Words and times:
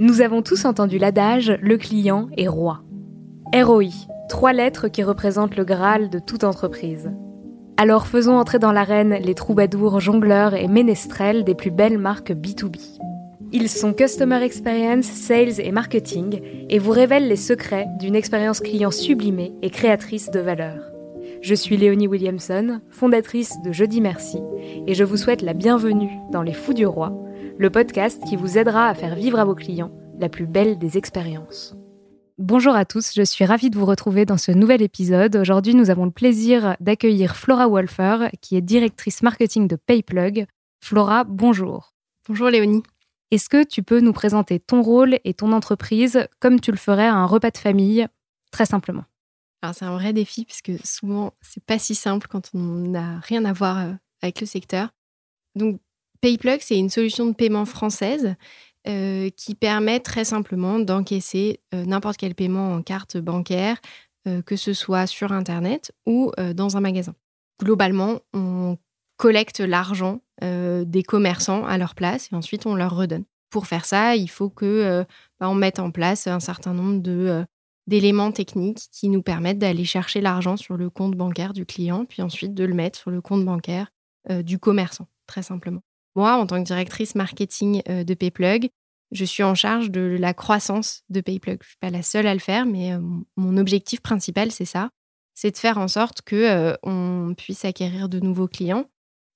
Nous 0.00 0.22
avons 0.22 0.40
tous 0.40 0.64
entendu 0.64 0.96
l'adage 0.96 1.58
le 1.60 1.76
client 1.76 2.30
est 2.38 2.48
roi. 2.48 2.80
ROI, 3.54 3.90
trois 4.30 4.54
lettres 4.54 4.88
qui 4.88 5.02
représentent 5.02 5.56
le 5.56 5.64
Graal 5.66 6.08
de 6.08 6.18
toute 6.18 6.42
entreprise. 6.42 7.10
Alors 7.76 8.06
faisons 8.06 8.38
entrer 8.38 8.58
dans 8.58 8.72
l'arène 8.72 9.18
les 9.22 9.34
troubadours, 9.34 10.00
jongleurs 10.00 10.54
et 10.54 10.68
ménestrels 10.68 11.44
des 11.44 11.54
plus 11.54 11.70
belles 11.70 11.98
marques 11.98 12.32
B2B. 12.32 12.78
Ils 13.52 13.68
sont 13.68 13.92
Customer 13.92 14.42
Experience, 14.42 15.04
Sales 15.04 15.60
et 15.60 15.70
Marketing 15.70 16.40
et 16.70 16.78
vous 16.78 16.92
révèlent 16.92 17.28
les 17.28 17.36
secrets 17.36 17.86
d'une 17.98 18.16
expérience 18.16 18.60
client 18.60 18.90
sublimée 18.90 19.52
et 19.60 19.68
créatrice 19.68 20.30
de 20.30 20.40
valeur. 20.40 20.78
Je 21.42 21.54
suis 21.54 21.76
Léonie 21.76 22.08
Williamson, 22.08 22.80
fondatrice 22.88 23.60
de 23.62 23.72
Jeudi 23.72 24.00
Merci, 24.00 24.38
et 24.86 24.94
je 24.94 25.04
vous 25.04 25.18
souhaite 25.18 25.42
la 25.42 25.52
bienvenue 25.52 26.10
dans 26.32 26.42
Les 26.42 26.54
Fous 26.54 26.74
du 26.74 26.86
Roi, 26.86 27.12
le 27.60 27.68
podcast 27.68 28.22
qui 28.26 28.36
vous 28.36 28.56
aidera 28.56 28.88
à 28.88 28.94
faire 28.94 29.14
vivre 29.14 29.38
à 29.38 29.44
vos 29.44 29.54
clients 29.54 29.90
la 30.20 30.28
plus 30.28 30.46
belle 30.46 30.78
des 30.78 30.98
expériences. 30.98 31.74
Bonjour 32.38 32.74
à 32.74 32.84
tous, 32.84 33.12
je 33.14 33.22
suis 33.22 33.44
ravie 33.44 33.70
de 33.70 33.78
vous 33.78 33.86
retrouver 33.86 34.24
dans 34.24 34.36
ce 34.36 34.52
nouvel 34.52 34.82
épisode. 34.82 35.34
Aujourd'hui, 35.36 35.74
nous 35.74 35.90
avons 35.90 36.04
le 36.04 36.10
plaisir 36.10 36.76
d'accueillir 36.78 37.36
Flora 37.36 37.68
Wolfer, 37.68 38.30
qui 38.40 38.56
est 38.56 38.60
directrice 38.60 39.22
marketing 39.22 39.66
de 39.66 39.76
Payplug. 39.76 40.46
Flora, 40.82 41.24
bonjour. 41.24 41.94
Bonjour 42.28 42.48
Léonie. 42.48 42.82
Est-ce 43.30 43.48
que 43.48 43.64
tu 43.64 43.82
peux 43.82 44.00
nous 44.00 44.12
présenter 44.12 44.60
ton 44.60 44.82
rôle 44.82 45.18
et 45.24 45.34
ton 45.34 45.52
entreprise 45.52 46.26
comme 46.38 46.60
tu 46.60 46.70
le 46.70 46.76
ferais 46.76 47.06
à 47.06 47.14
un 47.14 47.26
repas 47.26 47.50
de 47.50 47.58
famille, 47.58 48.06
très 48.50 48.66
simplement? 48.66 49.04
Alors 49.62 49.74
c'est 49.74 49.84
un 49.84 49.92
vrai 49.92 50.12
défi 50.12 50.44
puisque 50.44 50.72
souvent 50.84 51.32
c'est 51.40 51.64
pas 51.64 51.78
si 51.78 51.94
simple 51.94 52.26
quand 52.28 52.50
on 52.54 52.58
n'a 52.58 53.20
rien 53.20 53.44
à 53.44 53.52
voir 53.52 53.78
euh, 53.78 53.92
avec 54.22 54.40
le 54.40 54.46
secteur. 54.46 54.90
Donc 55.54 55.80
Payplug, 56.20 56.60
c'est 56.60 56.78
une 56.78 56.90
solution 56.90 57.26
de 57.26 57.32
paiement 57.32 57.64
française 57.64 58.34
euh, 58.88 59.28
qui 59.36 59.54
permet 59.54 60.00
très 60.00 60.24
simplement 60.24 60.78
d'encaisser 60.78 61.60
euh, 61.74 61.84
n'importe 61.84 62.16
quel 62.16 62.34
paiement 62.34 62.72
en 62.72 62.80
carte 62.80 63.18
bancaire, 63.18 63.76
euh, 64.26 64.40
que 64.40 64.56
ce 64.56 64.72
soit 64.72 65.06
sur 65.06 65.32
Internet 65.32 65.92
ou 66.06 66.32
dans 66.54 66.78
un 66.78 66.80
magasin. 66.80 67.14
Globalement, 67.60 68.20
on 68.32 68.78
collecte 69.18 69.60
l'argent 69.60 70.20
des 70.40 71.02
commerçants 71.06 71.66
à 71.66 71.76
leur 71.76 71.94
place 71.94 72.30
et 72.32 72.34
ensuite 72.34 72.64
on 72.64 72.74
leur 72.74 72.96
redonne. 72.96 73.24
Pour 73.50 73.66
faire 73.66 73.84
ça, 73.84 74.16
il 74.16 74.30
faut 74.30 74.48
que 74.48 75.04
bah, 75.38 75.50
on 75.50 75.54
mette 75.54 75.78
en 75.78 75.90
place 75.90 76.26
un 76.26 76.40
certain 76.40 76.72
nombre 76.72 77.02
de 77.02 77.44
d'éléments 77.86 78.32
techniques 78.32 78.88
qui 78.92 79.10
nous 79.10 79.20
permettent 79.20 79.58
d'aller 79.58 79.84
chercher 79.84 80.22
l'argent 80.22 80.56
sur 80.56 80.78
le 80.78 80.88
compte 80.88 81.16
bancaire 81.16 81.52
du 81.52 81.66
client, 81.66 82.06
puis 82.06 82.22
ensuite 82.22 82.54
de 82.54 82.64
le 82.64 82.72
mettre 82.72 82.98
sur 82.98 83.10
le 83.10 83.20
compte 83.20 83.44
bancaire 83.44 83.92
du 84.42 84.58
commerçant, 84.58 85.08
très 85.26 85.42
simplement. 85.42 85.82
Moi, 86.16 86.36
en 86.36 86.46
tant 86.46 86.58
que 86.58 86.66
directrice 86.66 87.14
marketing 87.14 87.82
euh, 87.88 88.04
de 88.04 88.14
Payplug, 88.14 88.70
je 89.12 89.24
suis 89.24 89.42
en 89.42 89.54
charge 89.54 89.90
de 89.90 90.16
la 90.18 90.34
croissance 90.34 91.02
de 91.08 91.20
Payplug. 91.20 91.58
Je 91.62 91.66
ne 91.66 91.70
suis 91.70 91.78
pas 91.80 91.90
la 91.90 92.02
seule 92.02 92.26
à 92.26 92.34
le 92.34 92.40
faire, 92.40 92.66
mais 92.66 92.92
euh, 92.92 93.00
mon 93.36 93.56
objectif 93.56 94.00
principal, 94.00 94.50
c'est 94.50 94.64
ça. 94.64 94.90
C'est 95.34 95.52
de 95.52 95.58
faire 95.58 95.78
en 95.78 95.88
sorte 95.88 96.22
qu'on 96.22 96.36
euh, 96.36 97.34
puisse 97.34 97.64
acquérir 97.64 98.08
de 98.08 98.20
nouveaux 98.20 98.48
clients 98.48 98.86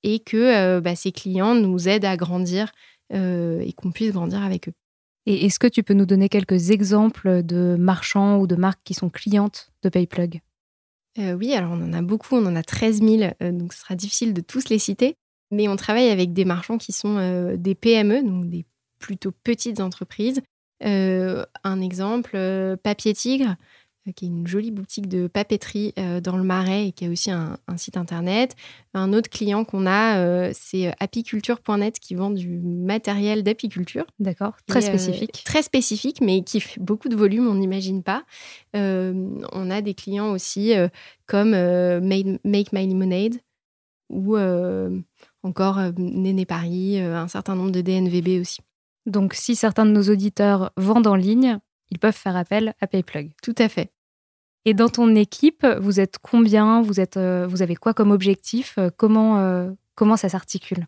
et 0.03 0.21
que 0.21 0.81
bah, 0.81 0.95
ces 0.97 1.13
clients 1.13 1.55
nous 1.55 1.89
aident 1.89 2.05
à 2.05 2.19
grandir 2.19 2.73
et 3.11 3.73
qu'on 3.75 3.91
puisse 3.91 4.13
grandir 4.13 4.43
avec 4.43 4.69
eux. 4.69 4.75
Et 5.25 5.47
est-ce 5.47 5.59
que 5.59 5.67
tu 5.67 5.83
peux 5.83 5.95
nous 5.95 6.05
donner 6.05 6.29
quelques 6.29 6.73
exemples 6.73 7.43
de 7.43 7.77
marchands 7.79 8.37
ou 8.37 8.47
de 8.47 8.55
marques 8.55 8.83
qui 8.85 8.93
sont 8.93 9.09
clientes 9.09 9.73
de 9.83 9.89
Payplug? 9.89 10.43
Oui, 11.17 11.55
alors 11.55 11.71
on 11.73 11.83
en 11.83 11.95
a 11.95 12.03
beaucoup, 12.03 12.37
on 12.37 12.45
en 12.45 12.55
a 12.55 12.63
13 12.63 13.01
000, 13.01 13.33
donc 13.53 13.73
ce 13.73 13.81
sera 13.81 13.95
difficile 13.95 14.35
de 14.35 14.43
tous 14.43 14.69
les 14.69 14.79
citer. 14.79 15.17
Mais 15.51 15.69
on 15.69 15.77
travaille 15.77 16.09
avec 16.09 16.33
des 16.33 16.45
marchands 16.45 16.79
qui 16.79 16.93
sont 16.93 17.17
euh, 17.19 17.57
des 17.57 17.75
PME, 17.75 18.23
donc 18.23 18.49
des 18.49 18.65
plutôt 18.99 19.33
petites 19.45 19.81
entreprises. 19.81 20.43
Euh, 20.85 21.45
un 21.63 21.81
exemple, 21.81 22.33
euh, 22.35 22.77
Papier 22.77 23.15
Tigre, 23.15 23.57
qui 24.17 24.27
est 24.27 24.29
une 24.29 24.47
jolie 24.47 24.71
boutique 24.71 25.09
de 25.09 25.29
papeterie 25.29 25.95
dans 26.23 26.37
le 26.37 26.43
Marais 26.43 26.89
et 26.89 26.93
qui 26.93 27.07
a 27.07 27.09
aussi 27.09 27.31
un, 27.31 27.57
site 27.79 27.97
internet. 27.97 28.55
Un 28.93 29.15
autre 29.15 29.31
client 29.31 29.65
qu'on 29.65 29.87
a, 29.87 30.53
c'est 30.53 30.93
apiculture.net 31.01 31.99
qui 32.01 32.15
vend 32.15 32.29
du 32.29 32.59
matériel 32.59 33.43
d'apiculture. 33.43 34.05
D'accord, 34.19 34.59
très 34.67 34.83
spécifique. 34.83 35.43
très 35.47 35.63
spécifique, 35.63 36.21
mais 36.21 36.43
qui 36.43 36.61
fait 36.61 36.79
beaucoup 36.83 37.09
de 37.09 37.17
volume, 37.17 37.49
on 37.49 37.55
n'imagine 37.55 38.03
pas. 38.03 38.25
on 38.75 39.71
a 39.71 39.81
des 39.81 39.95
clients 39.95 40.33
aussi 40.33 40.75
comme 41.25 41.53
Make 41.53 42.73
My 42.75 42.87
Lemonade 42.87 43.37
ou 44.11 44.37
encore 45.45 45.79
euh, 45.79 45.93
Néné 45.97 46.47
Paris, 46.47 47.01
euh, 47.01 47.17
un 47.17 47.29
certain 47.29 47.55
nombre 47.55 47.71
de 47.71 47.81
DNVB 47.81 48.41
aussi. 48.41 48.61
Donc 49.07 49.35
si 49.35 49.55
certains 49.55 49.87
de 49.87 49.91
nos 49.91 50.11
auditeurs 50.11 50.73
vendent 50.77 51.07
en 51.07 51.15
ligne, 51.15 51.59
ils 51.91 51.99
peuvent 51.99 52.17
faire 52.17 52.37
appel 52.37 52.75
à 52.81 52.87
Payplug. 52.87 53.31
Tout 53.43 53.55
à 53.59 53.69
fait. 53.69 53.93
Et 54.65 54.73
dans 54.73 54.89
ton 54.89 55.15
équipe, 55.15 55.67
vous 55.79 56.01
êtes 56.01 56.17
combien? 56.19 56.81
Vous, 56.81 56.99
êtes, 56.99 57.19
euh, 57.19 57.47
vous 57.47 57.61
avez 57.61 57.77
quoi 57.77 57.93
comme 57.93 58.11
objectif? 58.11 58.79
Comment, 58.97 59.75
comment 59.95 60.17
ça 60.17 60.31
s'articule? 60.31 60.87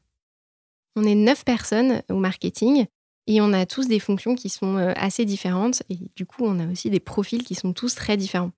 On 0.97 1.05
est 1.05 1.15
neuf 1.15 1.45
personnes 1.45 2.03
au 2.11 2.16
marketing 2.16 2.87
et 3.27 3.43
on 3.43 3.53
a 3.53 3.66
tous 3.66 3.87
des 3.87 3.99
fonctions 3.99 4.34
qui 4.34 4.49
sont 4.49 4.78
assez 4.97 5.27
différentes 5.27 5.83
et 5.91 5.99
du 6.16 6.25
coup 6.25 6.45
on 6.47 6.59
a 6.59 6.66
aussi 6.72 6.89
des 6.89 7.00
profils 7.00 7.45
qui 7.45 7.55
sont 7.55 7.75
tous 7.75 7.95
très 7.95 8.16
différents. 8.16 8.53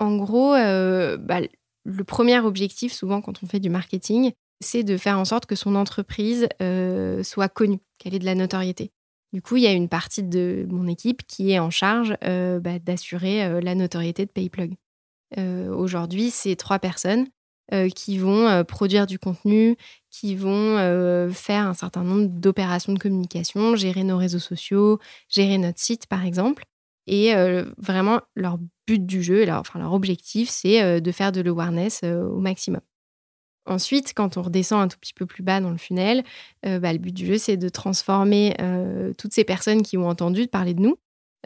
En 0.00 0.16
gros, 0.16 0.50
bah, 0.50 1.40
le 1.84 2.04
premier 2.04 2.40
objectif 2.40 2.92
souvent 2.92 3.20
quand 3.20 3.44
on 3.44 3.46
fait 3.46 3.60
du 3.60 3.70
marketing, 3.70 4.32
c'est 4.60 4.84
de 4.84 4.96
faire 4.96 5.18
en 5.18 5.24
sorte 5.24 5.46
que 5.46 5.54
son 5.54 5.74
entreprise 5.74 6.48
euh, 6.62 7.22
soit 7.22 7.48
connue, 7.48 7.80
qu'elle 7.98 8.14
ait 8.14 8.18
de 8.18 8.24
la 8.24 8.34
notoriété. 8.34 8.92
Du 9.32 9.42
coup, 9.42 9.56
il 9.56 9.64
y 9.64 9.66
a 9.66 9.72
une 9.72 9.88
partie 9.88 10.22
de 10.22 10.66
mon 10.70 10.86
équipe 10.86 11.26
qui 11.26 11.52
est 11.52 11.58
en 11.58 11.70
charge 11.70 12.16
euh, 12.24 12.60
bah, 12.60 12.78
d'assurer 12.78 13.44
euh, 13.44 13.60
la 13.60 13.74
notoriété 13.74 14.24
de 14.24 14.30
Payplug. 14.30 14.74
Aujourd'hui, 15.36 16.30
c'est 16.30 16.54
trois 16.54 16.78
personnes 16.78 17.26
qui 17.96 18.16
vont 18.16 18.64
produire 18.64 19.08
du 19.08 19.18
contenu, 19.18 19.76
qui 20.08 20.36
vont 20.36 20.78
faire 21.32 21.66
un 21.66 21.74
certain 21.74 22.04
nombre 22.04 22.28
d'opérations 22.28 22.92
de 22.92 22.98
communication, 22.98 23.74
gérer 23.74 24.04
nos 24.04 24.16
réseaux 24.16 24.38
sociaux, 24.38 25.00
gérer 25.28 25.58
notre 25.58 25.80
site, 25.80 26.06
par 26.06 26.24
exemple. 26.24 26.62
Et 27.08 27.32
vraiment, 27.76 28.20
leur 28.36 28.58
but 28.86 29.04
du 29.04 29.20
jeu, 29.20 29.44
leur, 29.44 29.64
leur 29.74 29.92
objectif, 29.92 30.48
c'est 30.48 31.00
de 31.00 31.12
faire 31.12 31.32
de 31.32 31.40
l'awareness 31.40 32.04
au 32.04 32.38
maximum. 32.38 32.80
Ensuite, 33.66 34.12
quand 34.14 34.36
on 34.36 34.42
redescend 34.42 34.80
un 34.80 34.88
tout 34.88 34.98
petit 34.98 35.14
peu 35.14 35.26
plus 35.26 35.42
bas 35.42 35.60
dans 35.60 35.70
le 35.70 35.76
funnel, 35.76 36.24
euh, 36.64 36.78
bah, 36.78 36.92
le 36.92 36.98
but 36.98 37.12
du 37.12 37.26
jeu, 37.26 37.38
c'est 37.38 37.56
de 37.56 37.68
transformer 37.68 38.54
euh, 38.60 39.12
toutes 39.18 39.32
ces 39.32 39.44
personnes 39.44 39.82
qui 39.82 39.96
ont 39.96 40.08
entendu 40.08 40.46
parler 40.46 40.74
de 40.74 40.80
nous 40.80 40.96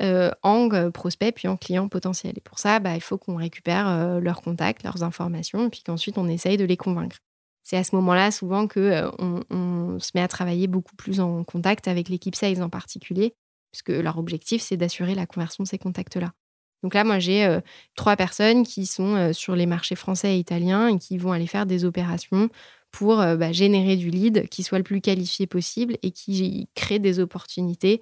euh, 0.01 0.31
en 0.43 0.69
prospects 0.91 1.35
puis 1.35 1.49
en 1.49 1.57
clients 1.57 1.89
potentiels. 1.89 2.35
Et 2.37 2.41
pour 2.41 2.59
ça, 2.59 2.79
bah, 2.79 2.95
il 2.95 3.01
faut 3.01 3.19
qu'on 3.19 3.37
récupère 3.37 4.21
leurs 4.21 4.43
contacts, 4.43 4.83
leurs 4.83 5.03
informations, 5.03 5.71
puis 5.71 5.83
qu'ensuite 5.85 6.19
on 6.19 6.29
essaye 6.29 6.57
de 6.57 6.65
les 6.65 6.77
convaincre. 6.77 7.17
C'est 7.63 7.77
à 7.77 7.85
ce 7.85 7.95
moment-là 7.97 8.31
souvent 8.31 8.67
que 8.67 9.11
on, 9.19 9.99
se 9.99 10.11
met 10.15 10.23
à 10.23 10.29
travailler 10.29 10.67
beaucoup 10.67 10.97
plus 10.97 11.21
en 11.21 11.45
contact 11.45 11.89
avec 11.89 12.09
l'équipe 12.09 12.35
sales 12.35 12.63
en 12.63 12.71
particulier, 12.71 13.35
puisque 13.71 13.91
leur 13.91 14.19
objectif, 14.19 14.63
c'est 14.63 14.77
d'assurer 14.77 15.15
la 15.15 15.27
conversion 15.27 15.65
de 15.65 15.69
ces 15.69 15.79
contacts-là. 15.79 16.33
Donc 16.83 16.95
là, 16.95 17.05
moi, 17.05 17.19
j'ai 17.19 17.45
euh, 17.45 17.61
trois 17.95 18.17
personnes 18.17 18.65
qui 18.65 18.87
sont 18.87 19.15
euh, 19.15 19.33
sur 19.33 19.55
les 19.55 19.67
marchés 19.67 19.97
français 19.97 20.37
et 20.37 20.39
italiens 20.39 20.89
et 20.89 20.99
qui 20.99 21.19
vont 21.19 21.33
aller 21.33 21.47
faire 21.47 21.67
des 21.67 21.85
opérations 21.85 22.49
pour 22.91 23.21
euh, 23.21 23.37
bah, 23.37 23.53
générer 23.53 23.97
du 23.97 24.11
lead 24.11 24.49
qui 24.49 24.63
soit 24.63 24.79
le 24.79 24.85
plus 24.85 25.01
qualifié 25.01 25.47
possible 25.47 25.97
et 26.03 26.11
qui 26.11 26.69
crée 26.75 26.99
des 26.99 27.19
opportunités 27.19 28.01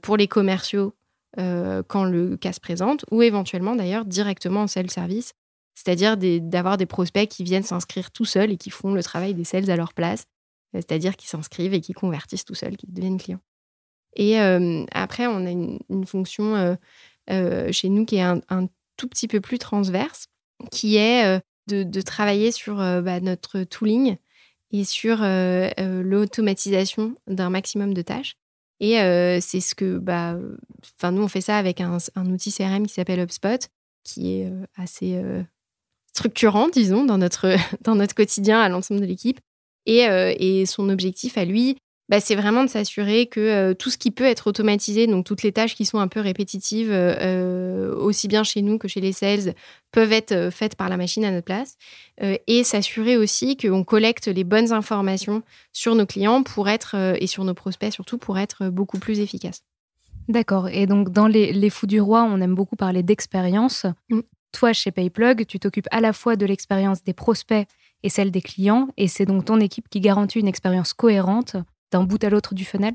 pour 0.00 0.16
les 0.16 0.26
commerciaux 0.26 0.94
quand 1.36 2.04
le 2.04 2.38
cas 2.38 2.54
se 2.54 2.60
présente 2.60 3.04
ou 3.10 3.20
éventuellement 3.20 3.76
d'ailleurs 3.76 4.06
directement 4.06 4.62
en 4.62 4.66
self-service 4.66 5.34
C'est-à-dire 5.74 6.16
d'avoir 6.16 6.78
des 6.78 6.86
prospects 6.86 7.28
qui 7.28 7.44
viennent 7.44 7.62
s'inscrire 7.62 8.10
tout 8.10 8.24
seuls 8.24 8.52
et 8.52 8.56
qui 8.56 8.70
font 8.70 8.94
le 8.94 9.02
travail 9.02 9.34
des 9.34 9.44
sales 9.44 9.70
à 9.70 9.76
leur 9.76 9.92
place. 9.92 10.24
C'est-à-dire 10.72 11.14
qui 11.14 11.28
s'inscrivent 11.28 11.74
et 11.74 11.82
qui 11.82 11.92
convertissent 11.92 12.46
tout 12.46 12.54
seuls, 12.54 12.78
qui 12.78 12.86
deviennent 12.86 13.18
clients. 13.18 13.42
Et 14.14 14.38
après, 14.38 15.26
on 15.26 15.44
a 15.44 15.50
une, 15.50 16.06
fonction 16.06 16.78
chez 17.28 17.88
nous 17.88 18.04
qui 18.04 18.16
est 18.16 18.22
un, 18.22 18.40
tout 18.96 19.08
petit 19.08 19.28
peu 19.28 19.40
plus 19.40 19.58
transverse, 19.58 20.28
qui 20.70 20.96
est 20.96 21.40
de, 21.68 22.00
travailler 22.00 22.50
sur 22.52 22.76
bah, 22.76 23.20
notre 23.20 23.64
tooling 23.64 24.16
et 24.72 24.84
sur 24.84 25.18
l'automatisation 25.20 27.14
d'un 27.26 27.50
maximum 27.50 27.94
de 27.94 28.02
tâches. 28.02 28.36
Et 28.80 28.94
c'est 29.40 29.60
ce 29.60 29.74
que, 29.74 29.98
bah, 29.98 30.36
nous, 31.10 31.22
on 31.22 31.28
fait 31.28 31.40
ça 31.40 31.58
avec 31.58 31.80
un, 31.80 31.98
outil 32.16 32.52
CRM 32.52 32.86
qui 32.86 32.94
s'appelle 32.94 33.20
HubSpot, 33.20 33.68
qui 34.04 34.32
est 34.34 34.52
assez 34.76 35.20
structurant, 36.12 36.68
disons, 36.68 37.04
dans 37.04 37.18
notre, 37.18 37.56
dans 37.82 37.94
notre 37.94 38.14
quotidien 38.14 38.60
à 38.60 38.68
l'ensemble 38.68 39.00
de 39.00 39.06
l'équipe. 39.06 39.40
Et, 39.86 40.64
son 40.66 40.88
objectif 40.88 41.38
à 41.38 41.44
lui, 41.44 41.76
bah, 42.08 42.20
c'est 42.20 42.36
vraiment 42.36 42.62
de 42.62 42.68
s'assurer 42.68 43.26
que 43.26 43.40
euh, 43.40 43.74
tout 43.74 43.90
ce 43.90 43.98
qui 43.98 44.12
peut 44.12 44.24
être 44.24 44.46
automatisé, 44.46 45.08
donc 45.08 45.24
toutes 45.24 45.42
les 45.42 45.50
tâches 45.50 45.74
qui 45.74 45.84
sont 45.84 45.98
un 45.98 46.06
peu 46.06 46.20
répétitives, 46.20 46.90
euh, 46.92 47.94
aussi 47.96 48.28
bien 48.28 48.44
chez 48.44 48.62
nous 48.62 48.78
que 48.78 48.86
chez 48.86 49.00
les 49.00 49.12
sales, 49.12 49.54
peuvent 49.90 50.12
être 50.12 50.32
euh, 50.32 50.50
faites 50.52 50.76
par 50.76 50.88
la 50.88 50.96
machine 50.96 51.24
à 51.24 51.32
notre 51.32 51.46
place. 51.46 51.76
et 52.20 52.64
s'assurer 52.64 53.16
aussi 53.16 53.56
qu'on 53.56 53.84
collecte 53.84 54.28
les 54.28 54.44
bonnes 54.44 54.72
informations 54.72 55.42
sur 55.72 55.94
nos 55.94 56.06
clients 56.06 56.42
pour 56.42 56.68
être, 56.68 56.94
et 57.20 57.26
sur 57.26 57.44
nos 57.44 57.54
prospects 57.54 57.92
surtout, 57.92 58.18
pour 58.18 58.38
être 58.38 58.68
beaucoup 58.68 58.98
plus 58.98 59.20
efficace. 59.20 59.62
D'accord. 60.28 60.68
Et 60.68 60.86
donc, 60.86 61.10
dans 61.10 61.26
les, 61.26 61.52
les 61.52 61.70
Fous 61.70 61.86
du 61.86 62.00
Roi, 62.00 62.24
on 62.24 62.40
aime 62.40 62.54
beaucoup 62.54 62.74
parler 62.74 63.02
d'expérience. 63.02 63.86
Mm. 64.08 64.20
Toi, 64.52 64.72
chez 64.72 64.90
Payplug, 64.90 65.46
tu 65.46 65.58
t'occupes 65.58 65.88
à 65.90 66.00
la 66.00 66.12
fois 66.12 66.36
de 66.36 66.46
l'expérience 66.46 67.04
des 67.04 67.12
prospects 67.12 67.68
et 68.02 68.08
celle 68.08 68.30
des 68.30 68.40
clients, 68.40 68.88
et 68.96 69.08
c'est 69.08 69.26
donc 69.26 69.44
ton 69.44 69.60
équipe 69.60 69.88
qui 69.88 70.00
garantit 70.00 70.38
une 70.38 70.48
expérience 70.48 70.94
cohérente 70.94 71.56
d'un 71.96 72.04
bout 72.04 72.22
à 72.22 72.30
l'autre 72.30 72.54
du 72.54 72.64
funnel 72.64 72.94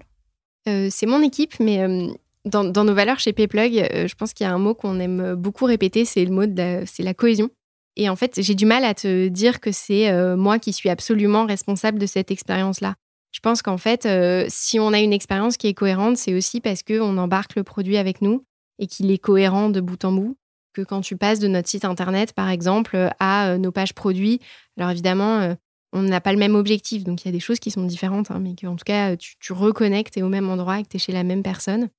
euh, 0.67 0.89
C'est 0.91 1.05
mon 1.05 1.21
équipe, 1.21 1.59
mais 1.59 1.81
euh, 1.81 2.07
dans, 2.45 2.63
nos 2.63 2.93
valeurs 2.93 3.19
chez 3.19 3.33
Payplug, 3.33 3.77
euh, 3.77 4.07
je 4.07 4.15
pense 4.15 4.33
qu'il 4.33 4.45
y 4.45 4.49
a 4.49 4.53
un 4.53 4.59
mot 4.59 4.75
qu'on 4.75 4.99
aime 4.99 5.35
beaucoup 5.35 5.65
répéter, 5.65 6.05
c'est 6.05 6.23
le 6.23 6.31
mot 6.31 6.45
de 6.45 6.83
c'est 6.85 7.03
la 7.03 7.13
cohésion. 7.13 7.49
Et 7.97 8.09
en 8.09 8.15
fait, 8.15 8.41
j'ai 8.41 8.55
du 8.55 8.65
mal 8.65 8.85
à 8.85 8.93
te 8.93 9.27
dire 9.27 9.59
que 9.59 9.73
c'est 9.73 10.09
moi 10.37 10.59
qui 10.59 10.71
suis 10.71 10.87
absolument 10.87 11.45
responsable 11.45 11.99
de 11.99 12.05
cette 12.05 12.31
expérience-là. 12.31 12.95
Je 13.33 13.41
pense 13.41 13.61
qu'en 13.61 13.77
fait, 13.77 14.07
si 14.47 14.79
on 14.79 14.93
a 14.93 14.99
une 14.99 15.11
expérience 15.11 15.57
qui 15.57 15.67
est 15.67 15.73
cohérente, 15.73 16.15
c'est 16.15 16.33
aussi 16.33 16.61
parce 16.61 16.83
qu'on 16.83 17.17
embarque 17.17 17.55
le 17.55 17.63
produit 17.63 17.97
avec 17.97 18.21
nous 18.21 18.45
et 18.79 18.87
qu'il 18.87 19.11
est 19.11 19.17
cohérent 19.17 19.69
de 19.69 19.81
bout 19.81 20.05
en 20.05 20.13
bout. 20.13 20.37
Que 20.71 20.83
quand 20.83 21.01
tu 21.01 21.17
passes 21.17 21.39
de 21.39 21.49
notre 21.49 21.67
site 21.67 21.83
internet, 21.83 22.31
par 22.31 22.47
exemple, 22.47 23.09
à 23.19 23.57
nos 23.57 23.73
pages 23.73 23.93
produits, 23.93 24.39
alors 24.77 24.91
évidemment, 24.91 25.53
on 25.93 26.01
n'a 26.03 26.21
pas 26.21 26.31
le 26.31 26.39
même 26.39 26.55
objectif. 26.55 27.03
Donc 27.03 27.23
il 27.23 27.27
y 27.27 27.29
a 27.29 27.31
des 27.31 27.39
choses 27.39 27.59
qui 27.59 27.71
sont 27.71 27.83
différentes, 27.83 28.31
hein, 28.31 28.39
mais 28.39 28.55
qu'en 28.55 28.75
tout 28.75 28.85
cas, 28.85 29.15
tu, 29.15 29.35
tu 29.39 29.53
reconnectes 29.53 30.17
et 30.17 30.23
au 30.23 30.29
même 30.29 30.49
endroit 30.49 30.79
et 30.79 30.83
que 30.83 30.89
tu 30.89 30.97
es 30.97 30.99
chez 30.99 31.11
la 31.11 31.23
même 31.23 31.43
personne. 31.43 31.89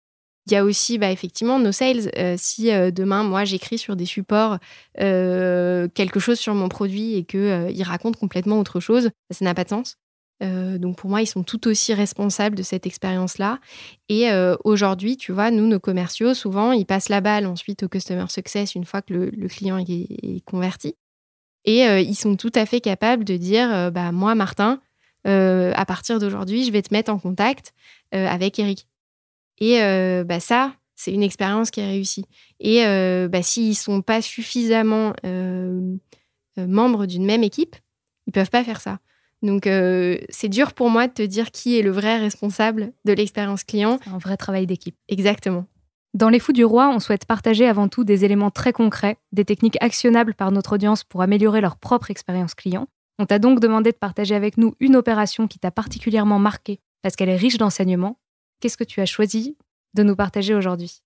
Il 0.47 0.53
y 0.53 0.57
a 0.57 0.65
aussi 0.65 0.99
bah, 0.99 1.11
effectivement 1.11 1.59
nos 1.59 1.73
sales. 1.73 2.11
Euh, 2.19 2.35
si 2.37 2.73
euh, 2.73 2.91
demain, 2.91 3.23
moi, 3.23 3.45
j'écris 3.45 3.79
sur 3.79 3.95
des 3.95 4.07
supports 4.07 4.59
euh, 5.01 5.89
quelque 5.95 6.19
chose 6.19 6.39
sur 6.39 6.55
mon 6.55 6.69
produit 6.69 7.15
et 7.15 7.25
qu'il 7.25 7.83
raconte 7.85 8.17
complètement 8.17 8.59
autre 8.59 8.81
chose, 8.81 9.11
ça 9.31 9.45
n'a 9.45 9.55
pas 9.55 9.65
de 9.65 9.69
sens. 9.69 9.97
donc 10.41 10.97
pour 10.97 11.09
moi, 11.09 11.23
ils 11.23 11.27
sont 11.27 11.45
tout 11.45 11.69
aussi 11.69 11.95
responsables 11.95 12.57
de 12.57 12.65
cette 12.65 12.87
expérience-là. 12.87 13.61
Et 14.09 14.29
aujourd'hui, 14.65 15.17
tu 15.17 15.31
vois, 15.31 15.53
nous, 15.53 15.69
nos 15.69 15.79
commerciaux, 15.79 16.35
souvent, 16.35 16.73
ils 16.73 16.87
passent 16.87 17.09
la 17.09 17.21
balle 17.21 17.47
ensuite 17.47 17.85
au 17.85 17.89
Customer 17.89 18.27
Success 18.29 18.75
une 18.75 18.85
fois 18.85 19.03
que 19.03 19.15
le, 19.15 19.49
client 19.49 19.79
est 19.79 20.45
converti. 20.45 20.97
Et 21.65 21.87
euh, 21.87 22.01
ils 22.01 22.15
sont 22.15 22.37
tout 22.37 22.53
à 22.55 22.67
fait 22.67 22.81
capables 22.81 23.25
de 23.25 23.37
dire 23.37 23.73
euh, 23.73 23.91
bah, 23.91 24.13
Moi, 24.13 24.35
Martin, 24.35 24.81
euh, 25.27 25.73
à 25.75 25.85
partir 25.85 26.19
d'aujourd'hui, 26.19 26.65
je 26.65 26.73
vais 26.73 26.83
te 26.83 26.93
mettre 26.93 27.13
en 27.13 27.19
contact 27.19 27.73
avec 28.11 28.59
Eric. 28.59 28.87
Et 29.59 29.79
bah, 30.25 30.39
ça, 30.39 30.75
c'est 30.97 31.13
une 31.13 31.23
expérience 31.23 31.71
qui 31.71 31.81
est 31.81 31.87
réussie. 31.87 32.27
Et 32.61 32.85
bah, 33.29 33.43
s'ils 33.43 33.71
ne 33.71 33.75
sont 33.75 34.03
pas 34.03 34.21
suffisamment 34.21 35.15
membres 36.59 37.07
d'une 37.07 37.25
même 37.25 37.43
équipe, 37.43 37.77
ils 38.27 38.31
ne 38.31 38.33
peuvent 38.33 38.51
pas 38.51 38.65
faire 38.65 38.83
ça. 38.83 38.99
Donc, 39.41 39.67
c'est 40.29 40.51
dur 40.51 40.75
pour 40.75 40.91
moi 40.91 41.09
de 41.09 41.15
te 41.15 41.23
dire 41.23 41.53
qui 41.53 41.79
est 41.79 41.83
le 41.83 41.91
vrai 41.91 42.19
responsable 42.19 42.93
de 43.07 43.15
l'expérience 43.15 43.65
client. 43.65 43.99
Un 44.05 44.19
vrai 44.19 44.37
travail 44.37 44.67
d'équipe. 44.67 44.97
Exactement. 45.09 45.65
Dans 46.15 46.29
Les 46.29 46.41
Fous 46.41 46.53
du 46.53 46.63
Roi, 46.63 46.91
on 46.91 47.01
souhaite 47.01 47.25
partager 47.25 47.67
avant 47.67 47.89
tout 47.89 48.05
des 48.05 48.27
éléments 48.27 48.51
très 48.51 48.75
concrets, 48.75 49.17
des 49.33 49.47
techniques 49.47 49.79
actionnables 49.81 50.35
par 50.35 50.53
notre 50.53 50.75
audience 50.75 51.05
pour 51.05 51.23
améliorer 51.23 51.63
leur 51.63 51.79
propre 51.79 52.11
expérience 52.11 52.55
client. 52.55 52.87
On 53.19 53.25
t'a 53.25 53.39
donc 53.39 53.61
demandé 53.61 53.93
de 53.93 53.97
partager 53.97 54.35
avec 54.35 54.59
nous 54.59 54.75
une 54.79 54.95
opération 54.95 55.49
qui 55.49 55.59
t'a 55.59 55.71
particulièrement 55.71 56.39
marqué 56.39 56.81
parce 57.01 57.17
qu'elle 57.17 57.31
est 57.31 57.37
riche 57.37 57.57
d'enseignements. 57.57 58.19
Qu'est-ce 58.61 58.77
que 58.77 58.85
tu 58.85 59.01
as 59.01 59.07
choisi 59.07 59.57
de 59.95 60.03
nous 60.03 60.15
partager 60.15 60.55
aujourd'hui? 60.55 61.01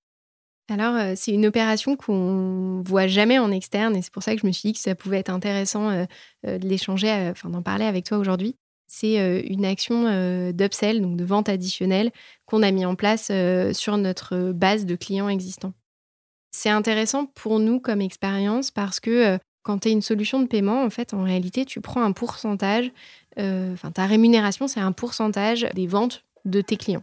Alors, 0.69 0.97
euh, 0.97 1.12
c'est 1.14 1.31
une 1.31 1.47
opération 1.47 1.94
qu'on 1.94 2.82
voit 2.85 3.06
jamais 3.06 3.38
en 3.38 3.53
externe 3.53 3.94
et 3.94 4.03
c'est 4.03 4.12
pour 4.12 4.25
ça 4.25 4.35
que 4.35 4.41
je 4.41 4.47
me 4.47 4.50
suis 4.50 4.70
dit 4.70 4.73
que 4.73 4.81
ça 4.81 4.97
pouvait 4.97 5.19
être 5.19 5.31
intéressant 5.31 5.88
euh, 5.88 6.05
euh, 6.49 6.58
de 6.58 6.67
l'échanger, 6.67 7.29
enfin 7.31 7.49
d'en 7.49 7.62
parler 7.62 7.85
avec 7.85 8.05
toi 8.05 8.19
aujourd'hui 8.19 8.56
c'est 8.86 9.40
une 9.40 9.64
action 9.64 10.04
d'upsell, 10.52 11.02
donc 11.02 11.16
de 11.16 11.24
vente 11.24 11.48
additionnelle, 11.48 12.10
qu'on 12.44 12.62
a 12.62 12.70
mis 12.70 12.84
en 12.86 12.94
place 12.94 13.30
sur 13.72 13.96
notre 13.96 14.52
base 14.52 14.86
de 14.86 14.96
clients 14.96 15.28
existants. 15.28 15.72
C'est 16.52 16.70
intéressant 16.70 17.26
pour 17.26 17.58
nous 17.58 17.80
comme 17.80 18.00
expérience 18.00 18.70
parce 18.70 19.00
que 19.00 19.38
quand 19.62 19.80
tu 19.80 19.88
as 19.88 19.90
une 19.90 20.02
solution 20.02 20.40
de 20.40 20.46
paiement, 20.46 20.84
en 20.84 20.90
fait, 20.90 21.12
en 21.12 21.24
réalité, 21.24 21.64
tu 21.64 21.80
prends 21.80 22.02
un 22.02 22.12
pourcentage, 22.12 22.90
enfin, 23.36 23.90
ta 23.92 24.06
rémunération, 24.06 24.68
c'est 24.68 24.80
un 24.80 24.92
pourcentage 24.92 25.66
des 25.74 25.86
ventes 25.86 26.24
de 26.44 26.60
tes 26.60 26.76
clients. 26.76 27.02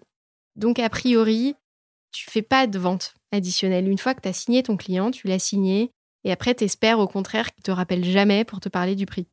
Donc, 0.55 0.79
a 0.79 0.89
priori, 0.89 1.55
tu 2.11 2.29
fais 2.29 2.41
pas 2.41 2.67
de 2.67 2.79
vente 2.79 3.15
additionnelle. 3.31 3.89
Une 3.89 3.97
fois 3.97 4.13
que 4.13 4.21
tu 4.21 4.29
as 4.29 4.33
signé 4.33 4.63
ton 4.63 4.77
client, 4.77 5.11
tu 5.11 5.27
l'as 5.27 5.39
signé, 5.39 5.91
et 6.23 6.31
après, 6.31 6.55
tu 6.55 6.63
espères 6.63 6.99
au 6.99 7.07
contraire 7.07 7.53
qu'il 7.53 7.63
te 7.63 7.71
rappelle 7.71 8.05
jamais 8.05 8.45
pour 8.45 8.61
te 8.61 8.69
parler 8.69 8.95
du 8.95 9.05
prix. 9.05 9.27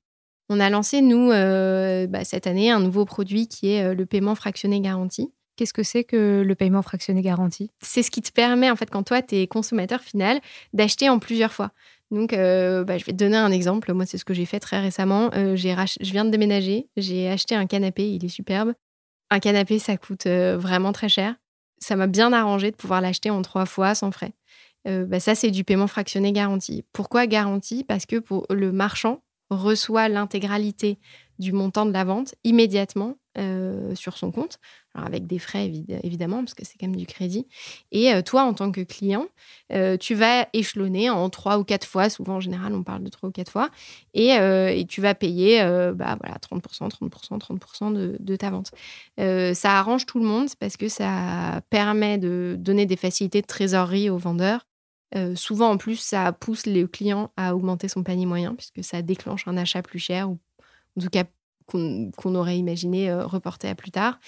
On 0.52 0.58
a 0.58 0.68
lancé, 0.68 1.00
nous, 1.00 1.30
euh, 1.30 2.08
bah, 2.08 2.24
cette 2.24 2.48
année, 2.48 2.72
un 2.72 2.80
nouveau 2.80 3.04
produit 3.04 3.46
qui 3.46 3.70
est 3.70 3.84
euh, 3.84 3.94
le 3.94 4.04
paiement 4.04 4.34
fractionné 4.34 4.80
garanti. 4.80 5.32
Qu'est-ce 5.54 5.72
que 5.72 5.84
c'est 5.84 6.02
que 6.02 6.42
le 6.44 6.54
paiement 6.56 6.82
fractionné 6.82 7.22
garanti? 7.22 7.70
C'est 7.80 8.02
ce 8.02 8.10
qui 8.10 8.20
te 8.20 8.32
permet, 8.32 8.68
en 8.68 8.74
fait, 8.74 8.90
quand 8.90 9.04
toi, 9.04 9.22
tu 9.22 9.36
es 9.36 9.46
consommateur 9.46 10.00
final, 10.00 10.40
d'acheter 10.72 11.08
en 11.08 11.20
plusieurs 11.20 11.52
fois. 11.52 11.70
Donc, 12.10 12.32
euh, 12.32 12.82
bah, 12.82 12.98
je 12.98 13.04
vais 13.04 13.12
te 13.12 13.16
donner 13.16 13.36
un 13.36 13.52
exemple. 13.52 13.92
Moi, 13.92 14.06
c'est 14.06 14.18
ce 14.18 14.24
que 14.24 14.34
j'ai 14.34 14.44
fait 14.44 14.58
très 14.58 14.80
récemment. 14.80 15.30
Je 15.32 16.10
viens 16.10 16.24
de 16.24 16.30
déménager. 16.30 16.88
J'ai 16.96 17.28
acheté 17.28 17.54
un 17.54 17.66
canapé. 17.66 18.10
Il 18.10 18.24
est 18.24 18.28
superbe. 18.28 18.74
Un 19.30 19.38
canapé, 19.38 19.78
ça 19.78 19.96
coûte 19.96 20.26
vraiment 20.26 20.90
très 20.90 21.08
cher. 21.08 21.36
Ça 21.78 21.94
m'a 21.94 22.08
bien 22.08 22.32
arrangé 22.32 22.72
de 22.72 22.76
pouvoir 22.76 23.00
l'acheter 23.00 23.30
en 23.30 23.42
trois 23.42 23.66
fois 23.66 23.94
sans 23.94 24.10
frais. 24.10 24.32
Bah, 24.84 25.20
ça, 25.20 25.36
c'est 25.36 25.52
du 25.52 25.62
paiement 25.62 25.86
fractionné 25.86 26.32
garanti. 26.32 26.84
Pourquoi 26.92 27.28
garanti? 27.28 27.84
Parce 27.84 28.04
que 28.06 28.16
pour 28.16 28.46
le 28.50 28.72
marchand, 28.72 29.22
reçoit 29.50 30.08
l'intégralité 30.08 30.98
du 31.40 31.52
montant 31.52 31.86
de 31.86 31.92
la 31.92 32.04
vente 32.04 32.34
immédiatement 32.44 33.16
euh, 33.38 33.94
sur 33.94 34.18
son 34.18 34.30
compte, 34.30 34.58
alors 34.94 35.06
avec 35.06 35.26
des 35.26 35.38
frais 35.38 35.72
évidemment, 36.02 36.38
parce 36.38 36.52
que 36.52 36.64
c'est 36.64 36.76
quand 36.78 36.88
même 36.88 36.96
du 36.96 37.06
crédit. 37.06 37.46
Et 37.92 38.12
euh, 38.12 38.22
toi, 38.22 38.42
en 38.42 38.52
tant 38.52 38.70
que 38.70 38.80
client, 38.82 39.26
euh, 39.72 39.96
tu 39.96 40.14
vas 40.14 40.48
échelonner 40.52 41.08
en 41.08 41.30
trois 41.30 41.58
ou 41.58 41.64
quatre 41.64 41.86
fois, 41.86 42.10
souvent 42.10 42.34
en 42.34 42.40
général 42.40 42.74
on 42.74 42.82
parle 42.82 43.02
de 43.02 43.08
trois 43.08 43.30
ou 43.30 43.32
quatre 43.32 43.50
fois, 43.50 43.70
et, 44.12 44.84
tu 44.88 45.00
vas 45.00 45.14
payer 45.14 45.62
bah, 45.94 46.18
voilà, 46.20 46.36
30%, 46.38 46.90
30%, 46.90 47.38
30% 47.38 47.92
de, 47.92 48.16
de, 48.18 48.36
ta 48.36 48.50
vente. 48.50 48.72
ça 49.16 49.78
arrange 49.78 50.06
tout 50.06 50.18
le 50.18 50.26
monde 50.26 50.48
parce 50.58 50.76
que 50.76 50.88
ça 50.88 51.62
permet 51.70 52.18
de 52.18 52.56
donner 52.58 52.84
des 52.84 52.96
facilités 52.96 53.40
de 53.40 53.46
trésorerie 53.46 54.10
aux 54.10 54.18
vendeurs 54.18 54.66
euh, 55.16 55.34
souvent, 55.34 55.70
en 55.70 55.76
plus, 55.76 55.96
ça 55.96 56.32
pousse 56.32 56.66
le 56.66 56.86
client 56.86 57.32
à 57.36 57.54
augmenter 57.54 57.88
son 57.88 58.02
panier 58.02 58.26
moyen, 58.26 58.54
puisque 58.54 58.84
ça 58.84 59.02
déclenche 59.02 59.46
un 59.48 59.56
achat 59.56 59.82
plus 59.82 59.98
cher, 59.98 60.30
ou 60.30 60.38
en 60.96 61.02
tout 61.02 61.10
cas 61.10 61.24
qu'on 61.66 62.34
aurait 62.34 62.58
imaginé 62.58 63.10
euh, 63.10 63.24
reporter 63.24 63.68
à 63.68 63.74
plus 63.74 63.92
tard. 63.92 64.18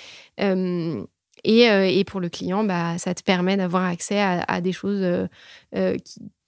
Euh, 0.40 1.04
et, 1.44 2.04
pour 2.04 2.20
le 2.20 2.28
client, 2.28 2.62
bah, 2.62 2.98
ça 2.98 3.14
te 3.14 3.22
permet 3.22 3.56
d'avoir 3.56 3.84
accès 3.84 4.20
à, 4.20 4.60
des 4.60 4.72
choses 4.72 5.28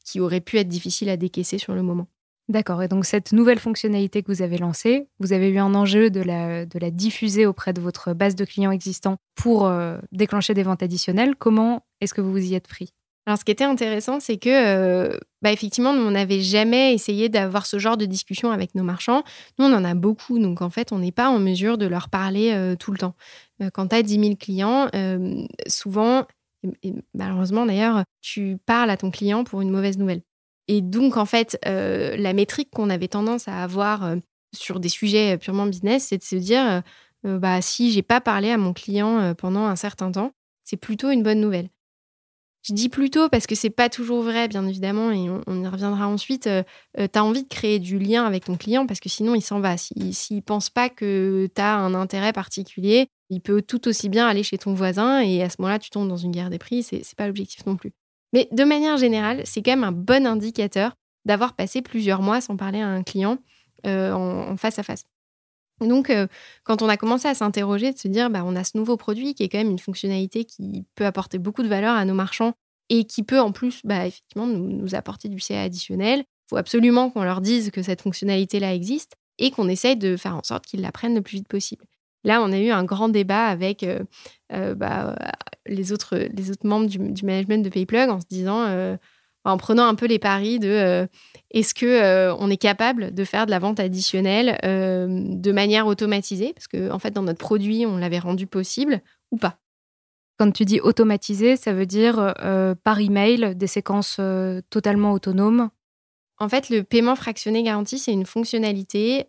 qui, 0.04 0.20
auraient 0.20 0.40
pu 0.40 0.58
être 0.58 0.68
difficiles 0.68 1.08
à 1.08 1.16
décaisser 1.16 1.58
sur 1.58 1.74
le 1.74 1.82
moment. 1.82 2.06
D'accord. 2.48 2.80
Et 2.80 2.86
donc, 2.86 3.04
cette 3.04 3.32
nouvelle 3.32 3.58
fonctionnalité 3.58 4.22
que 4.22 4.30
vous 4.30 4.42
avez 4.42 4.58
lancée, 4.58 5.08
vous 5.18 5.32
avez 5.32 5.48
eu 5.48 5.58
un 5.58 5.74
enjeu 5.74 6.10
de 6.10 6.20
la 6.20 6.90
diffuser 6.92 7.44
auprès 7.44 7.72
de 7.72 7.80
votre 7.80 8.12
base 8.12 8.36
de 8.36 8.44
clients 8.44 8.70
existants 8.70 9.16
pour 9.34 9.68
déclencher 10.12 10.54
des 10.54 10.62
ventes 10.62 10.84
additionnelles. 10.84 11.34
Comment 11.34 11.84
est-ce 12.00 12.14
que 12.14 12.20
vous 12.20 12.30
vous 12.30 12.44
y 12.44 12.54
êtes 12.54 12.68
pris? 12.68 12.92
Alors, 13.26 13.38
ce 13.38 13.44
qui 13.44 13.52
était 13.52 13.64
intéressant, 13.64 14.20
c'est 14.20 14.36
que, 14.36 14.50
euh, 14.50 15.18
bah, 15.40 15.50
effectivement, 15.50 15.94
nous, 15.94 16.02
on 16.02 16.10
n'avait 16.10 16.42
jamais 16.42 16.92
essayé 16.92 17.30
d'avoir 17.30 17.64
ce 17.64 17.78
genre 17.78 17.96
de 17.96 18.04
discussion 18.04 18.50
avec 18.50 18.74
nos 18.74 18.82
marchands. 18.82 19.22
Nous, 19.58 19.64
on 19.64 19.72
en 19.72 19.84
a 19.84 19.94
beaucoup. 19.94 20.38
Donc, 20.38 20.60
en 20.60 20.68
fait, 20.68 20.92
on 20.92 20.98
n'est 20.98 21.12
pas 21.12 21.30
en 21.30 21.38
mesure 21.38 21.78
de 21.78 21.86
leur 21.86 22.10
parler 22.10 22.52
euh, 22.52 22.76
tout 22.76 22.92
le 22.92 22.98
temps. 22.98 23.14
Euh, 23.62 23.70
quand 23.72 23.88
tu 23.88 23.96
as 23.96 24.02
10 24.02 24.20
000 24.20 24.36
clients, 24.36 24.88
souvent, 25.66 26.26
et 26.82 26.94
malheureusement 27.14 27.66
d'ailleurs, 27.66 28.04
tu 28.20 28.58
parles 28.66 28.90
à 28.90 28.96
ton 28.96 29.10
client 29.10 29.44
pour 29.44 29.60
une 29.60 29.70
mauvaise 29.70 29.98
nouvelle. 29.98 30.22
Et 30.68 30.80
donc, 30.80 31.16
en 31.16 31.26
fait, 31.26 31.58
la 31.64 32.32
métrique 32.32 32.70
qu'on 32.70 32.90
avait 32.90 33.08
tendance 33.08 33.48
à 33.48 33.62
avoir 33.62 34.16
sur 34.54 34.80
des 34.80 34.88
sujets 34.88 35.36
purement 35.38 35.66
business, 35.66 36.06
c'est 36.08 36.18
de 36.18 36.22
se 36.24 36.36
dire, 36.36 36.82
bah, 37.22 37.60
si 37.60 37.92
j'ai 37.92 38.02
pas 38.02 38.20
parlé 38.20 38.50
à 38.50 38.56
mon 38.56 38.72
client 38.72 39.34
pendant 39.34 39.66
un 39.66 39.76
certain 39.76 40.10
temps, 40.10 40.32
c'est 40.64 40.78
plutôt 40.78 41.10
une 41.10 41.22
bonne 41.22 41.40
nouvelle. 41.40 41.68
Je 42.66 42.72
dis 42.72 42.88
plutôt 42.88 43.28
parce 43.28 43.46
que 43.46 43.54
c'est 43.54 43.68
pas 43.68 43.90
toujours 43.90 44.22
vrai, 44.22 44.48
bien 44.48 44.66
évidemment, 44.66 45.10
et 45.10 45.28
on, 45.46 45.62
y 45.62 45.66
reviendra 45.66 46.08
ensuite. 46.08 46.46
Euh, 46.46 46.62
euh, 46.98 47.06
tu 47.12 47.18
as 47.18 47.24
envie 47.24 47.42
de 47.42 47.48
créer 47.48 47.78
du 47.78 47.98
lien 47.98 48.24
avec 48.24 48.46
ton 48.46 48.56
client 48.56 48.86
parce 48.86 49.00
que 49.00 49.10
sinon, 49.10 49.34
il 49.34 49.42
s'en 49.42 49.60
va. 49.60 49.76
S'il 49.76 50.36
ne 50.36 50.40
pense 50.40 50.70
pas 50.70 50.88
que 50.88 51.46
tu 51.54 51.60
as 51.60 51.76
un 51.76 51.92
intérêt 51.92 52.32
particulier, 52.32 53.08
il 53.28 53.42
peut 53.42 53.60
tout 53.60 53.86
aussi 53.86 54.08
bien 54.08 54.26
aller 54.26 54.42
chez 54.42 54.56
ton 54.56 54.72
voisin 54.72 55.20
et 55.20 55.42
à 55.42 55.50
ce 55.50 55.56
moment-là, 55.58 55.78
tu 55.78 55.90
tombes 55.90 56.08
dans 56.08 56.16
une 56.16 56.30
guerre 56.30 56.48
des 56.48 56.58
prix. 56.58 56.82
C'est 56.82 57.04
pas 57.16 57.26
l'objectif 57.26 57.66
non 57.66 57.76
plus. 57.76 57.92
Mais 58.32 58.48
de 58.50 58.64
manière 58.64 58.96
générale, 58.96 59.42
c'est 59.44 59.62
quand 59.62 59.72
même 59.72 59.84
un 59.84 59.92
bon 59.92 60.26
indicateur 60.26 60.94
d'avoir 61.26 61.54
passé 61.54 61.82
plusieurs 61.82 62.22
mois 62.22 62.40
sans 62.40 62.56
parler 62.56 62.80
à 62.80 62.88
un 62.88 63.02
client 63.02 63.38
euh, 63.86 64.12
en, 64.12 64.56
face 64.56 64.78
à 64.78 64.82
face. 64.82 65.04
Donc, 65.80 66.12
quand 66.62 66.82
on 66.82 66.88
a 66.88 66.96
commencé 66.96 67.28
à 67.28 67.34
s'interroger, 67.34 67.92
de 67.92 67.98
se 67.98 68.08
dire, 68.08 68.30
bah, 68.30 68.42
on 68.44 68.56
a 68.56 68.64
ce 68.64 68.76
nouveau 68.76 68.96
produit 68.96 69.34
qui 69.34 69.42
est 69.42 69.48
quand 69.48 69.58
même 69.58 69.70
une 69.70 69.78
fonctionnalité 69.78 70.44
qui 70.44 70.84
peut 70.94 71.06
apporter 71.06 71.38
beaucoup 71.38 71.62
de 71.62 71.68
valeur 71.68 71.94
à 71.94 72.04
nos 72.04 72.14
marchands 72.14 72.52
et 72.90 73.04
qui 73.04 73.22
peut 73.22 73.40
en 73.40 73.52
plus, 73.52 73.80
bah, 73.84 74.06
effectivement, 74.06 74.46
nous, 74.46 74.94
apporter 74.94 75.28
du 75.28 75.40
CA 75.40 75.62
additionnel. 75.62 76.20
Il 76.20 76.50
faut 76.50 76.56
absolument 76.56 77.10
qu'on 77.10 77.24
leur 77.24 77.40
dise 77.40 77.70
que 77.70 77.82
cette 77.82 78.02
fonctionnalité-là 78.02 78.74
existe 78.74 79.14
et 79.38 79.50
qu'on 79.50 79.68
essaye 79.68 79.96
de 79.96 80.16
faire 80.16 80.36
en 80.36 80.42
sorte 80.42 80.66
qu'ils 80.66 80.80
l'apprennent 80.80 81.14
le 81.14 81.22
plus 81.22 81.38
vite 81.38 81.48
possible. 81.48 81.84
Là, 82.22 82.40
on 82.42 82.52
a 82.52 82.58
eu 82.58 82.70
un 82.70 82.84
grand 82.84 83.08
débat 83.08 83.46
avec 83.46 83.84
bah, 84.50 85.14
les, 85.66 85.92
autres, 85.92 86.16
les 86.16 86.50
autres 86.50 86.66
membres 86.66 86.86
du, 86.86 87.24
management 87.24 87.62
de 87.62 87.68
PayPlug 87.68 88.08
en 88.08 88.20
se 88.20 88.26
disant, 88.26 88.96
en 89.44 89.56
prenant 89.56 89.86
un 89.86 89.94
peu 89.94 90.06
les 90.06 90.18
paris 90.18 90.58
de 90.58 91.06
est-ce 91.54 91.72
que 91.72 91.86
euh, 91.86 92.34
on 92.40 92.50
est 92.50 92.56
capable 92.56 93.14
de 93.14 93.24
faire 93.24 93.46
de 93.46 93.52
la 93.52 93.60
vente 93.60 93.78
additionnelle 93.78 94.58
euh, 94.64 95.06
de 95.08 95.52
manière 95.52 95.86
automatisée? 95.86 96.52
Parce 96.52 96.66
que 96.66 96.90
en 96.90 96.98
fait, 96.98 97.12
dans 97.12 97.22
notre 97.22 97.38
produit, 97.38 97.86
on 97.86 97.96
l'avait 97.96 98.18
rendu 98.18 98.48
possible 98.48 99.00
ou 99.30 99.36
pas? 99.36 99.58
Quand 100.36 100.50
tu 100.50 100.64
dis 100.64 100.80
automatisé, 100.80 101.56
ça 101.56 101.72
veut 101.72 101.86
dire 101.86 102.34
euh, 102.42 102.74
par 102.82 102.98
email 102.98 103.54
des 103.54 103.68
séquences 103.68 104.20
totalement 104.68 105.12
autonomes? 105.12 105.70
En 106.38 106.48
fait, 106.48 106.70
le 106.70 106.82
paiement 106.82 107.14
fractionné 107.14 107.62
garanti, 107.62 108.00
c'est 108.00 108.12
une 108.12 108.26
fonctionnalité 108.26 109.28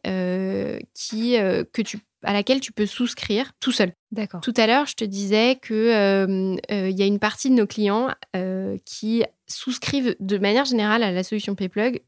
qui, 0.96 1.36
que 1.36 1.82
tu 1.84 2.00
à 2.26 2.34
laquelle 2.34 2.60
tu 2.60 2.72
peux 2.72 2.86
souscrire 2.86 3.52
tout 3.60 3.72
seul. 3.72 3.94
D'accord. 4.12 4.42
Tout 4.42 4.54
à 4.58 4.68
l'heure, 4.68 4.86
je 4.86 4.96
te 4.96 5.06
disais 5.06 5.60
qu'il 5.66 5.76
euh, 5.76 6.56
euh, 6.72 6.90
y 6.90 7.02
a 7.02 7.06
une 7.06 7.20
partie 7.20 7.50
de 7.50 7.56
nos 7.56 7.68
clients 7.68 8.10
euh, 8.36 8.78
qui 8.86 9.24
souscrivent 9.48 10.16
de 10.20 10.38
manière 10.38 10.66
générale 10.66 11.04
à 11.04 11.12
la 11.12 11.24
solution 11.24 11.56
PayPlug 11.56 12.02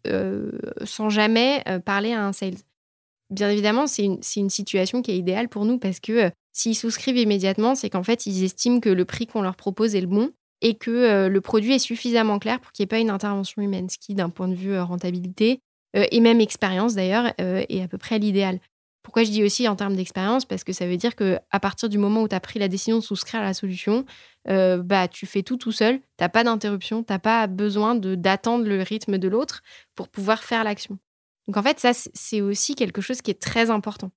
sans 0.84 1.10
jamais 1.10 1.64
parler 1.86 2.14
à 2.14 2.26
un 2.26 2.34
sales. 2.34 2.58
Bien 3.30 3.50
évidemment, 3.50 3.88
c'est 3.88 4.04
une, 4.04 4.20
une, 4.38 4.50
situation 4.50 5.02
qui 5.02 5.12
est 5.12 5.18
idéale 5.18 5.50
pour 5.50 5.66
nous 5.66 5.78
parce 5.78 6.00
que 6.00 6.32
s'ils 6.54 6.76
souscrivent 6.76 7.18
immédiatement, 7.18 7.76
c'est 7.76 7.90
qu'en 7.90 8.04
fait, 8.04 8.26
ils 8.26 8.44
estiment 8.44 8.80
que 8.80 8.90
le 8.90 9.06
prix 9.06 9.28
qu'on 9.28 9.42
leur 9.42 9.56
propose 9.56 9.96
est 9.96 10.02
le 10.02 10.08
bon 10.08 10.32
et 10.62 10.76
que 10.76 11.28
le 11.28 11.42
produit 11.42 11.74
est 11.74 11.80
suffisamment 11.80 12.40
clair 12.40 12.60
pour 12.60 12.72
qu'il 12.72 12.84
n'y 12.84 12.86
ait 12.86 12.96
pas 12.96 13.00
une 13.00 13.12
intervention 13.12 13.62
humaine, 13.62 13.90
ce 13.90 13.98
qui, 14.00 14.16
d'un 14.16 14.30
point 14.30 14.48
de 14.48 14.56
vue 14.56 14.80
rentabilité, 14.80 15.60
et 15.94 16.20
même 16.20 16.42
expérience 16.42 16.96
d'ailleurs, 16.96 17.34
est 17.38 17.84
à 17.84 17.88
peu 17.88 18.00
près 18.00 18.18
l'idéal. 18.18 18.60
Pourquoi 19.08 19.24
je 19.24 19.32
dis 19.32 19.42
aussi 19.42 19.70
en 19.70 19.78
termes 19.78 19.96
d'expérience? 19.96 20.44
Parce 20.44 20.66
que 20.66 20.74
ça 20.74 20.86
veut 20.86 20.98
dire 20.98 21.16
que 21.16 21.40
à 21.50 21.62
partir 21.62 21.88
du 21.88 21.98
moment 21.98 22.24
où 22.24 22.28
tu 22.28 22.36
as 22.36 22.42
pris 22.42 22.60
la 22.60 22.68
décision 22.68 22.98
de 22.98 23.02
souscrire 23.02 23.40
à 23.40 23.44
la 23.44 23.54
solution, 23.54 24.04
euh, 24.50 24.84
bah, 24.84 25.08
tu 25.08 25.26
fais 25.26 25.44
tout 25.44 25.56
tout 25.56 25.72
seul, 25.72 26.00
tu 26.00 26.04
n'as 26.20 26.28
pas 26.28 26.44
d'interruption, 26.44 27.06
tu 27.06 27.14
n'as 27.14 27.20
pas 27.20 27.48
besoin 27.48 27.96
d'attendre 27.96 28.66
le 28.66 28.82
rythme 28.82 29.18
de 29.18 29.30
l'autre 29.30 29.62
pour 29.96 30.10
pouvoir 30.10 30.44
faire 30.44 30.66
l'action. 30.66 31.00
Donc 31.48 31.56
en 31.56 31.64
fait, 31.64 31.80
ça, 31.80 31.92
c'est 31.94 32.42
aussi 32.42 32.76
quelque 32.76 33.00
chose 33.00 33.22
qui 33.22 33.32
est 33.32 33.42
très 33.42 33.70
important. 33.70 34.12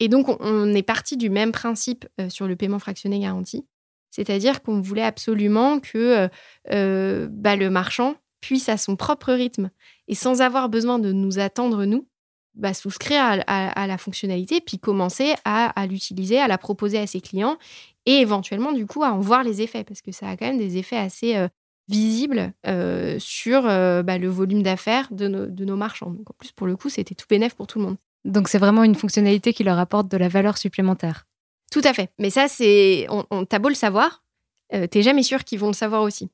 Et 0.00 0.08
donc, 0.08 0.28
on, 0.28 0.74
est 0.74 0.82
parti 0.82 1.16
du 1.16 1.30
même 1.30 1.50
principe 1.52 2.06
euh, 2.20 2.28
sur 2.28 2.46
le 2.46 2.56
paiement 2.56 2.78
fractionné 2.78 3.18
garanti, 3.18 3.64
c'est-à-dire 4.10 4.60
qu'on 4.62 4.82
voulait 4.82 5.00
absolument 5.00 5.80
que 5.80 6.28
euh, 6.70 7.28
bah, 7.30 7.56
le 7.56 7.70
marchand 7.70 8.16
puisse 8.42 8.68
à 8.68 8.76
son 8.76 8.96
propre 8.96 9.32
rythme 9.32 9.70
et 10.08 10.14
sans 10.14 10.42
avoir 10.42 10.68
besoin 10.68 10.98
de 10.98 11.10
nous 11.10 11.38
attendre, 11.38 11.86
nous, 11.86 12.06
bah, 12.56 12.74
souscrire 12.74 13.42
à, 13.46 13.86
la 13.86 13.98
fonctionnalité, 13.98 14.60
puis 14.60 14.78
commencer 14.78 15.34
à, 15.44 15.86
l'utiliser, 15.86 16.38
à 16.38 16.48
la 16.48 16.58
proposer 16.58 16.98
à 16.98 17.06
ses 17.06 17.20
clients 17.20 17.58
et 18.06 18.20
éventuellement, 18.20 18.72
du 18.72 18.86
coup, 18.86 19.02
à 19.02 19.12
en 19.12 19.20
voir 19.20 19.42
les 19.42 19.62
effets, 19.62 19.84
parce 19.84 20.00
que 20.00 20.12
ça 20.12 20.28
a 20.28 20.36
quand 20.36 20.46
même 20.46 20.58
des 20.58 20.78
effets 20.78 20.96
assez 20.96 21.36
euh, 21.36 21.48
visibles 21.88 22.52
euh, 22.66 23.16
sur 23.18 23.66
euh, 23.66 24.02
bah, 24.02 24.16
le 24.16 24.28
volume 24.28 24.62
d'affaires 24.62 25.08
de, 25.10 25.28
nos 25.28 25.76
marchands. 25.76 26.10
Donc, 26.10 26.30
en 26.30 26.34
plus, 26.38 26.52
pour 26.52 26.66
le 26.66 26.76
coup, 26.76 26.88
c'était 26.88 27.14
tout 27.14 27.26
bénef 27.28 27.54
pour 27.54 27.66
tout 27.66 27.78
le 27.78 27.84
monde. 27.84 27.96
Donc, 28.24 28.48
c'est 28.48 28.58
vraiment 28.58 28.84
une 28.84 28.94
fonctionnalité 28.94 29.52
qui 29.52 29.64
leur 29.64 29.78
apporte 29.78 30.08
de 30.08 30.16
la 30.16 30.28
valeur 30.28 30.56
supplémentaire. 30.56 31.26
Tout 31.70 31.82
à 31.84 31.92
fait. 31.92 32.10
Mais 32.18 32.30
ça, 32.30 32.48
c'est. 32.48 33.06
On, 33.10 33.24
on 33.30 33.44
T'as 33.44 33.58
beau 33.58 33.68
le 33.68 33.74
savoir, 33.74 34.24
t'es 34.70 35.02
jamais 35.02 35.22
sûr 35.22 35.44
qu'ils 35.44 35.58
vont 35.58 35.68
le 35.68 35.74
savoir 35.74 36.02
aussi. 36.02 36.30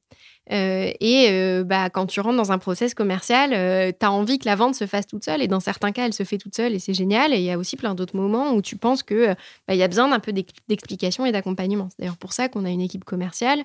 Euh, 0.50 0.90
et 0.98 1.28
euh, 1.30 1.62
bah, 1.62 1.88
quand 1.88 2.06
tu 2.06 2.20
rentres 2.20 2.36
dans 2.36 2.50
un 2.50 2.58
process 2.58 2.94
commercial, 2.94 3.52
euh, 3.52 3.92
tu 3.98 4.04
as 4.04 4.10
envie 4.10 4.38
que 4.38 4.46
la 4.46 4.56
vente 4.56 4.74
se 4.74 4.86
fasse 4.86 5.06
toute 5.06 5.24
seule. 5.24 5.40
Et 5.42 5.48
dans 5.48 5.60
certains 5.60 5.92
cas, 5.92 6.06
elle 6.06 6.12
se 6.12 6.24
fait 6.24 6.38
toute 6.38 6.54
seule 6.54 6.74
et 6.74 6.78
c'est 6.78 6.94
génial. 6.94 7.32
Et 7.32 7.36
il 7.36 7.44
y 7.44 7.50
a 7.50 7.58
aussi 7.58 7.76
plein 7.76 7.94
d'autres 7.94 8.16
moments 8.16 8.52
où 8.52 8.62
tu 8.62 8.76
penses 8.76 9.02
qu'il 9.02 9.36
bah, 9.68 9.74
y 9.74 9.82
a 9.82 9.88
besoin 9.88 10.08
d'un 10.08 10.18
peu 10.18 10.32
d'explication 10.32 11.24
et 11.26 11.32
d'accompagnement. 11.32 11.88
C'est 11.90 12.00
d'ailleurs 12.00 12.16
pour 12.16 12.32
ça 12.32 12.48
qu'on 12.48 12.64
a 12.64 12.70
une 12.70 12.80
équipe 12.80 13.04
commerciale 13.04 13.64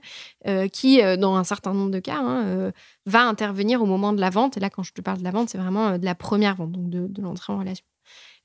qui, 0.72 1.02
dans 1.18 1.36
un 1.36 1.44
certain 1.44 1.74
nombre 1.74 1.92
de 1.92 2.00
cas, 2.00 2.20
hein, 2.20 2.72
va 3.06 3.24
intervenir 3.24 3.82
au 3.82 3.86
moment 3.86 4.14
de 4.14 4.22
la 4.22 4.30
vente. 4.30 4.58
Et 4.58 4.60
là, 4.60 4.70
quand 4.70 4.84
je 4.84 4.94
te 4.94 5.02
parle 5.02 5.20
de 5.20 5.24
la 5.24 5.32
vente, 5.32 5.50
c'est 5.50 5.58
vraiment 5.58 5.98
de 5.98 6.06
la 6.06 6.16
première 6.16 6.56
vente, 6.56 6.72
donc 6.72 6.90
de, 6.90 7.08
de 7.08 7.22
l'entrée 7.22 7.54
en 7.54 7.60
relation. 7.60 7.86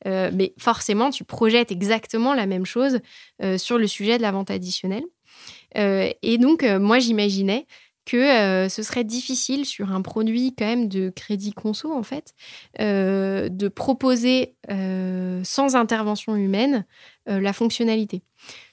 mais 0.04 0.54
forcément, 0.58 1.10
tu 1.10 1.24
projettes 1.24 1.70
exactement 1.70 2.34
la 2.34 2.46
même 2.46 2.66
chose 2.66 3.00
sur 3.56 3.78
le 3.78 3.86
sujet 3.86 4.16
de 4.16 4.22
la 4.22 4.32
vente 4.32 4.50
additionnelle. 4.50 5.04
et 5.74 6.38
donc, 6.38 6.64
moi, 6.64 6.98
j'imaginais 6.98 7.66
que 8.04 8.16
euh, 8.16 8.68
ce 8.68 8.82
serait 8.82 9.04
difficile 9.04 9.64
sur 9.64 9.92
un 9.92 10.02
produit 10.02 10.54
quand 10.56 10.66
même 10.66 10.88
de 10.88 11.10
crédit 11.10 11.52
conso 11.52 11.92
en 11.92 12.02
fait 12.02 12.34
euh, 12.80 13.48
de 13.48 13.68
proposer 13.68 14.56
euh, 14.70 15.40
sans 15.44 15.76
intervention 15.76 16.36
humaine 16.36 16.84
la 17.26 17.52
fonctionnalité. 17.52 18.24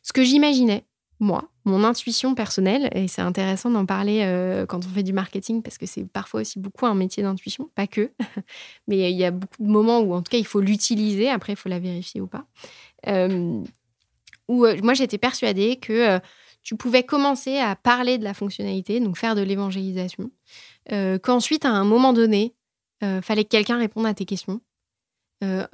Ce 0.02 0.12
que 0.12 0.24
j'imaginais, 0.24 0.84
moi, 1.20 1.52
mon 1.66 1.84
intuition 1.84 2.34
personnelle, 2.34 2.90
et 2.96 3.08
c'est 3.08 3.22
intéressant 3.22 3.70
d'en 3.70 3.86
parler 3.86 4.26
quand 4.68 4.84
on 4.88 4.90
fait 4.90 5.04
du 5.04 5.14
marketing 5.14 5.62
parce 5.62 5.78
que 5.78 5.86
c'est 5.86 6.04
parfois 6.12 6.42
aussi 6.42 6.58
beaucoup 6.58 6.88
un 6.88 6.96
métier 6.96 7.22
d'intuition, 7.22 7.70
pas 7.76 7.86
que, 7.86 8.12
mais 8.88 9.12
il 9.12 9.18
y 9.18 9.24
a 9.24 9.30
beaucoup 9.30 9.62
de 9.62 9.70
moments 9.70 10.00
où 10.00 10.16
en 10.16 10.24
tout 10.24 10.32
cas 10.32 10.40
il 10.40 10.48
faut 10.48 10.62
l'utiliser, 10.62 11.30
après 11.30 11.54
il 11.54 11.58
faut 11.58 11.70
la 11.70 11.78
vérifier 11.78 12.22
ou 12.22 12.28
pas. 12.28 12.48
où 14.48 14.66
moi 14.82 14.96
j'étais 14.96 15.20
persuadée 15.20 15.76
que 15.76 16.20
tu 16.70 16.76
pouvais 16.76 17.02
commencer 17.02 17.58
à 17.58 17.76
parler 17.76 18.20
de 18.20 18.24
la 18.24 18.36
fonctionnalité, 18.36 19.00
donc 19.00 19.18
faire 19.18 19.34
de 19.34 19.42
l'évangélisation. 19.42 20.30
Euh, 20.92 21.18
qu'ensuite, 21.18 21.66
à 21.66 21.72
un 21.72 21.84
moment 21.84 22.14
donné, 22.14 22.54
euh, 23.04 23.24
fallait 23.24 23.44
que 23.44 23.50
quelqu'un 23.50 23.80
réponde 23.80 24.06
à 24.06 24.14
tes 24.14 24.26
questions. 24.26 24.62
Euh, 25.44 25.66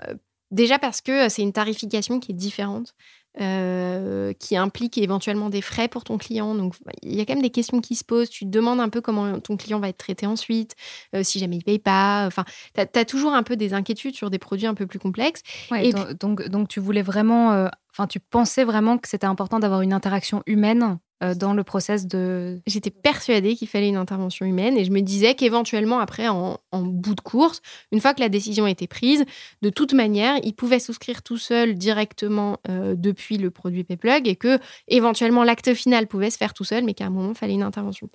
déjà 0.52 0.80
parce 0.80 1.02
que 1.02 1.28
c'est 1.28 1.42
une 1.42 1.52
tarification 1.52 2.22
qui 2.22 2.32
est 2.32 2.36
différente, 2.36 2.96
qui 3.38 4.58
implique 4.58 4.98
éventuellement 4.98 5.50
des 5.50 5.62
frais 5.62 5.88
pour 5.88 6.04
ton 6.04 6.18
client. 6.18 6.56
Donc, 6.56 6.75
il 7.04 7.15
y 7.15 7.22
a 7.22 7.25
quand 7.25 7.34
même 7.34 7.44
des 7.44 7.50
questions 7.50 7.82
qui 7.82 7.96
se 7.96 8.04
posent. 8.04 8.30
Tu 8.30 8.46
te 8.46 8.50
demandes 8.50 8.80
un 8.80 8.89
peu 8.89 9.01
comment 9.01 9.39
ton 9.39 9.58
client 9.58 9.80
va 9.80 9.89
être 9.89 9.98
traité 9.98 10.25
ensuite, 10.25 10.75
si 11.24 11.39
jamais 11.39 11.56
il 11.56 11.60
ne 11.60 11.63
paye 11.63 11.80
pas. 11.80 12.25
Enfin, 12.27 12.46
tu 12.74 12.82
as, 12.82 13.06
toujours 13.06 13.34
un 13.34 13.44
peu 13.44 13.56
des 13.56 13.74
inquiétudes 13.74 14.15
sur 14.15 14.30
des 14.30 14.39
produits 14.39 14.68
un 14.68 14.74
peu 14.74 14.88
plus 14.88 15.00
complexes. 15.00 15.42
et 15.75 15.92
donc, 16.20 16.48
donc, 16.48 16.70
tu 16.70 16.80
voulais 16.80 17.01
vraiment 17.01 17.70
Enfin, 17.98 18.08
tu 18.08 18.20
pensais 18.20 18.65
vraiment 18.65 18.98
que 18.98 19.08
c'était 19.08 19.25
important 19.25 19.58
d'avoir 19.58 19.80
une 19.80 19.94
interaction 19.94 20.44
humaine 20.48 20.84
euh, 20.84 20.96
dans 21.22 21.53
le 21.53 21.63
process 21.63 22.07
de... 22.07 22.62
J'étais 22.67 22.89
persuadée 22.89 23.55
qu'il 23.55 23.67
fallait 23.67 23.88
une 23.88 23.95
intervention 23.95 24.45
humaine 24.45 24.77
et 24.77 24.86
je 24.86 24.91
me 24.91 25.01
disais 25.01 25.34
qu'éventuellement, 25.36 26.00
après, 26.00 26.27
en, 26.27 26.60
bout 26.74 27.15
de 27.15 27.22
course, 27.22 27.62
une 27.91 28.01
fois 28.01 28.13
que 28.13 28.19
la 28.19 28.29
décision 28.29 28.67
était 28.67 28.88
prise, 28.88 29.25
de 29.62 29.69
toute 29.69 29.93
manière, 29.93 30.38
il 30.43 30.53
pouvait 30.53 30.79
souscrire 30.79 31.24
tout 31.24 31.38
seul 31.38 31.75
directement 31.75 32.57
euh, 32.69 32.95
depuis 32.98 33.38
le 33.38 33.50
produit 33.50 33.84
Payplug 33.84 34.27
et 34.27 34.36
que 34.36 34.60
éventuellement 34.88 35.43
l'acte 35.43 35.74
final 35.74 36.07
pouvait 36.07 36.29
se 36.29 36.38
faire 36.38 36.53
tout 36.53 36.63
seul, 36.63 36.84
mais 36.84 36.93
qu'à 36.93 37.05
un 37.05 37.10
moment, 37.10 37.29
il 37.29 37.38
fallait 37.38 37.53
une 37.53 37.63
intervention. 37.63 38.10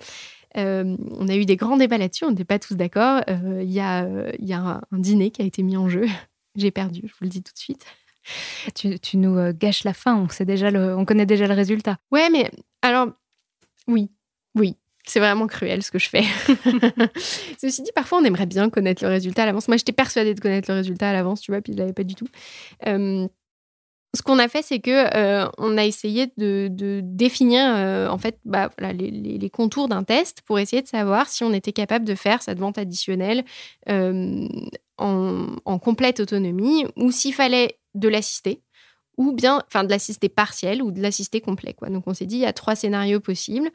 Euh, 0.57 0.95
on 1.11 1.27
a 1.27 1.35
eu 1.35 1.45
des 1.45 1.55
grands 1.55 1.77
débats 1.77 1.97
là-dessus, 1.97 2.25
on 2.25 2.29
n'était 2.29 2.45
pas 2.45 2.59
tous 2.59 2.75
d'accord. 2.75 3.21
Il 3.27 3.71
y 3.71 3.79
a, 3.79 4.07
y 4.39 4.53
a 4.53 4.81
un 4.91 4.97
dîner 4.97 5.31
qui 5.31 5.41
a 5.41 5.45
été 5.45 5.63
mis 5.63 5.77
en 5.77 5.89
jeu. 5.89 6.05
J'ai 6.55 6.71
perdu, 6.71 7.01
je 7.05 7.11
vous 7.13 7.23
le 7.23 7.29
dis 7.29 7.41
tout 7.41 7.53
de 7.53 7.59
suite. 7.59 7.85
Tu, 8.75 9.17
nous 9.17 9.37
euh, 9.37 9.53
gâches 9.53 9.83
la 9.83 9.93
fin, 9.93 10.15
on, 10.15 10.29
sait 10.29 10.45
déjà 10.45 10.69
on 10.69 11.05
connaît 11.05 11.25
déjà 11.25 11.47
le 11.47 11.53
résultat. 11.53 11.97
Ouais, 12.11 12.29
mais 12.29 12.51
alors, 12.81 13.07
oui, 13.87 14.11
oui, 14.55 14.77
c'est 15.05 15.19
vraiment 15.19 15.47
cruel 15.47 15.81
ce 15.83 15.91
que 15.91 15.99
je 15.99 16.09
fais. 16.09 16.23
Ceci 17.59 17.81
dit, 17.81 17.91
parfois 17.95 18.19
on 18.19 18.23
aimerait 18.23 18.45
bien 18.45 18.69
connaître 18.69 19.03
le 19.03 19.09
résultat 19.09 19.43
à 19.43 19.45
l'avance. 19.47 19.67
Moi, 19.67 19.77
j'étais 19.77 19.91
persuadée 19.91 20.33
de 20.33 20.39
connaître 20.39 20.69
le 20.69 20.75
résultat 20.75 21.09
à 21.09 21.13
l'avance, 21.13 21.41
tu 21.41 21.51
vois, 21.51 21.61
puis 21.61 21.73
je 21.73 21.77
l'avais 21.77 21.93
pas 21.93 22.03
du 22.03 22.15
tout. 22.15 22.27
Euh, 22.87 23.27
ce 24.13 24.21
qu'on 24.21 24.39
a 24.39 24.47
fait, 24.49 24.61
c'est 24.61 24.79
que 24.79 25.15
euh, 25.15 25.47
on 25.57 25.77
a 25.77 25.85
essayé 25.85 26.31
de, 26.37 26.69
définir 27.01 27.61
euh, 27.63 28.09
en 28.09 28.17
fait 28.17 28.39
bah, 28.43 28.69
les, 28.79 29.49
contours 29.49 29.87
d'un 29.87 30.03
test 30.03 30.41
pour 30.41 30.59
essayer 30.59 30.81
de 30.81 30.87
savoir 30.87 31.29
si 31.29 31.43
on 31.43 31.53
était 31.53 31.71
capable 31.71 32.05
de 32.05 32.15
faire 32.15 32.41
cette 32.41 32.59
vente 32.59 32.77
additionnelle 32.77 33.45
euh, 33.89 34.47
en, 34.97 35.79
complète 35.79 36.19
autonomie 36.19 36.85
ou 36.97 37.11
s'il 37.11 37.33
fallait 37.33 37.77
de 37.95 38.07
l'assister 38.07 38.61
ou 39.17 39.33
bien 39.33 39.61
enfin 39.67 39.83
de 39.83 39.89
l'assister 39.89 40.29
partiel 40.29 40.81
ou 40.81 40.91
de 40.91 41.01
l'assister 41.01 41.41
complet. 41.41 41.73
Quoi. 41.73 41.89
Donc 41.89 42.03
on 42.07 42.13
s'est 42.13 42.25
dit 42.25 42.35
il 42.35 42.41
y 42.41 42.45
a 42.45 42.53
trois 42.53 42.75
scénarios 42.75 43.19
possibles 43.19 43.69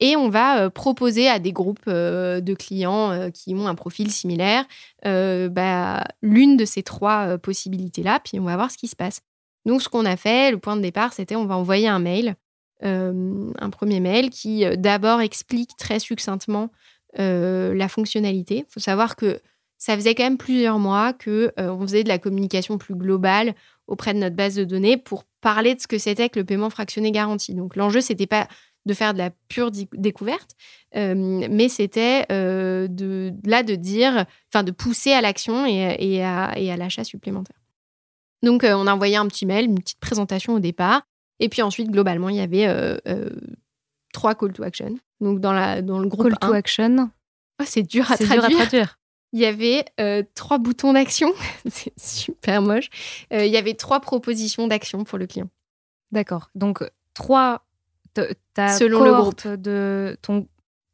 et 0.00 0.16
on 0.16 0.28
va 0.28 0.70
proposer 0.70 1.28
à 1.28 1.40
des 1.40 1.52
groupes 1.52 1.88
de 1.88 2.54
clients 2.54 3.30
qui 3.32 3.56
ont 3.56 3.66
un 3.66 3.74
profil 3.74 4.12
similaire 4.12 4.64
bah, 5.04 6.04
l'une 6.22 6.56
de 6.56 6.64
ces 6.64 6.84
trois 6.84 7.36
possibilités-là, 7.38 8.20
puis 8.20 8.38
on 8.38 8.44
va 8.44 8.54
voir 8.54 8.70
ce 8.70 8.78
qui 8.78 8.86
se 8.86 8.94
passe. 8.94 9.22
Donc, 9.68 9.82
ce 9.82 9.88
qu'on 9.90 10.06
a 10.06 10.16
fait, 10.16 10.50
le 10.50 10.58
point 10.58 10.76
de 10.76 10.80
départ, 10.80 11.12
c'était 11.12 11.36
on 11.36 11.44
va 11.44 11.56
envoyer 11.56 11.88
un 11.88 11.98
mail, 11.98 12.36
euh, 12.84 13.52
un 13.58 13.70
premier 13.70 14.00
mail 14.00 14.30
qui 14.30 14.64
euh, 14.64 14.76
d'abord 14.76 15.20
explique 15.20 15.76
très 15.76 15.98
succinctement 15.98 16.70
euh, 17.18 17.74
la 17.74 17.88
fonctionnalité. 17.88 18.64
Il 18.66 18.72
faut 18.72 18.80
savoir 18.80 19.14
que 19.14 19.40
ça 19.78 19.94
faisait 19.96 20.14
quand 20.14 20.24
même 20.24 20.38
plusieurs 20.38 20.78
mois 20.78 21.12
que 21.12 21.52
on 21.56 21.80
faisait 21.82 22.02
de 22.02 22.08
la 22.08 22.18
communication 22.18 22.78
plus 22.78 22.94
globale 22.94 23.54
auprès 23.86 24.12
de 24.12 24.18
notre 24.18 24.36
base 24.36 24.56
de 24.56 24.64
données 24.64 24.96
pour 24.96 25.24
parler 25.40 25.74
de 25.74 25.80
ce 25.80 25.86
que 25.86 25.98
c'était 25.98 26.28
que 26.28 26.38
le 26.38 26.44
paiement 26.44 26.68
fractionné 26.70 27.12
garanti. 27.12 27.54
Donc 27.54 27.76
l'enjeu 27.76 28.00
c'était 28.00 28.26
pas 28.26 28.48
de 28.86 28.94
faire 28.94 29.12
de 29.12 29.18
la 29.18 29.30
pure 29.48 29.70
découverte, 29.92 30.50
mais 30.94 31.68
c'était 31.68 32.26
de 32.28 33.32
là 33.44 33.62
de 33.62 33.74
dire, 33.76 34.24
enfin 34.52 34.64
de 34.64 34.72
pousser 34.72 35.12
à 35.12 35.20
l'action 35.20 35.64
et 35.64 36.22
à 36.22 36.76
l'achat 36.76 37.04
supplémentaire. 37.04 37.58
Donc, 38.42 38.64
euh, 38.64 38.74
on 38.74 38.86
a 38.86 38.94
envoyé 38.94 39.16
un 39.16 39.26
petit 39.26 39.46
mail, 39.46 39.66
une 39.66 39.78
petite 39.80 40.00
présentation 40.00 40.54
au 40.54 40.60
départ. 40.60 41.02
Et 41.40 41.48
puis 41.48 41.62
ensuite, 41.62 41.90
globalement, 41.90 42.28
il 42.28 42.36
y 42.36 42.40
avait 42.40 42.66
euh, 42.66 42.96
euh, 43.06 43.30
trois 44.12 44.34
call 44.34 44.52
to 44.52 44.62
action. 44.62 44.98
Donc, 45.20 45.40
dans, 45.40 45.52
la, 45.52 45.82
dans 45.82 45.98
le 45.98 46.08
groupe 46.08 46.28
Call 46.28 46.38
to 46.38 46.52
action? 46.52 47.10
Oh, 47.60 47.64
C'est 47.66 47.82
dur, 47.82 48.10
à 48.10 48.16
traduire. 48.16 48.98
Il 49.32 49.40
y 49.40 49.46
avait 49.46 49.84
trois 50.34 50.58
boutons 50.58 50.92
d'action. 50.92 51.32
c'est 51.66 51.98
super 51.98 52.62
moche. 52.62 52.88
il 53.30 53.46
y 53.46 53.56
avait 53.56 53.74
trois 53.74 54.00
propositions 54.00 54.66
d'action 54.66 55.04
pour 55.04 55.18
le 55.18 55.26
client. 55.26 55.48
D'accord. 56.12 56.50
Donc, 56.54 56.82
trois. 57.14 57.64
Selon 58.56 59.04
le 59.04 59.12
groupe. 59.12 59.46
De 59.46 60.16
ton, 60.22 60.48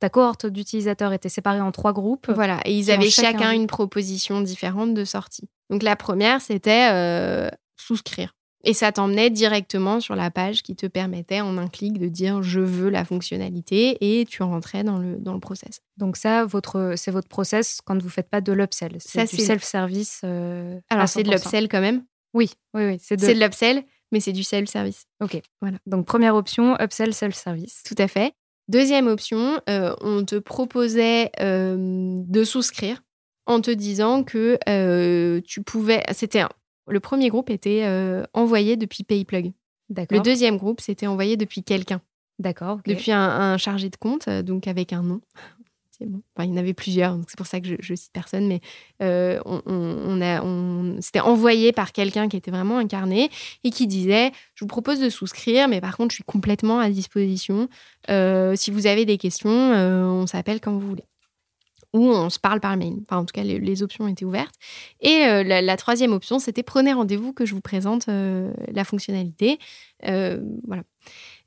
ta 0.04 0.10
cohorte 0.10 0.44
d'utilisateurs 0.44 1.14
était 1.14 1.30
séparée 1.30 1.62
en 1.62 1.72
trois 1.72 1.94
groupes. 1.94 2.30
Voilà. 2.30 2.60
Et 2.66 2.76
ils 2.76 2.90
avaient 2.90 3.08
chacun 3.08 3.52
une 3.52 3.66
proposition 3.66 4.42
différente 4.42 4.92
de 4.92 5.04
sortie. 5.04 5.48
Donc 5.70 5.82
la 5.82 5.96
première, 5.96 6.42
c'était 6.42 6.90
euh, 6.92 7.48
souscrire. 7.76 8.34
Et 8.64 8.72
ça 8.74 8.92
t'emmenait 8.92 9.30
directement 9.30 10.00
sur 10.00 10.16
la 10.16 10.30
page 10.30 10.62
qui 10.62 10.74
te 10.74 10.86
permettait 10.86 11.40
en 11.40 11.58
un 11.58 11.68
clic 11.68 11.98
de 11.98 12.08
dire 12.08 12.42
je 12.42 12.60
veux 12.60 12.88
la 12.88 13.04
fonctionnalité 13.04 13.98
et 14.00 14.24
tu 14.24 14.42
rentrais 14.42 14.82
dans 14.84 14.98
le, 14.98 15.16
dans 15.16 15.34
le 15.34 15.40
process. 15.40 15.80
Donc 15.96 16.16
ça, 16.16 16.44
votre, 16.44 16.94
c'est 16.96 17.10
votre 17.10 17.28
process 17.28 17.80
quand 17.84 17.98
vous 17.98 18.06
ne 18.06 18.10
faites 18.12 18.30
pas 18.30 18.40
de 18.40 18.52
l'upsell. 18.52 18.96
C'est 18.98 19.30
du 19.30 19.36
self-service. 19.36 20.22
Euh, 20.24 20.78
Alors 20.90 21.08
c'est 21.08 21.22
de 21.22 21.30
l'upsell 21.30 21.68
quand 21.68 21.80
même 21.80 22.04
Oui, 22.32 22.50
oui, 22.74 22.86
oui. 22.86 22.98
C'est 23.00 23.16
de, 23.16 23.26
de 23.26 23.32
l'upsell, 23.32 23.84
mais 24.10 24.20
c'est 24.20 24.32
du 24.32 24.42
self-service. 24.42 25.04
Ok, 25.22 25.40
voilà. 25.60 25.78
Donc 25.86 26.06
première 26.06 26.34
option, 26.34 26.76
upsell 26.80 27.12
self-service. 27.12 27.82
Tout 27.84 27.96
à 27.98 28.08
fait. 28.08 28.32
Deuxième 28.68 29.08
option, 29.08 29.60
euh, 29.68 29.94
on 30.00 30.24
te 30.24 30.36
proposait 30.36 31.30
de 31.38 32.44
souscrire 32.44 33.02
en 33.46 33.60
te 33.60 33.70
disant 33.70 34.22
que 34.24 34.58
euh, 34.68 35.40
tu 35.44 35.62
pouvais. 35.62 36.02
C'était 36.12 36.44
le 36.86 37.00
premier 37.00 37.28
groupe 37.28 37.50
était 37.50 37.82
euh, 37.84 38.24
envoyé 38.32 38.76
depuis 38.76 39.04
PayPlug. 39.04 39.52
Le 40.10 40.20
deuxième 40.20 40.56
groupe, 40.56 40.80
c'était 40.80 41.06
envoyé 41.06 41.36
depuis 41.36 41.62
quelqu'un. 41.62 42.00
D'accord. 42.38 42.80
Depuis 42.84 43.12
un, 43.12 43.56
chargé 43.58 43.90
de 43.90 43.96
compte, 43.96 44.28
euh, 44.28 44.42
donc 44.42 44.66
avec 44.66 44.92
un 44.92 45.02
nom. 45.02 45.20
Bon. 46.00 46.20
il 46.40 46.50
y 46.50 46.52
en 46.52 46.56
avait 46.56 46.74
plusieurs, 46.74 47.16
donc 47.16 47.26
c'est 47.28 47.36
pour 47.36 47.46
ça 47.46 47.60
que 47.60 47.68
je, 47.68 47.76
je 47.78 47.94
cite 47.94 48.12
personne, 48.12 48.48
mais 48.48 48.60
on, 49.00 50.20
a, 50.20 50.42
on, 50.42 50.96
c'était 51.00 51.20
envoyé 51.20 51.70
par 51.72 51.92
quelqu'un 51.92 52.28
qui 52.28 52.36
était 52.36 52.50
vraiment 52.50 52.78
incarné 52.78 53.30
et 53.62 53.70
qui 53.70 53.86
disait 53.86 54.32
Je 54.54 54.64
vous 54.64 54.68
propose 54.68 54.98
de 54.98 55.08
souscrire, 55.08 55.68
mais 55.68 55.80
par 55.80 55.96
contre, 55.96 56.10
je 56.10 56.16
suis 56.16 56.24
complètement 56.24 56.80
à 56.80 56.90
disposition. 56.90 57.68
si 58.08 58.70
vous 58.72 58.86
avez 58.86 59.06
des 59.06 59.16
questions, 59.18 59.50
on 59.50 60.26
s'appelle 60.26 60.60
quand 60.60 60.72
vous 60.72 60.86
voulez 60.86 61.04
ou 61.94 62.08
on 62.08 62.28
se 62.28 62.40
parle 62.40 62.60
par 62.60 62.76
mail. 62.76 62.96
Enfin, 63.02 63.18
en 63.18 63.24
tout 63.24 63.32
cas, 63.32 63.44
les, 63.44 63.82
options 63.82 64.06
étaient 64.08 64.24
ouvertes. 64.24 64.54
Et 65.00 65.26
euh, 65.26 65.44
la, 65.44 65.76
troisième 65.76 66.12
option, 66.12 66.38
c'était 66.38 66.64
prenez 66.64 66.92
rendez-vous 66.92 67.32
que 67.32 67.46
je 67.46 67.54
vous 67.54 67.60
présente 67.60 68.08
euh, 68.08 68.52
la 68.72 68.84
fonctionnalité. 68.84 69.58
Euh, 70.04 70.40
voilà. 70.66 70.82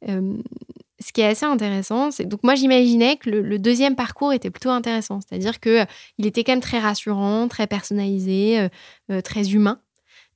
ce 0.08 1.12
qui 1.14 1.22
est 1.22 1.28
assez 1.28 1.46
intéressant, 1.46 2.12
c'est 2.12 2.26
donc 2.26 2.44
moi 2.44 2.56
j'imaginais 2.56 3.18
que 3.18 3.30
le, 3.30 3.60
deuxième 3.60 3.96
parcours 3.96 4.34
était 4.34 4.50
plutôt 4.50 4.70
intéressant, 4.70 5.20
c'est-à-dire 5.22 5.60
que 5.60 5.86
il 6.18 6.26
était 6.26 6.44
quand 6.44 6.54
même 6.54 6.62
très 6.62 6.80
rassurant, 6.80 7.48
très 7.48 7.68
personnalisé, 7.68 8.68
très 9.24 9.52
humain. 9.52 9.82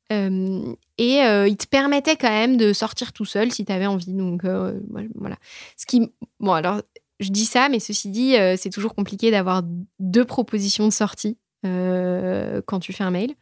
et 0.10 1.20
il 1.48 1.58
te 1.58 1.68
permettait 1.68 2.18
quand 2.18 2.30
même 2.30 2.58
de 2.58 2.74
sortir 2.74 3.14
tout 3.14 3.26
seul 3.26 3.52
si 3.52 3.66
tu 3.66 3.72
avais 3.72 3.88
envie. 3.88 4.14
Donc 4.14 4.44
voilà. 4.44 5.38
Ce 5.78 5.86
qui, 5.86 6.12
bon 6.40 6.52
alors 6.52 6.82
je 7.22 7.30
dis 7.30 7.46
ça, 7.46 7.70
mais 7.70 7.80
ceci 7.80 8.10
dit, 8.10 8.36
euh, 8.36 8.56
c'est 8.58 8.72
toujours 8.72 8.96
compliqué 8.96 9.32
d'avoir 9.32 9.64
deux 10.00 10.26
propositions 10.26 10.88
de 10.88 10.94
sortie 10.94 11.38
euh, 11.66 12.62
quand 12.66 12.80
tu 12.80 12.92
fais 12.94 13.04
un 13.04 13.12
mail, 13.12 13.36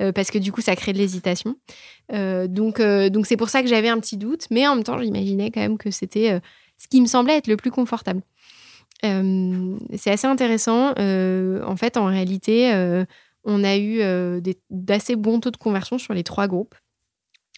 euh, 0.00 0.10
parce 0.10 0.30
que 0.30 0.38
du 0.38 0.52
coup, 0.52 0.62
ça 0.62 0.74
crée 0.74 0.94
de 0.94 0.98
l'hésitation. 0.98 1.56
donc, 2.10 2.80
donc 2.80 3.26
c'est 3.26 3.36
pour 3.36 3.50
ça 3.50 3.62
que 3.62 3.68
j'avais 3.68 3.88
un 3.88 4.00
petit 4.00 4.16
doute, 4.16 4.46
mais 4.50 4.66
en 4.66 4.74
même 4.74 4.84
temps, 4.84 4.98
j'imaginais 4.98 5.50
quand 5.50 5.60
même 5.60 5.78
que 5.78 5.90
c'était 5.90 6.40
ce 6.78 6.88
qui 6.88 7.00
me 7.00 7.06
semblait 7.06 7.36
être 7.36 7.46
le 7.46 7.56
plus 7.56 7.70
confortable. 7.70 8.22
c'est 9.02 10.10
assez 10.10 10.26
intéressant. 10.26 10.92
en 10.92 11.76
fait, 11.76 11.96
en 11.98 12.06
réalité, 12.06 12.72
on 13.44 13.62
a 13.64 13.76
eu 13.76 14.00
d'assez 14.70 15.14
bons 15.14 15.40
taux 15.40 15.50
de 15.50 15.58
conversion 15.58 15.98
sur 15.98 16.14
les 16.14 16.24
trois 16.24 16.48
groupes, 16.48 16.74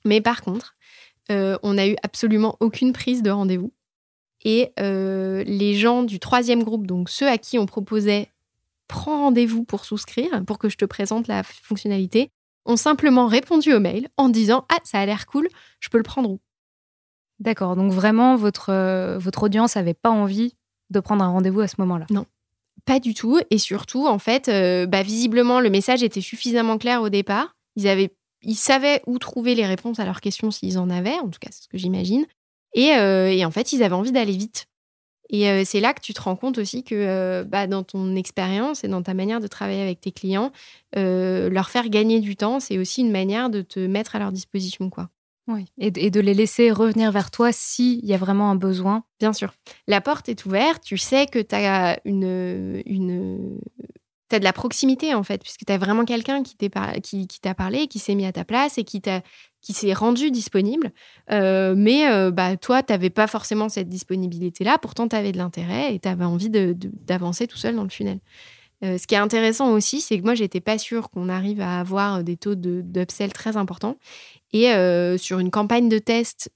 mais 0.05 0.21
par 0.21 0.43
contre, 0.43 0.75
on 1.31 1.75
n'a 1.75 1.87
eu 1.87 1.97
absolument 2.03 2.57
aucune 2.59 2.93
prise 2.93 3.23
de 3.23 3.31
rendez-vous. 3.31 3.73
Et 4.45 4.73
euh, 4.79 5.43
les 5.45 5.75
gens 5.75 6.03
du 6.03 6.21
troisième 6.21 6.63
groupe, 6.63 6.87
donc 6.87 7.11
ceux 7.11 7.29
à 7.29 7.39
qui 7.39 7.59
on 7.59 7.67
proposait 7.67 8.31
prends 8.87 9.25
rendez-vous 9.25 9.65
pour 9.65 9.85
souscrire, 9.85 10.45
pour 10.47 10.59
que 10.59 10.69
je 10.69 10.77
te 10.77 10.85
présente 10.85 11.29
la 11.29 11.43
fonctionnalité, 11.43 12.31
ont 12.65 12.77
simplement 12.77 13.27
répondu 13.27 13.73
au 13.73 13.81
mail 13.81 14.09
en 14.17 14.29
disant 14.29 14.65
Ah, 14.71 14.79
ça 14.85 15.01
a 15.01 15.07
l'air 15.07 15.27
cool, 15.27 15.49
je 15.81 15.89
peux 15.89 15.99
le 15.99 16.05
prendre 16.05 16.31
où? 16.31 16.41
D'accord, 17.41 17.77
donc 17.77 17.93
vraiment, 17.93 18.37
votre, 18.37 18.71
euh, 18.71 19.19
votre 19.19 19.45
audience 19.45 19.77
n'avait 19.77 19.95
pas 19.95 20.11
envie 20.11 20.55
de 20.91 21.01
prendre 21.01 21.23
un 21.23 21.29
rendez-vous 21.29 21.61
à 21.61 21.69
ce 21.69 21.77
moment-là? 21.79 22.07
Non, 22.11 22.27
pas 22.85 22.99
du 22.99 23.15
tout. 23.15 23.39
Et 23.51 23.59
surtout, 23.59 24.07
en 24.07 24.19
fait, 24.19 24.49
euh, 24.49 24.87
bah, 24.87 25.03
visiblement, 25.03 25.61
le 25.61 25.71
message 25.71 26.03
était 26.03 26.21
suffisamment 26.21 26.79
clair 26.79 27.03
au 27.03 27.11
départ. 27.11 27.55
Ils, 27.77 27.87
avaient, 27.87 28.15
ils 28.43 28.57
savaient 28.57 29.03
où 29.07 29.19
trouver 29.19 29.55
les 29.55 29.67
réponses 29.67 30.01
à 30.01 30.05
leurs 30.05 30.21
questions 30.21 30.51
s'ils 30.51 30.79
en 30.79 30.91
avaient, 30.91 31.19
en 31.19 31.29
tout 31.29 31.39
cas, 31.39 31.51
c'est 31.53 31.65
ce 31.65 31.69
que 31.69 31.79
j'imagine. 31.79 32.27
Euh, 32.77 33.29
et, 33.29 33.45
en 33.45 33.51
fait, 33.51 33.73
ils 33.73 33.83
avaient 33.83 33.95
envie 33.95 34.13
d'aller 34.13 34.37
vite. 34.37 34.67
Et 35.31 35.51
euh, 35.51 35.63
c'est 35.65 35.81
là 35.81 35.93
que 35.93 36.01
tu 36.01 36.15
te 36.15 36.23
rends 36.23 36.37
compte 36.37 36.57
aussi 36.57 36.85
que 36.85 36.95
euh, 36.95 37.45
bah, 37.45 37.67
dans 37.67 37.83
ton 37.83 38.17
expérience 38.17 38.83
et 38.83 38.89
dans 38.89 39.03
ta 39.03 39.13
manière 39.13 39.41
de 39.41 39.47
travailler 39.47 39.83
avec 39.83 40.01
tes 40.01 40.13
clients, 40.13 40.53
leur 40.95 41.69
faire 41.69 41.89
gagner 41.89 42.21
du 42.21 42.37
temps, 42.37 42.61
c'est 42.61 42.79
aussi 42.79 43.03
une 43.03 43.13
manière 43.13 43.51
de 43.51 43.61
te 43.61 43.81
mettre 43.81 44.17
à 44.17 44.19
leur 44.19 44.33
disposition. 44.33 44.89
quoi. 44.89 45.11
Oui, 45.49 45.65
et, 45.79 45.91
de 45.91 46.21
les 46.21 46.35
laisser 46.35 46.71
revenir 46.71 47.11
vers 47.11 47.31
toi 47.31 47.53
s'il 47.53 48.05
y 48.05 48.13
a 48.13 48.19
vraiment 48.19 48.51
un 48.51 48.55
besoin. 48.55 49.05
Bien 49.19 49.33
sûr. 49.33 49.55
La 49.87 50.03
porte 50.03 50.29
est 50.29 50.45
ouverte, 50.45 50.83
tu 50.83 50.99
sais 50.99 51.27
que 51.27 51.39
tu 51.39 51.55
as 51.55 51.99
une, 52.05 52.83
une, 52.85 53.59
tu 54.29 54.37
as 54.37 54.39
de 54.41 54.45
la 54.45 54.53
proximité 54.53 55.15
en 55.15 55.23
fait, 55.23 55.43
puisque 55.43 55.65
tu 55.65 55.73
as 55.73 55.79
vraiment 55.79 56.05
quelqu'un 56.05 56.43
qui 56.43 56.55
t'a 56.57 57.01
qui, 57.01 57.27
qui 57.27 57.41
parlé, 57.41 57.87
qui 57.87 57.99
s'est 57.99 58.15
mis 58.15 58.27
à 58.27 58.33
ta 58.33 58.45
place 58.45 58.77
et 58.77 58.85
qui 58.85 59.01
qui 59.69 59.75
s'est 59.75 59.93
rendu 59.93 60.31
disponible. 60.31 60.93
Euh, 61.31 61.75
mais 61.77 62.11
euh, 62.11 62.31
bah, 62.31 62.57
toi, 62.57 62.83
tu 62.83 62.91
n'avais 62.91 63.11
pas 63.11 63.27
forcément 63.27 63.69
cette 63.69 63.91
disponibilité-là, 63.91 64.79
pourtant 64.79 65.09
tu 65.09 65.15
avais 65.15 65.31
de 65.31 65.37
l'intérêt 65.37 65.95
et 65.95 65.99
tu 65.99 66.09
avais 66.09 66.25
envie 66.25 66.49
d'avancer 66.49 67.47
tout 67.47 67.59
seul 67.59 67.77
dans 67.77 67.83
le 67.83 67.91
tunnel. 67.91 68.19
Euh, 68.83 68.97
ce 68.97 69.07
qui 69.07 69.15
est 69.15 69.19
intéressant 69.19 69.71
aussi, 69.73 70.01
c'est 70.01 70.19
que 70.19 70.25
moi, 70.25 70.35
j'étais 70.35 70.63
pas 70.63 70.79
sûre 70.79 71.11
qu'on 71.11 71.29
arrive 71.29 71.61
à 71.61 71.81
avoir 71.81 72.25
des 72.25 72.39
taux 72.39 72.55
d'upsell 72.55 73.31
très 73.35 73.59
importants. 73.59 73.99
Et 74.55 74.73
sur 75.19 75.39
une 75.39 75.51
campagne 75.51 75.91
de 75.91 75.99
test, 75.99 76.51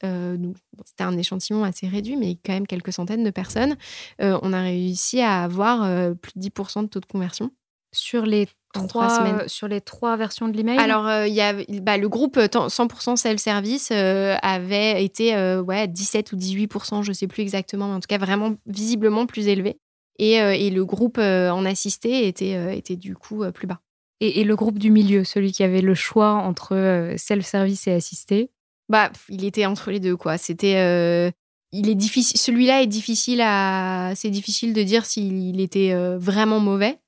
c'était 0.86 1.04
un 1.04 1.18
échantillon 1.18 1.64
assez 1.64 1.86
réduit, 1.86 2.16
mais 2.16 2.38
quand 2.42 2.54
même 2.54 2.66
quelques 2.66 2.94
centaines 2.94 3.24
de 3.24 3.30
personnes, 3.30 3.76
on 4.18 4.54
a 4.54 4.62
réussi 4.62 5.20
à 5.20 5.42
avoir 5.42 5.80
plus 6.16 6.32
de 6.34 6.48
10% 6.48 6.84
de 6.84 6.86
taux 6.86 7.00
de 7.00 7.04
conversion 7.04 7.50
sur 7.92 8.24
les 8.24 8.48
trois, 8.72 9.18
semaines. 9.18 9.48
sur 9.48 9.68
les 9.68 9.80
trois 9.80 10.16
versions 10.16 10.48
de 10.48 10.56
l'email? 10.56 10.78
Alors, 10.78 11.06
euh, 11.06 11.26
il 11.26 11.34
y 11.34 11.40
a, 11.40 11.54
bah, 11.80 11.98
le 11.98 12.08
groupe 12.08 12.38
100% 12.38 13.12
euh, 13.12 13.16
self-service 13.16 13.90
euh, 13.92 14.36
avait 14.42 15.04
été 15.04 15.36
ouais, 15.60 15.86
17 15.88 16.32
ou 16.32 16.36
18%, 16.36 17.02
je 17.02 17.08
ne 17.10 17.14
sais 17.14 17.26
plus 17.26 17.42
exactement, 17.42 17.88
mais 17.88 17.94
en 17.94 18.00
tout 18.00 18.08
cas 18.08 18.18
vraiment 18.18 18.54
visiblement 18.66 19.26
plus 19.26 19.48
élevé. 19.48 19.78
Et, 20.18 20.34
et 20.34 20.70
le 20.70 20.84
groupe 20.84 21.18
en 21.18 21.64
assisté 21.64 22.28
était, 22.28 22.76
était 22.76 22.96
du 22.96 23.14
coup 23.14 23.44
plus 23.52 23.66
bas. 23.66 23.80
Et, 24.20 24.40
et, 24.40 24.44
le 24.44 24.54
groupe 24.54 24.78
du 24.78 24.90
milieu, 24.90 25.24
celui 25.24 25.52
qui 25.52 25.64
avait 25.64 25.80
le 25.80 25.94
choix 25.94 26.34
entre 26.34 27.14
self-service 27.16 27.88
et 27.88 27.92
assisté? 27.92 28.50
Bah, 28.88 29.10
il 29.28 29.44
était 29.44 29.66
entre 29.66 29.90
les 29.90 29.98
deux, 29.98 30.16
quoi. 30.16 30.38
C'était. 30.38 31.32
il 31.72 31.88
est 31.88 31.94
difficile. 31.94 32.38
Celui-là 32.38 32.82
est 32.82 32.86
difficile 32.86 33.40
à. 33.42 34.12
C'est 34.14 34.30
difficile 34.30 34.74
de 34.74 34.82
dire 34.82 35.06
s'il 35.06 35.60
était 35.60 35.92
vraiment 36.18 36.60
mauvais. 36.60 36.98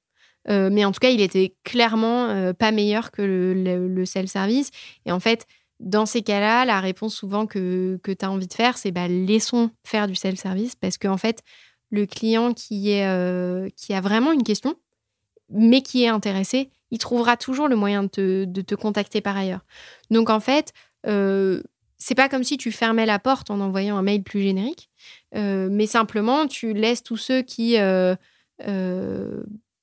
Mais 0.48 0.84
en 0.84 0.92
tout 0.92 1.00
cas, 1.00 1.10
il 1.10 1.20
était 1.20 1.54
clairement 1.64 2.52
pas 2.54 2.70
meilleur 2.70 3.10
que 3.10 3.22
le, 3.22 4.04
self-service. 4.04 4.70
Et 5.06 5.12
en 5.12 5.20
fait, 5.20 5.46
dans 5.80 6.06
ces 6.06 6.22
cas-là, 6.22 6.64
la 6.64 6.80
réponse 6.80 7.14
souvent 7.14 7.46
que, 7.46 7.98
que 8.02 8.12
tu 8.12 8.24
as 8.24 8.30
envie 8.30 8.46
de 8.46 8.54
faire, 8.54 8.78
c'est 8.78 8.90
bah, 8.90 9.08
laissons 9.08 9.70
faire 9.84 10.06
du 10.06 10.14
self-service 10.14 10.76
parce 10.76 10.98
qu'en 10.98 11.16
fait, 11.16 11.42
le 11.90 12.06
client 12.06 12.52
qui, 12.52 12.90
est, 12.90 13.06
euh, 13.06 13.68
qui 13.76 13.92
a 13.94 14.00
vraiment 14.00 14.32
une 14.32 14.42
question, 14.42 14.76
mais 15.50 15.82
qui 15.82 16.04
est 16.04 16.08
intéressé, 16.08 16.70
il 16.90 16.98
trouvera 16.98 17.36
toujours 17.36 17.68
le 17.68 17.76
moyen 17.76 18.04
de 18.04 18.08
te, 18.08 18.44
de 18.44 18.60
te 18.62 18.74
contacter 18.74 19.20
par 19.20 19.36
ailleurs. 19.36 19.64
Donc 20.10 20.30
en 20.30 20.40
fait, 20.40 20.72
euh, 21.06 21.62
c'est 21.98 22.14
pas 22.14 22.28
comme 22.28 22.44
si 22.44 22.56
tu 22.56 22.72
fermais 22.72 23.06
la 23.06 23.18
porte 23.18 23.50
en 23.50 23.60
envoyant 23.60 23.96
un 23.96 24.02
mail 24.02 24.22
plus 24.22 24.42
générique, 24.42 24.90
euh, 25.34 25.68
mais 25.70 25.86
simplement 25.86 26.46
tu 26.46 26.72
laisses 26.72 27.02
tous 27.02 27.16
ceux 27.16 27.42
qui 27.42 27.76
euh, 27.78 28.16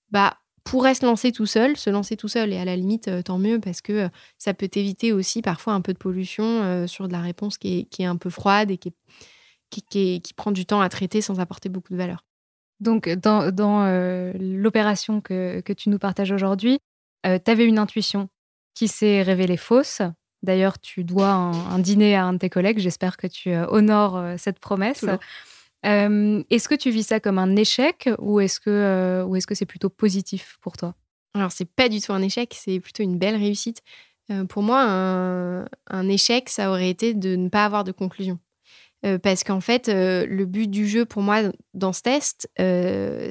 bah, 0.09 0.37
pourrait 0.63 0.93
se 0.93 1.05
lancer 1.05 1.31
tout 1.31 1.45
seul, 1.45 1.77
se 1.77 1.89
lancer 1.89 2.15
tout 2.15 2.27
seul, 2.27 2.53
et 2.53 2.57
à 2.57 2.65
la 2.65 2.75
limite, 2.75 3.07
euh, 3.07 3.21
tant 3.21 3.37
mieux, 3.37 3.59
parce 3.59 3.81
que 3.81 3.93
euh, 3.93 4.09
ça 4.37 4.53
peut 4.53 4.67
t'éviter 4.67 5.11
aussi 5.11 5.41
parfois 5.41 5.73
un 5.73 5.81
peu 5.81 5.93
de 5.93 5.97
pollution 5.97 6.43
euh, 6.45 6.87
sur 6.87 7.07
de 7.07 7.13
la 7.13 7.21
réponse 7.21 7.57
qui 7.57 7.87
est, 7.97 8.05
un 8.05 8.15
peu 8.15 8.29
froide 8.29 8.71
et 8.71 8.77
qui, 8.77 8.93
qui, 9.69 10.33
prend 10.35 10.51
du 10.51 10.65
temps 10.65 10.81
à 10.81 10.89
traiter 10.89 11.21
sans 11.21 11.39
apporter 11.39 11.69
beaucoup 11.69 11.93
de 11.93 11.97
valeur. 11.97 12.25
Donc, 12.79 13.09
dans, 13.09 13.43
l'opération 14.39 15.21
que, 15.21 15.61
tu 15.73 15.89
nous 15.89 15.99
partages 15.99 16.31
aujourd'hui, 16.31 16.79
tu 17.23 17.51
avais 17.51 17.65
une 17.65 17.77
intuition 17.77 18.29
qui 18.73 18.87
s'est 18.87 19.21
révélée 19.21 19.57
fausse. 19.57 20.01
D'ailleurs, 20.41 20.79
tu 20.79 21.03
dois 21.03 21.29
un, 21.29 21.77
dîner 21.77 22.15
à 22.15 22.25
un 22.25 22.33
de 22.33 22.39
tes 22.39 22.49
collègues. 22.49 22.79
J'espère 22.79 23.17
que 23.17 23.27
tu 23.27 23.55
honores 23.55 24.19
cette 24.39 24.57
promesse. 24.57 25.05
Euh, 25.85 26.43
est-ce 26.49 26.69
que 26.69 26.75
tu 26.75 26.91
vis 26.91 27.03
ça 27.03 27.19
comme 27.19 27.39
un 27.39 27.55
échec 27.55 28.09
ou 28.19 28.39
est-ce 28.39 28.59
que 28.59 28.69
euh, 28.69 29.39
que 29.47 29.55
c'est 29.55 29.65
plutôt 29.65 29.89
positif 29.89 30.57
pour 30.61 30.77
toi? 30.77 30.95
Alors 31.33 31.51
c'est 31.51 31.65
pas 31.65 31.89
du 31.89 32.01
tout 32.01 32.13
un 32.13 32.21
échec, 32.21 32.55
c'est 32.57 32.79
plutôt 32.79 33.03
une 33.03 33.17
belle 33.17 33.35
réussite. 33.35 33.81
Euh, 34.31 34.45
pour 34.45 34.63
moi, 34.63 34.81
un, 34.81 36.09
échec, 36.09 36.49
ça 36.49 36.69
aurait 36.69 36.89
été 36.89 37.13
de 37.13 37.35
ne 37.35 37.49
pas 37.49 37.65
avoir 37.65 37.83
de 37.83 37.91
conclusion. 37.91 38.39
parce 39.23 39.43
qu'en 39.43 39.61
fait, 39.61 39.87
le 39.87 40.45
but 40.45 40.69
du 40.69 40.87
jeu 40.87 41.05
pour 41.05 41.21
moi 41.23 41.41
dans 41.73 41.93
ce 41.93 42.01
test, 42.01 42.49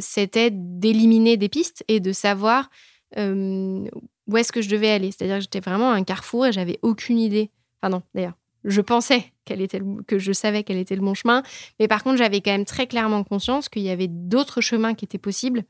c'était 0.01 0.51
d'éliminer 0.51 1.37
des 1.37 1.49
pistes 1.49 1.85
et 1.89 2.01
de 2.01 2.13
savoir 2.13 2.69
où 3.17 4.37
est-ce 4.37 4.53
que 4.53 4.63
je 4.63 4.69
devais 4.69 4.91
aller. 4.91 5.13
C'est-à-dire 5.13 5.37
que 5.37 5.43
j'étais 5.43 5.61
vraiment 5.61 5.93
un 5.93 6.05
carrefour 6.05 6.47
et 6.47 6.53
j'avais 6.53 6.79
aucune 6.83 7.19
idée. 7.19 7.51
Enfin 7.81 7.91
non, 7.91 8.03
d'ailleurs, 8.15 8.40
je 8.65 8.81
pensais 8.81 9.33
était 9.59 9.81
que 10.07 10.19
je 10.19 10.33
savais 10.33 10.63
quel 10.63 10.77
était 10.77 10.95
le 10.95 11.01
bon 11.01 11.15
chemin. 11.15 11.43
Mais 11.81 11.89
par 11.89 12.05
contre, 12.05 12.19
j'avais 12.19 12.41
quand 12.41 12.53
même 12.53 12.65
très 12.65 12.87
clairement 12.87 13.25
conscience 13.25 13.69
qu'il 13.69 13.83
y 13.83 13.91
avait 13.91 14.09
d'autres 14.09 14.61
chemins 14.61 14.95
qui 14.95 15.05
étaient 15.05 15.19
possibles 15.19 15.65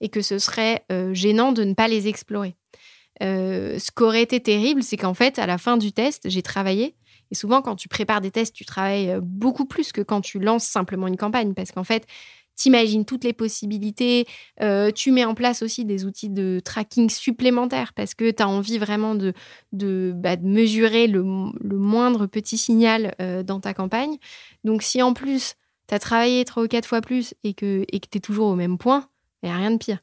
et 0.00 0.08
que 0.08 0.22
ce 0.22 0.38
serait 0.38 0.84
euh, 0.92 1.12
gênant 1.12 1.50
de 1.50 1.64
ne 1.64 1.74
pas 1.74 1.88
les 1.88 2.06
explorer. 2.06 2.54
Euh, 3.22 3.78
ce 3.78 3.90
qui 3.90 4.02
aurait 4.02 4.22
été 4.22 4.40
terrible, 4.40 4.82
c'est 4.82 4.96
qu'en 4.96 5.14
fait, 5.14 5.38
à 5.38 5.46
la 5.46 5.58
fin 5.58 5.76
du 5.76 5.92
test, 5.92 6.28
j'ai 6.28 6.42
travaillé. 6.42 6.94
Et 7.30 7.34
souvent, 7.34 7.62
quand 7.62 7.74
tu 7.74 7.88
prépares 7.88 8.20
des 8.20 8.30
tests, 8.30 8.54
tu 8.54 8.64
travailles 8.64 9.10
euh, 9.10 9.20
beaucoup 9.22 9.64
plus 9.64 9.92
que 9.92 10.02
quand 10.02 10.20
tu 10.20 10.38
lances 10.38 10.66
simplement 10.66 11.08
une 11.08 11.16
campagne. 11.16 11.54
Parce 11.54 11.72
qu'en 11.72 11.84
fait, 11.84 12.06
t'imagines 12.56 13.04
toutes 13.04 13.24
les 13.24 13.32
possibilités, 13.32 14.26
euh, 14.62 14.90
tu 14.90 15.10
mets 15.12 15.24
en 15.24 15.34
place 15.34 15.62
aussi 15.62 15.84
des 15.84 16.04
outils 16.04 16.30
de 16.30 16.60
tracking 16.64 17.10
supplémentaires 17.10 17.92
parce 17.94 18.14
que 18.14 18.30
tu 18.30 18.42
as 18.42 18.48
envie 18.48 18.78
vraiment 18.78 19.14
de, 19.14 19.32
de, 19.72 20.12
bah, 20.14 20.36
mesurer 20.36 21.06
le, 21.06 21.22
moindre 21.22 22.26
petit 22.26 22.56
signal 22.56 23.14
euh, 23.20 23.42
dans 23.42 23.60
ta 23.60 23.74
campagne. 23.74 24.16
Donc 24.62 24.82
si 24.82 25.02
en 25.02 25.14
plus 25.14 25.54
tu 25.88 25.94
as 25.94 25.98
travaillé 25.98 26.44
trois 26.44 26.64
ou 26.64 26.68
quatre 26.68 26.86
fois 26.86 27.00
plus 27.00 27.34
et 27.44 27.54
que 27.54 27.84
et 27.88 28.00
tu 28.00 28.18
es 28.18 28.20
toujours 28.20 28.48
au 28.48 28.56
même 28.56 28.78
point, 28.78 29.08
il 29.42 29.48
n'y 29.48 29.54
a 29.54 29.58
rien 29.58 29.70
de 29.70 29.78
pire. 29.78 29.98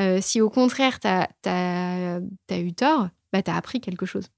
Euh, 0.00 0.18
si 0.20 0.40
au 0.40 0.50
contraire 0.50 0.98
tu 1.00 1.08
as, 1.08 2.20
eu 2.50 2.72
tort, 2.72 3.08
bah, 3.32 3.42
tu 3.42 3.50
as 3.50 3.56
appris 3.56 3.80
quelque 3.80 4.06
chose. 4.06 4.28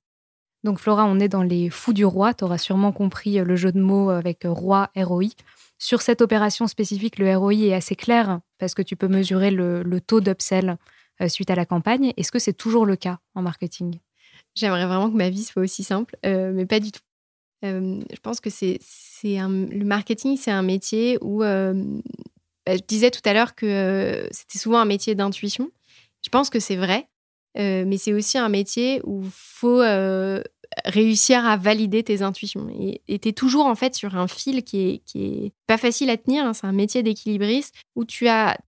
Donc 0.64 0.78
Flora, 0.78 1.04
on 1.04 1.20
est 1.20 1.28
dans 1.28 1.42
les 1.42 1.68
fous 1.68 1.92
du 1.92 2.06
roi, 2.06 2.32
tu 2.32 2.44
auras 2.44 2.56
sûrement 2.56 2.90
compris 2.90 3.36
le 3.36 3.56
jeu 3.56 3.70
de 3.70 3.80
mots 3.80 4.08
avec 4.08 4.44
roi, 4.44 4.90
ROI. 4.96 5.28
Sur 5.84 6.00
cette 6.00 6.22
opération 6.22 6.66
spécifique, 6.66 7.18
le 7.18 7.36
ROI 7.36 7.52
est 7.52 7.74
assez 7.74 7.94
clair 7.94 8.40
parce 8.56 8.72
que 8.72 8.80
tu 8.80 8.96
peux 8.96 9.06
mesurer 9.06 9.50
le, 9.50 10.00
taux 10.00 10.22
d'upsell 10.22 10.78
euh, 11.20 11.28
suite 11.28 11.50
à 11.50 11.54
la 11.54 11.66
campagne. 11.66 12.14
Est-ce 12.16 12.32
que 12.32 12.38
c'est 12.38 12.54
toujours 12.54 12.86
le 12.86 12.96
cas 12.96 13.18
en 13.34 13.42
marketing? 13.42 13.98
J'aimerais 14.54 14.86
vraiment 14.86 15.10
que 15.10 15.16
ma 15.16 15.28
vie 15.28 15.44
soit 15.44 15.60
aussi 15.60 15.84
simple, 15.84 16.16
euh, 16.24 16.52
mais 16.54 16.64
pas 16.64 16.80
du 16.80 16.90
tout. 16.90 17.02
Euh, 17.66 18.00
je 18.10 18.18
pense 18.22 18.40
que 18.40 18.48
c'est, 18.48 18.78
le 19.22 19.84
marketing, 19.84 20.38
c'est 20.38 20.50
un 20.50 20.62
métier 20.62 21.18
où 21.20 21.40
bah, 21.40 21.74
je 22.66 22.80
disais 22.88 23.10
tout 23.10 23.20
à 23.26 23.34
l'heure 23.34 23.54
que 23.54 24.26
c'était 24.30 24.58
souvent 24.58 24.78
un 24.78 24.86
métier 24.86 25.14
d'intuition. 25.14 25.70
Je 26.24 26.30
pense 26.30 26.48
que 26.48 26.60
c'est 26.60 26.76
vrai, 26.76 27.10
mais 27.56 27.98
c'est 27.98 28.14
aussi 28.14 28.38
un 28.38 28.48
métier 28.48 29.02
où 29.04 29.22
faut 29.30 29.82
réussir 30.84 31.44
à 31.44 31.56
valider 31.56 32.02
tes 32.02 32.22
intuitions. 32.22 32.68
Et 33.08 33.18
tu 33.18 33.28
es 33.28 33.32
toujours 33.32 33.66
en 33.66 33.74
fait 33.74 33.94
sur 33.94 34.16
un 34.16 34.28
fil 34.28 34.62
qui 34.62 34.80
est, 34.80 34.98
qui 35.04 35.24
est 35.24 35.52
pas 35.66 35.78
facile 35.78 36.10
à 36.10 36.16
tenir. 36.16 36.44
Hein. 36.44 36.52
C'est 36.52 36.66
un 36.66 36.72
métier 36.72 37.02
d'équilibriste 37.02 37.74
où 37.96 38.04
tu 38.04 38.28
as, 38.28 38.58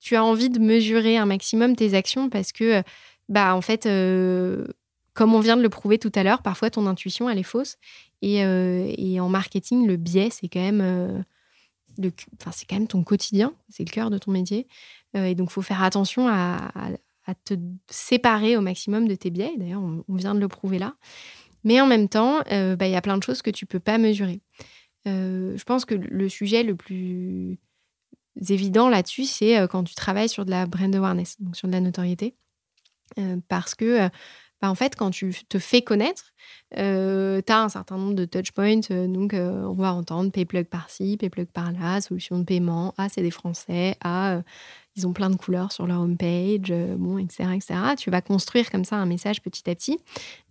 tu 0.00 0.16
as 0.16 0.24
envie 0.24 0.50
de 0.50 0.58
mesurer 0.58 1.16
un 1.18 1.26
maximum 1.26 1.76
tes 1.76 1.94
actions 1.94 2.30
parce 2.30 2.52
que, 2.52 2.82
bah, 3.28 3.54
en 3.54 3.60
fait, 3.60 3.86
euh, 3.86 4.66
comme 5.12 5.34
on 5.34 5.40
vient 5.40 5.56
de 5.56 5.62
le 5.62 5.68
prouver 5.68 5.98
tout 5.98 6.12
à 6.14 6.22
l'heure, 6.22 6.42
parfois 6.42 6.70
ton 6.70 6.86
intuition, 6.86 7.28
elle 7.28 7.38
est 7.38 7.42
fausse. 7.42 7.76
Et, 8.22 8.44
euh, 8.44 8.92
et 8.96 9.20
en 9.20 9.28
marketing, 9.28 9.86
le 9.86 9.96
biais, 9.96 10.30
c'est 10.30 10.48
quand 10.48 10.60
même. 10.60 10.80
Euh, 10.80 11.20
enfin, 12.40 12.52
c'est 12.52 12.66
quand 12.66 12.76
même 12.76 12.88
ton 12.88 13.02
quotidien, 13.02 13.52
c'est 13.68 13.84
le 13.84 13.90
cœur 13.90 14.10
de 14.10 14.18
ton 14.18 14.30
métier. 14.30 14.66
et 15.14 15.34
donc, 15.34 15.48
il 15.50 15.52
faut 15.52 15.62
faire 15.62 15.82
attention 15.82 16.28
à, 16.28 16.70
à, 17.26 17.34
te 17.34 17.54
séparer 17.88 18.56
au 18.56 18.60
maximum 18.60 19.08
de 19.08 19.14
tes 19.14 19.30
biais. 19.30 19.52
D'ailleurs, 19.56 19.82
on, 19.82 20.14
vient 20.14 20.34
de 20.34 20.40
le 20.40 20.48
prouver 20.48 20.78
là. 20.78 20.94
Mais 21.66 21.80
en 21.80 21.86
même 21.88 22.08
temps, 22.08 22.42
euh, 22.52 22.76
bah, 22.76 22.86
il 22.86 22.92
y 22.92 22.96
a 22.96 23.02
plein 23.02 23.18
de 23.18 23.24
choses 23.24 23.42
que 23.42 23.50
tu 23.50 23.66
peux 23.66 23.80
pas 23.80 23.98
mesurer. 23.98 24.40
Euh, 25.08 25.56
je 25.56 25.64
pense 25.64 25.84
que 25.84 25.96
le 25.96 26.28
sujet 26.28 26.62
le 26.62 26.76
plus 26.76 27.58
évident 28.48 28.88
là-dessus, 28.88 29.24
c'est 29.24 29.58
euh, 29.58 29.66
quand 29.66 29.82
tu 29.82 29.96
travailles 29.96 30.28
sur 30.28 30.44
de 30.44 30.50
la 30.50 30.66
brand 30.66 30.94
awareness, 30.94 31.40
donc 31.40 31.56
sur 31.56 31.66
de 31.66 31.72
la 31.72 31.80
notoriété. 31.80 32.36
parce 33.48 33.74
que, 33.74 34.08
bah, 34.62 34.70
en 34.70 34.74
fait, 34.74 34.96
quand 34.96 35.10
tu 35.10 35.34
te 35.48 35.58
fais 35.58 35.82
connaître, 35.82 36.32
tu 36.74 36.80
as 36.80 37.62
un 37.62 37.68
certain 37.68 37.96
nombre 37.96 38.14
de 38.14 38.24
touch 38.24 38.52
points. 38.52 38.80
donc, 39.08 39.34
on 39.34 39.74
va 39.74 39.92
entendre 39.92 40.30
payplug 40.30 40.66
par-ci, 40.66 41.16
payplug 41.16 41.48
par-là, 41.48 42.00
solution 42.00 42.38
de 42.38 42.44
paiement. 42.44 42.94
Ah, 42.98 43.08
c'est 43.08 43.22
des 43.22 43.30
Français. 43.30 43.96
Ah, 44.02 44.40
ils 44.96 45.06
ont 45.06 45.12
plein 45.12 45.28
de 45.28 45.36
couleurs 45.36 45.72
sur 45.72 45.86
leur 45.86 46.00
homepage, 46.00 46.70
euh, 46.70 46.96
bon, 46.96 47.18
etc., 47.18 47.50
etc. 47.54 47.74
Tu 47.98 48.10
vas 48.10 48.22
construire 48.22 48.70
comme 48.70 48.84
ça 48.84 48.96
un 48.96 49.04
message 49.04 49.42
petit 49.42 49.68
à 49.68 49.74
petit. 49.74 49.98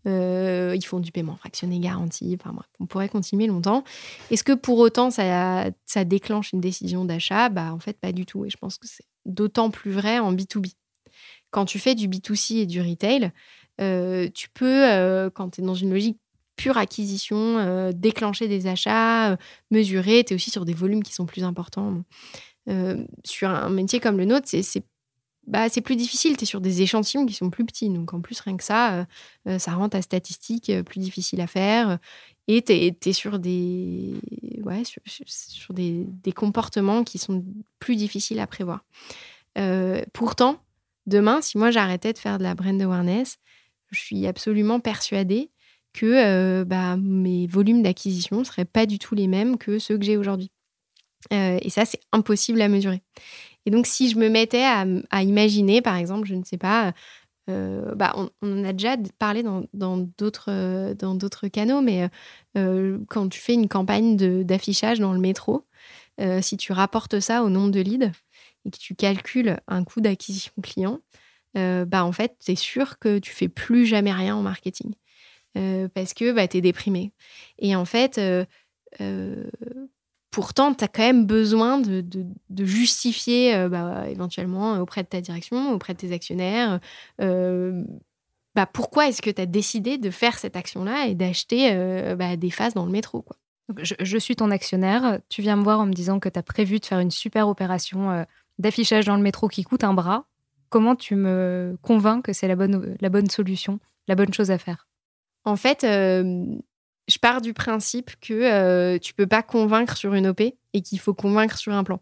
Euh, 0.07 0.73
ils 0.75 0.85
font 0.85 0.99
du 0.99 1.11
paiement 1.11 1.35
fractionné 1.35 1.79
garanti. 1.79 2.37
Enfin 2.39 2.55
on 2.79 2.85
pourrait 2.85 3.09
continuer 3.09 3.47
longtemps. 3.47 3.83
Est-ce 4.29 4.43
que 4.43 4.53
pour 4.53 4.77
autant 4.77 5.09
ça, 5.09 5.71
déclenche 6.05 6.53
une 6.53 6.61
décision 6.61 7.05
d'achat? 7.05 7.49
Bah 7.49 7.73
en 7.73 7.79
fait 7.79 7.99
pas 7.99 8.11
du 8.11 8.25
tout. 8.25 8.45
Et 8.45 8.49
je 8.51 8.57
pense 8.57 8.77
que 8.77 8.87
c'est 8.87 9.05
d'autant 9.25 9.71
plus 9.71 9.91
vrai 9.91 10.19
en 10.19 10.31
B2B. 10.31 10.73
Quand 11.49 11.65
tu 11.65 11.79
fais 11.79 11.95
du 11.95 12.07
B2C 12.07 12.57
et 12.57 12.65
du 12.67 12.81
retail, 12.81 13.25
euh, 13.25 13.29
tu 13.77 14.49
peux, 14.53 15.29
quand 15.33 15.51
tu 15.51 15.61
es 15.61 15.63
dans 15.63 15.75
une 15.75 15.91
logique 15.91 16.17
pure 16.55 16.77
acquisition, 16.77 17.91
déclencher 17.91 18.47
des 18.47 18.67
achats, 18.67 19.37
mesurer, 19.71 20.23
tu 20.23 20.33
es 20.33 20.35
aussi 20.35 20.51
sur 20.51 20.65
des 20.65 20.73
volumes 20.73 21.03
qui 21.03 21.13
sont 21.13 21.25
plus 21.25 21.43
importants. 21.43 22.03
Euh, 22.67 23.05
sur 23.23 23.49
un 23.49 23.69
métier 23.69 23.99
comme 23.99 24.17
le 24.17 24.25
nôtre, 24.25 24.47
c'est 24.47 24.83
bah, 25.47 25.67
plus 25.83 25.95
difficile. 25.95 26.35
Tu 26.37 26.43
es 26.43 26.45
sur 26.45 26.61
des 26.61 26.81
échantillons 26.81 27.25
qui 27.25 27.33
sont 27.33 27.49
plus 27.49 27.65
petits. 27.65 27.89
Donc, 27.89 28.13
en 28.13 28.21
plus, 28.21 28.39
rien 28.39 28.57
que 28.57 28.63
ça, 28.63 28.93
euh, 28.93 29.05
euh, 29.47 29.59
ça 29.59 29.73
rend 29.73 29.89
ta 29.89 30.01
statistique 30.01 30.71
plus 30.83 30.99
difficile 30.99 31.41
à 31.41 31.47
faire. 31.47 31.99
Et 32.47 32.61
tu 32.61 32.73
es, 32.73 33.13
sur, 33.13 33.39
des, 33.39 34.13
comportements 36.35 37.03
qui 37.03 37.17
sont 37.17 37.43
plus 37.79 37.95
difficiles 37.95 38.39
à 38.39 38.47
prévoir. 38.47 38.83
pourtant, 40.13 40.59
demain, 41.07 41.41
si 41.41 41.57
moi 41.57 41.71
j'arrêtais 41.71 42.13
de 42.13 42.19
faire 42.19 42.37
de 42.37 42.43
la 42.43 42.53
brand 42.53 42.79
awareness, 42.81 43.37
je 43.91 43.99
suis 43.99 44.27
absolument 44.27 44.79
persuadée 44.79 45.51
que 45.93 46.63
bah, 46.63 46.97
mes 46.97 47.47
volumes 47.47 47.81
d'acquisition 47.81 48.39
ne 48.39 48.43
seraient 48.43 48.65
pas 48.65 48.85
du 48.85 48.99
tout 48.99 49.15
les 49.15 49.27
mêmes 49.27 49.57
que 49.57 49.79
ceux 49.79 49.97
que 49.97 50.03
j'ai 50.03 50.17
aujourd'hui. 50.17 50.51
Euh, 51.33 51.57
et 51.61 51.69
ça, 51.69 51.85
c'est 51.85 51.99
impossible 52.11 52.61
à 52.61 52.67
mesurer. 52.67 53.01
Et 53.65 53.71
donc, 53.71 53.87
si 53.87 54.09
je 54.09 54.17
me 54.17 54.29
mettais 54.29 54.63
à, 54.63 55.23
imaginer, 55.23 55.81
par 55.81 55.95
exemple, 55.95 56.27
je 56.27 56.35
ne 56.35 56.43
sais 56.43 56.57
pas, 56.57 56.93
euh, 57.49 57.95
bah, 57.95 58.13
on, 58.15 58.29
en 58.41 58.63
a 58.63 58.73
déjà 58.73 58.95
parlé 59.17 59.43
dans 59.43 59.97
d'autres 60.17 61.47
canaux, 61.47 61.81
mais 61.81 62.09
euh, 62.57 62.99
quand 63.09 63.29
tu 63.29 63.39
fais 63.39 63.53
une 63.53 63.67
campagne 63.67 64.17
d'affichage 64.43 64.99
dans 64.99 65.13
le 65.13 65.19
métro, 65.19 65.65
si 66.41 66.57
tu 66.57 66.71
rapportes 66.71 67.19
ça 67.19 67.43
au 67.43 67.49
nombre 67.49 67.71
de 67.71 67.81
leads 67.81 68.11
et 68.65 68.71
que 68.71 68.77
tu 68.77 68.95
calcules 68.95 69.59
un 69.67 69.83
coût 69.83 69.99
d'acquisition 69.99 70.53
client, 70.63 70.99
bah 71.55 72.05
en 72.05 72.11
fait, 72.11 72.35
c'est 72.39 72.55
sûr 72.55 72.99
que 72.99 73.19
tu 73.19 73.31
fais 73.31 73.47
plus 73.47 73.85
jamais 73.85 74.11
rien 74.11 74.35
en 74.35 74.41
marketing. 74.41 74.93
parce 75.93 76.13
que 76.13 76.31
bah, 76.31 76.47
tu 76.47 76.57
es 76.57 76.61
déprimé. 76.61 77.11
Et 77.59 77.75
en 77.75 77.85
fait, 77.85 78.19
pourtant, 80.31 80.73
tu 80.73 80.83
as 80.83 80.87
quand 80.87 81.03
même 81.03 81.25
besoin 81.25 81.79
de, 81.79 82.03
justifier 82.59 83.67
bah, 83.69 84.09
éventuellement 84.09 84.79
auprès 84.79 85.03
de 85.03 85.07
ta 85.07 85.21
direction, 85.21 85.71
auprès 85.71 85.93
de 85.93 85.99
tes 85.99 86.13
actionnaires, 86.13 86.79
bah, 87.19 88.65
pourquoi 88.65 89.07
est-ce 89.07 89.21
que 89.21 89.29
tu 89.29 89.41
as 89.41 89.45
décidé 89.45 89.97
de 89.97 90.09
faire 90.09 90.37
cette 90.37 90.55
action-là 90.55 91.07
et 91.07 91.15
d'acheter 91.15 91.73
bah, 92.15 92.35
des 92.35 92.51
phases 92.51 92.73
dans 92.73 92.85
le 92.85 92.91
métro 92.91 93.21
quoi? 93.21 93.37
je, 93.81 94.17
suis 94.17 94.35
ton 94.35 94.51
actionnaire. 94.51 95.19
Tu 95.29 95.41
viens 95.41 95.55
me 95.55 95.63
voir 95.63 95.79
en 95.79 95.85
me 95.85 95.93
disant 95.93 96.19
que 96.19 96.29
tu 96.29 96.39
as 96.39 96.43
prévu 96.43 96.79
de 96.79 96.85
faire 96.85 96.99
une 96.99 97.11
super 97.11 97.47
opération 97.47 98.25
d'affichage 98.59 99.05
dans 99.05 99.17
le 99.17 99.23
métro 99.23 99.47
qui 99.47 99.63
coûte 99.63 99.83
un 99.83 99.93
bras. 99.93 100.27
Comment 100.69 100.95
tu 100.95 101.15
me 101.15 101.77
convaincs 101.81 102.23
que 102.23 102.33
c'est 102.33 102.47
la 102.47 102.55
bonne, 102.55 103.29
solution, 103.29 103.79
la 104.07 104.15
bonne 104.15 104.33
chose 104.33 104.51
à 104.51 104.57
faire? 104.57 104.87
En 105.43 105.55
fait, 105.55 105.85
je 107.07 107.17
pars 107.19 107.41
du 107.41 107.53
principe 107.53 108.11
que 108.19 108.33
euh, 108.33 108.97
tu 108.97 109.13
peux 109.13 109.27
pas 109.27 109.43
convaincre 109.43 109.97
sur 109.97 110.13
une 110.13 110.27
OP 110.27 110.41
et 110.41 110.81
qu'il 110.81 110.99
faut 110.99 111.13
convaincre 111.13 111.57
sur 111.57 111.73
un 111.73 111.83
plan. 111.83 112.01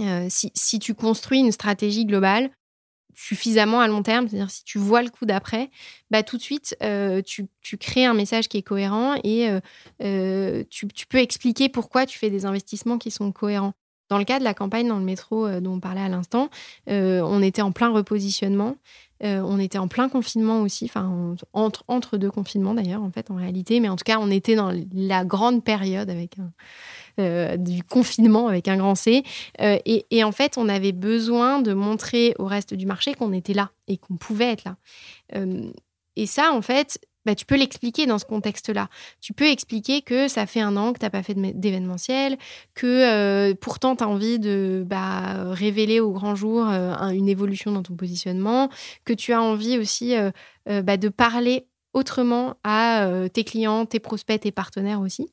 Euh, 0.00 0.26
si, 0.28 0.78
tu 0.78 0.94
construis 0.94 1.38
une 1.38 1.52
stratégie 1.52 2.04
globale 2.04 2.50
suffisamment 3.16 3.80
à 3.80 3.86
long 3.86 4.02
terme, 4.02 4.28
c'est-à-dire 4.28 4.50
si 4.50 4.64
tu 4.64 4.78
vois 4.78 5.02
le 5.02 5.08
coup 5.08 5.24
d'après, 5.24 5.70
bah, 6.10 6.24
tout 6.24 6.36
de 6.36 6.42
suite, 6.42 6.76
euh, 6.82 7.22
tu, 7.22 7.46
crées 7.78 8.04
un 8.04 8.14
message 8.14 8.48
qui 8.48 8.56
est 8.56 8.62
cohérent 8.62 9.14
et 9.22 9.48
tu, 10.68 11.06
peux 11.08 11.18
expliquer 11.18 11.68
pourquoi 11.68 12.06
tu 12.06 12.18
fais 12.18 12.30
des 12.30 12.44
investissements 12.44 12.98
qui 12.98 13.12
sont 13.12 13.30
cohérents. 13.30 13.74
Dans 14.14 14.18
le 14.18 14.24
cas 14.24 14.38
de 14.38 14.44
la 14.44 14.54
campagne 14.54 14.86
dans 14.86 14.98
le 14.98 15.04
métro 15.04 15.48
dont 15.60 15.72
on 15.72 15.80
parlait 15.80 16.00
à 16.00 16.08
l'instant, 16.08 16.48
on 16.86 17.42
était 17.42 17.62
en 17.62 17.72
plein 17.72 17.90
repositionnement. 17.90 18.76
Euh, 19.22 19.40
on 19.40 19.58
était 19.58 19.78
en 19.78 19.88
plein 19.88 20.08
confinement 20.08 20.60
aussi, 20.60 20.84
enfin 20.84 21.36
entre, 21.52 21.84
entre 21.86 22.18
deux 22.18 22.30
confinements 22.30 22.74
d'ailleurs 22.74 23.02
en 23.02 23.10
fait 23.10 23.30
en 23.30 23.36
réalité, 23.36 23.80
mais 23.80 23.88
en 23.88 23.96
tout 23.96 24.04
cas 24.04 24.18
on 24.20 24.30
était 24.30 24.56
dans 24.56 24.72
la 24.92 25.24
grande 25.24 25.64
période 25.64 26.10
avec 26.10 26.36
euh, 27.20 27.56
du 27.56 27.84
confinement 27.84 28.48
avec 28.48 28.66
un 28.66 28.76
grand 28.76 28.96
C. 28.96 29.22
Euh, 29.60 29.78
et, 29.86 30.24
en 30.24 30.32
fait 30.32 30.58
on 30.58 30.68
avait 30.68 30.92
besoin 30.92 31.62
de 31.62 31.72
montrer 31.72 32.34
au 32.38 32.44
reste 32.44 32.74
du 32.74 32.86
marché 32.86 33.14
qu'on 33.14 33.32
était 33.32 33.54
là 33.54 33.70
et 33.88 33.96
qu'on 33.96 34.16
pouvait 34.16 34.52
être 34.52 34.64
là. 34.64 34.76
et 36.16 36.26
ça 36.26 36.52
en 36.52 36.60
fait 36.60 36.98
bah, 37.24 37.34
tu 37.34 37.46
peux 37.46 37.56
l'expliquer 37.56 38.06
dans 38.06 38.18
ce 38.18 38.24
contexte-là. 38.24 38.88
Tu 39.20 39.32
peux 39.32 39.46
expliquer 39.46 40.02
que 40.02 40.28
ça 40.28 40.46
fait 40.46 40.60
un 40.60 40.76
an 40.76 40.92
que 40.92 40.98
tu 40.98 41.04
n'as 41.04 41.10
pas 41.10 41.22
fait 41.22 41.34
d'événementiel, 41.34 42.36
que 42.74 42.86
euh, 42.86 43.54
pourtant 43.60 43.96
tu 43.96 44.04
as 44.04 44.08
envie 44.08 44.38
de 44.38 44.84
bah, 44.86 45.52
révéler 45.52 46.00
au 46.00 46.12
grand 46.12 46.34
jour 46.34 46.68
euh, 46.68 46.94
une 47.10 47.28
évolution 47.28 47.72
dans 47.72 47.82
ton 47.82 47.94
positionnement, 47.94 48.68
que 49.04 49.12
tu 49.12 49.32
as 49.32 49.42
envie 49.42 49.78
aussi 49.78 50.14
euh, 50.16 50.30
bah, 50.82 50.96
de 50.96 51.08
parler 51.08 51.66
autrement 51.94 52.56
à 52.64 53.08
tes 53.32 53.44
clients, 53.44 53.86
tes 53.86 54.00
prospects, 54.00 54.40
tes 54.40 54.52
partenaires 54.52 55.00
aussi. 55.00 55.28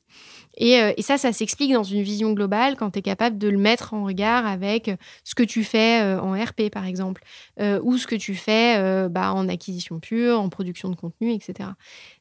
Euh, 0.60 0.92
et, 0.96 1.02
ça, 1.02 1.18
ça 1.18 1.32
s'explique 1.32 1.72
dans 1.72 1.82
une 1.82 2.02
vision 2.02 2.32
globale 2.32 2.76
quand 2.76 2.90
tu 2.90 2.98
es 2.98 3.02
capable 3.02 3.38
de 3.38 3.48
le 3.48 3.58
mettre 3.58 3.94
en 3.94 4.04
regard 4.04 4.46
avec 4.46 4.90
ce 5.24 5.34
que 5.34 5.42
tu 5.42 5.64
fais 5.64 6.02
euh, 6.02 6.20
en 6.20 6.32
RP, 6.32 6.70
par 6.70 6.86
exemple, 6.86 7.22
euh, 7.60 7.80
ou 7.82 7.96
ce 7.96 8.06
que 8.06 8.16
tu 8.16 8.34
fais 8.34 8.62
bah, 9.08 9.32
en 9.32 9.48
acquisition 9.48 10.00
pure, 10.00 10.40
en 10.40 10.48
production 10.48 10.88
de 10.88 10.96
contenu, 10.96 11.32
etc. 11.32 11.70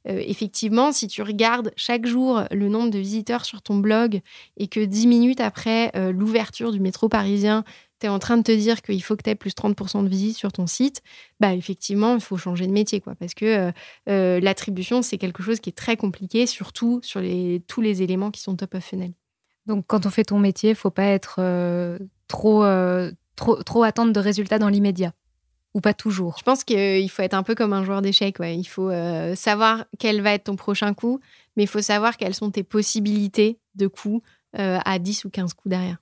effectivement, 0.05 0.91
si 0.91 1.07
tu 1.07 1.21
regardes 1.21 1.71
chaque 1.75 2.05
jour 2.05 2.43
le 2.51 2.69
nombre 2.69 2.89
de 2.89 2.99
visiteurs 2.99 3.45
sur 3.45 3.61
ton 3.61 3.77
blog 3.77 4.21
et 4.57 4.67
que 4.67 4.79
dix 4.79 5.07
minutes 5.07 5.41
après 5.41 5.91
l'ouverture 6.11 6.71
du 6.71 6.79
métro 6.79 7.09
parisien, 7.09 7.63
tu 8.01 8.07
es 8.07 8.09
en 8.09 8.19
train 8.19 8.37
de 8.37 8.43
te 8.43 8.51
dire 8.51 8.81
qu'il 8.81 9.01
faut 9.01 9.15
que 9.15 9.21
tu 9.21 9.29
aies 9.29 9.35
plus 9.35 9.53
30% 9.53 10.03
de 10.03 10.09
visites 10.09 10.35
sur 10.35 10.51
ton 10.51 10.67
site, 10.67 11.01
bah 11.39 11.53
effectivement, 11.53 12.15
il 12.15 12.21
faut 12.21 12.35
changer 12.35 12.67
de 12.67 12.71
métier. 12.71 12.99
quoi, 12.99 13.15
Parce 13.15 13.33
que 13.33 13.45
euh, 13.45 13.71
euh, 14.09 14.39
l'attribution, 14.39 15.01
c'est 15.01 15.17
quelque 15.17 15.43
chose 15.43 15.59
qui 15.59 15.69
est 15.69 15.77
très 15.77 15.95
compliqué, 15.95 16.47
surtout 16.47 16.99
sur 17.03 17.21
les, 17.21 17.63
tous 17.67 17.81
les 17.81 18.01
éléments 18.01 18.31
qui 18.31 18.41
sont 18.41 18.55
top 18.55 18.75
of 18.75 18.83
funnel. 18.83 19.13
Donc, 19.67 19.85
quand 19.87 20.05
on 20.07 20.09
fait 20.09 20.25
ton 20.25 20.39
métier, 20.39 20.71
il 20.71 20.75
faut 20.75 20.89
pas 20.89 21.05
être 21.05 21.35
euh, 21.37 21.99
trop, 22.27 22.65
trop, 23.35 23.61
trop 23.63 23.83
attendre 23.83 24.11
de 24.11 24.19
résultats 24.19 24.59
dans 24.59 24.69
l'immédiat. 24.69 25.13
Ou 25.73 25.79
pas 25.79 25.93
toujours. 25.93 26.35
Je 26.37 26.43
pense 26.43 26.65
qu'il 26.65 27.09
faut 27.09 27.21
être 27.21 27.33
un 27.33 27.43
peu 27.43 27.55
comme 27.55 27.71
un 27.71 27.85
joueur 27.85 28.01
d'échecs. 28.01 28.39
Ouais. 28.39 28.57
Il 28.57 28.65
faut 28.65 28.91
savoir 29.35 29.85
quel 29.99 30.21
va 30.21 30.33
être 30.33 30.45
ton 30.45 30.57
prochain 30.57 30.93
coup, 30.93 31.21
mais 31.55 31.63
il 31.63 31.67
faut 31.67 31.81
savoir 31.81 32.17
quelles 32.17 32.33
sont 32.33 32.51
tes 32.51 32.63
possibilités 32.63 33.57
de 33.75 33.87
coups 33.87 34.21
à 34.53 34.99
10 34.99 35.23
ou 35.23 35.29
15 35.29 35.53
coups 35.53 35.69
derrière. 35.69 35.97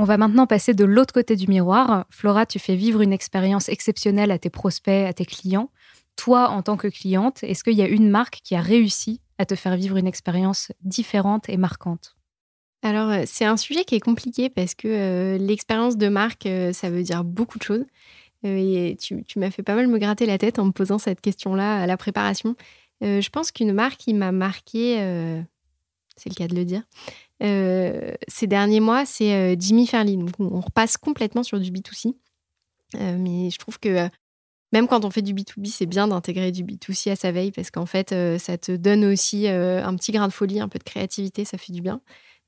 On 0.00 0.04
va 0.04 0.16
maintenant 0.16 0.46
passer 0.46 0.74
de 0.74 0.84
l'autre 0.84 1.12
côté 1.12 1.34
du 1.34 1.48
miroir. 1.48 2.06
Flora, 2.08 2.46
tu 2.46 2.60
fais 2.60 2.76
vivre 2.76 3.00
une 3.00 3.12
expérience 3.12 3.68
exceptionnelle 3.68 4.30
à 4.30 4.38
tes 4.38 4.48
prospects, 4.48 5.04
à 5.04 5.12
tes 5.12 5.24
clients. 5.24 5.72
Toi, 6.14 6.50
en 6.50 6.62
tant 6.62 6.76
que 6.76 6.86
cliente, 6.86 7.42
est-ce 7.42 7.64
qu'il 7.64 7.74
y 7.74 7.82
a 7.82 7.88
une 7.88 8.08
marque 8.08 8.38
qui 8.44 8.54
a 8.54 8.60
réussi 8.60 9.20
à 9.38 9.44
te 9.44 9.56
faire 9.56 9.74
vivre 9.74 9.96
une 9.96 10.06
expérience 10.06 10.70
différente 10.82 11.48
et 11.48 11.56
marquante? 11.56 12.14
Alors, 12.84 13.10
euh, 13.10 13.22
c'est 13.26 13.44
un 13.44 13.56
sujet 13.56 13.82
qui 13.82 13.96
est 13.96 14.00
compliqué 14.00 14.48
parce 14.48 14.76
que 14.76 14.86
euh, 14.86 15.36
l'expérience 15.36 15.96
de 15.96 16.06
marque, 16.06 16.46
euh, 16.46 16.72
ça 16.72 16.90
veut 16.90 17.02
dire 17.02 17.24
beaucoup 17.24 17.58
de 17.58 17.64
choses. 17.64 17.84
et 18.44 18.96
tu, 19.00 19.24
m'as 19.34 19.50
fait 19.50 19.64
pas 19.64 19.74
mal 19.74 19.88
me 19.88 19.98
gratter 19.98 20.26
la 20.26 20.38
tête 20.38 20.60
en 20.60 20.66
me 20.66 20.70
posant 20.70 20.98
cette 20.98 21.20
question-là 21.20 21.82
à 21.82 21.86
la 21.88 21.96
préparation. 21.96 22.54
je 23.00 23.28
pense 23.30 23.50
qu'une 23.50 23.72
marque 23.72 23.96
qui 23.96 24.14
m'a 24.14 24.30
marqué, 24.30 24.94
c'est 26.16 26.28
le 26.28 26.36
cas 26.36 26.46
de 26.46 26.54
le 26.54 26.64
dire, 26.64 26.84
euh, 27.42 28.12
ces 28.26 28.46
derniers 28.46 28.80
mois, 28.80 29.06
c'est 29.06 29.34
euh, 29.34 29.56
Jimmy 29.58 29.86
Fairley. 29.86 30.16
on 30.38 30.60
repasse 30.60 30.96
complètement 30.96 31.42
sur 31.42 31.60
du 31.60 31.70
B2C. 31.70 32.14
Euh, 32.94 33.16
mais 33.18 33.50
je 33.50 33.58
trouve 33.58 33.78
que 33.78 34.08
même 34.72 34.88
quand 34.88 35.04
on 35.04 35.10
fait 35.10 35.22
du 35.22 35.34
B2B, 35.34 35.66
c'est 35.66 35.86
bien 35.86 36.08
d'intégrer 36.08 36.52
du 36.52 36.64
B2C 36.64 37.10
à 37.10 37.16
sa 37.16 37.32
veille 37.32 37.52
parce 37.52 37.70
qu'en 37.70 37.86
fait, 37.86 38.14
ça 38.38 38.58
te 38.58 38.74
donne 38.76 39.04
aussi 39.04 39.48
un 39.48 39.94
petit 39.96 40.12
grain 40.12 40.28
de 40.28 40.32
folie, 40.32 40.60
un 40.60 40.68
peu 40.68 40.78
de 40.78 40.84
créativité, 40.84 41.44
ça 41.44 41.58
fait 41.58 41.72
du 41.72 41.80
bien. 41.80 42.00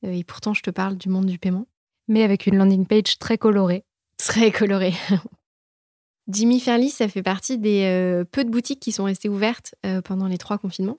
et 0.03 0.25
pourtant, 0.25 0.53
je 0.53 0.63
te 0.63 0.71
parle 0.71 0.97
du 0.97 1.09
monde 1.09 1.27
du 1.27 1.39
paiement. 1.39 1.67
Mais 2.09 2.23
avec 2.23 2.47
une 2.47 2.57
landing 2.57 2.87
page 2.87 3.19
très 3.19 3.39
colorée. 3.39 3.85
Très 4.19 4.51
colorée. 4.51 4.93
Jimmy 6.29 6.61
Fairley, 6.61 6.89
ça 6.89 7.09
fait 7.09 7.23
partie 7.23 7.59
des 7.59 8.23
peu 8.33 8.45
de 8.45 8.51
boutiques 8.51 8.81
qui 8.81 8.93
sont 8.93 9.05
restées 9.05 9.31
ouvertes 9.31 9.75
pendant 10.05 10.27
les 10.27 10.39
trois 10.39 10.59
confinements. 10.59 10.99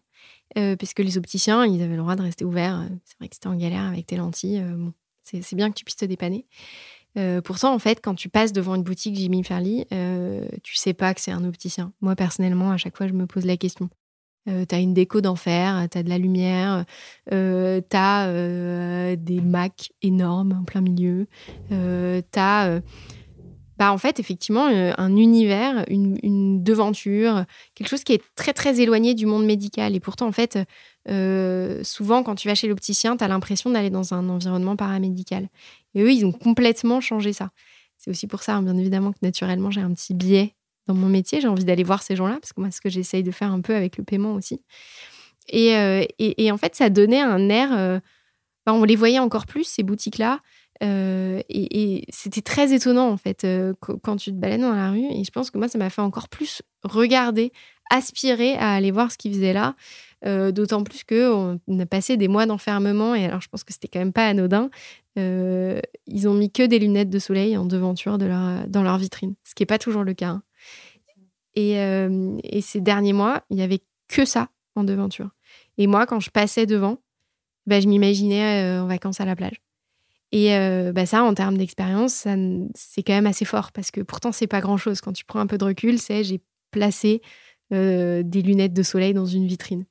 Euh, 0.58 0.76
parce 0.76 0.94
que 0.94 1.02
les 1.02 1.18
opticiens, 1.18 1.66
ils 1.66 1.82
avaient 1.82 1.96
le 1.96 2.02
droit 2.02 2.16
de 2.16 2.22
rester 2.22 2.46
ouverts. 2.46 2.82
Euh, 2.82 2.96
c'est 3.06 3.18
vrai 3.20 3.30
que 3.30 3.36
c'était 3.36 3.48
en 3.48 3.56
galère 3.56 3.86
avec 3.86 4.06
tes 4.06 4.18
lentilles. 4.18 4.60
Euh, 4.60 4.90
c'est 5.24 5.56
bien 5.56 5.70
que 5.70 5.76
tu 5.76 5.86
puisses 5.86 5.96
te 5.96 6.06
dépanner. 6.06 6.46
pourtant, 7.44 7.74
en 7.74 7.80
fait, 7.80 8.02
quand 8.02 8.16
tu 8.16 8.28
passes 8.28 8.52
devant 8.52 8.76
une 8.76 8.84
boutique 8.84 9.16
Jimmy 9.16 9.44
Fairley, 9.44 9.86
tu 10.64 10.76
sais 10.76 10.94
pas 10.94 11.14
que 11.14 11.22
c'est 11.22 11.32
un 11.32 11.46
opticien. 11.46 11.94
Moi, 12.02 12.16
personnellement, 12.16 12.72
à 12.72 12.78
chaque 12.78 12.98
fois, 12.98 13.08
je 13.08 13.14
me 13.14 13.28
pose 13.28 13.46
la 13.46 13.56
question. 13.56 13.90
Euh, 14.50 14.66
tu 14.68 14.76
as 14.76 14.80
une 14.80 14.94
déco 14.94 15.22
d'enfer, 15.22 15.88
tu 15.92 15.98
as 15.98 16.04
de 16.04 16.10
la 16.10 16.18
lumière, 16.18 16.86
euh, 17.32 17.80
tu 17.88 17.96
as 17.96 19.16
des 19.16 19.40
Macs 19.42 19.92
énormes 20.02 20.58
en 20.62 20.64
plein 20.64 20.82
milieu, 20.82 21.28
tu 21.70 21.76
as 22.40 22.82
bah, 23.82 23.92
en 23.92 23.98
fait, 23.98 24.20
effectivement, 24.20 24.68
euh, 24.68 24.94
un 25.00 25.16
univers, 25.16 25.86
une, 25.88 26.64
devanture, 26.64 27.46
quelque 27.74 27.88
chose 27.88 28.04
qui 28.04 28.14
est 28.14 28.22
très, 28.36 28.54
très 28.54 28.80
éloigné 28.80 29.16
du 29.16 29.26
monde 29.26 29.44
médical. 29.44 29.96
Et 29.96 30.00
pourtant, 30.00 30.28
en 30.28 30.32
fait, 30.32 30.60
euh, 31.10 31.84
souvent, 31.84 32.22
quand 32.22 32.36
tu 32.36 32.48
vas 32.48 32.54
chez 32.54 32.68
l'opticien, 32.68 33.18
tu 33.18 33.24
as 33.24 33.28
l'impression 33.28 33.72
d'aller 33.72 33.90
dans 33.90 34.14
un 34.14 34.30
environnement 34.30 34.76
paramédical. 34.76 35.50
Et 35.96 36.04
eux, 36.04 36.12
ils 36.12 36.24
ont 36.28 36.32
complètement 36.32 37.02
changé 37.02 37.34
ça. 37.34 37.50
C'est 37.98 38.12
aussi 38.12 38.28
pour 38.28 38.44
ça, 38.44 38.54
hein, 38.54 38.62
bien 38.62 38.78
évidemment, 38.78 39.14
que 39.14 39.18
naturellement, 39.24 39.72
j'ai 39.72 39.82
un 39.82 39.92
petit 39.96 40.14
biais 40.14 40.54
dans 40.86 40.94
mon 40.94 41.08
métier. 41.08 41.42
J'ai 41.42 41.48
envie 41.48 41.66
d'aller 41.66 41.84
voir 41.84 42.04
ces 42.04 42.16
gens-là, 42.16 42.38
parce 42.40 42.54
que 42.54 42.62
moi, 42.62 42.70
ce 42.70 42.82
que 42.82 42.90
j'essaye 42.92 43.24
de 43.24 43.32
faire 43.32 43.52
un 43.52 43.62
peu 43.62 43.74
avec 43.74 43.98
le 43.98 44.04
paiement 44.04 44.36
aussi. 44.36 44.62
Et, 45.50 45.76
euh, 45.76 46.06
en 46.52 46.58
fait, 46.58 46.76
ça 46.76 46.92
donnait 46.92 47.22
un 47.22 47.50
air. 47.50 48.00
Bah, 48.68 48.74
on 48.74 48.84
les 48.84 48.96
voyait 48.96 49.18
encore 49.18 49.48
plus, 49.48 49.64
ces 49.64 49.82
boutiques-là. 49.82 50.40
Euh, 50.84 51.42
et, 51.50 52.06
c'était 52.10 52.42
très 52.42 52.74
étonnant 52.74 53.10
en 53.10 53.18
fait 53.18 53.44
euh, 53.44 53.74
quand 53.80 54.16
tu 54.16 54.32
te 54.32 54.36
balades 54.36 54.62
dans 54.62 54.74
la 54.74 54.92
rue. 54.92 55.06
Et 55.12 55.24
je 55.24 55.32
pense 55.32 55.52
que 55.52 55.58
moi, 55.58 55.68
ça 55.68 55.78
m'a 55.78 55.90
fait 55.90 56.02
encore 56.02 56.30
plus 56.30 56.62
regarder, 56.84 57.52
aspirer 57.90 58.56
à 58.56 58.74
aller 58.74 58.92
voir 58.92 59.12
ce 59.12 59.18
qu'ils 59.18 59.34
faisaient 59.34 59.54
là. 59.54 59.76
Euh, 60.24 60.52
d'autant 60.52 60.84
plus 60.84 61.04
qu'on 61.04 61.60
a 61.80 61.86
passé 61.88 62.16
des 62.16 62.28
mois 62.28 62.46
d'enfermement 62.46 63.16
et 63.16 63.26
alors 63.26 63.42
je 63.42 63.48
pense 63.48 63.64
que 63.64 63.74
c'était 63.74 63.88
quand 63.88 63.98
même 63.98 64.14
pas 64.14 64.28
anodin. 64.28 64.70
ils 65.16 66.28
ont 66.28 66.36
mis 66.36 66.52
que 66.52 66.62
des 66.62 66.78
lunettes 66.78 67.10
de 67.10 67.18
soleil 67.18 67.58
en 67.58 67.66
devanture 67.66 68.20
dans 68.20 68.84
leur 68.84 68.98
vitrine, 69.00 69.34
ce 69.44 69.56
qui 69.56 69.64
n'est 69.64 69.68
pas 69.68 69.80
toujours 69.80 70.04
le 70.04 70.14
cas. 70.14 70.30
Hein. 70.30 70.44
Et, 71.56 72.62
ces 72.62 72.82
derniers 72.82 73.14
mois, 73.14 73.44
il 73.50 73.58
y 73.58 73.64
avait 73.64 73.82
que 74.08 74.26
ça 74.26 74.50
en 74.76 74.84
devanture. 74.84 75.32
Et 75.80 75.88
moi, 75.88 76.06
quand 76.06 76.20
je 76.20 76.30
passais 76.30 76.68
devant, 76.68 77.00
bah, 77.66 77.80
je 77.80 77.88
m'imaginais 77.88 78.78
en 78.80 78.86
vacances 78.86 79.22
à 79.22 79.26
la 79.26 79.36
plage. 79.36 79.60
Et 80.32 80.56
euh, 80.56 80.94
bah 80.94 81.06
ça, 81.06 81.24
en 81.24 81.34
termes 81.34 81.58
d'expérience, 81.58 82.26
c'est 82.74 83.04
quand 83.04 83.14
même 83.14 83.28
assez 83.28 83.46
fort 83.46 83.72
parce 83.72 83.92
que 83.92 84.02
pourtant, 84.02 84.32
c'est 84.32 84.48
pas 84.48 84.62
grand-chose. 84.62 85.02
Quand 85.02 85.12
tu 85.12 85.26
prends 85.26 85.40
un 85.40 85.48
peu 85.48 85.58
de 85.58 85.66
recul, 85.66 86.00
c'est 86.00 86.24
j'ai 86.24 86.42
placé 86.72 87.22
euh, 87.74 88.24
des 88.24 88.42
lunettes 88.42 88.74
de 88.74 88.84
soleil 88.84 89.14
dans 89.14 89.26
une 89.26 89.46
vitrine. 89.46 89.86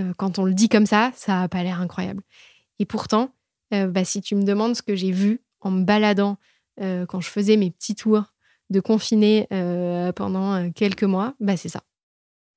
Euh, 0.00 0.12
quand 0.16 0.38
on 0.38 0.44
le 0.44 0.54
dit 0.54 0.68
comme 0.68 0.86
ça, 0.86 1.12
ça 1.14 1.40
n'a 1.40 1.48
pas 1.48 1.62
l'air 1.62 1.80
incroyable. 1.80 2.22
Et 2.78 2.84
pourtant, 2.84 3.32
bah, 3.70 4.04
si 4.04 4.20
tu 4.20 4.34
me 4.34 4.42
demandes 4.42 4.74
ce 4.74 4.82
que 4.82 4.96
j'ai 4.96 5.12
vu 5.12 5.42
en 5.60 5.70
me 5.70 5.84
baladant 5.84 6.38
quand 6.78 7.20
je 7.20 7.28
faisais 7.28 7.56
mes 7.56 7.70
petits 7.70 7.94
tours 7.94 8.32
de 8.70 8.80
confiner 8.80 9.46
pendant 10.16 10.72
quelques 10.72 11.04
mois, 11.04 11.34
bah, 11.38 11.56
c'est 11.56 11.68
ça. 11.68 11.82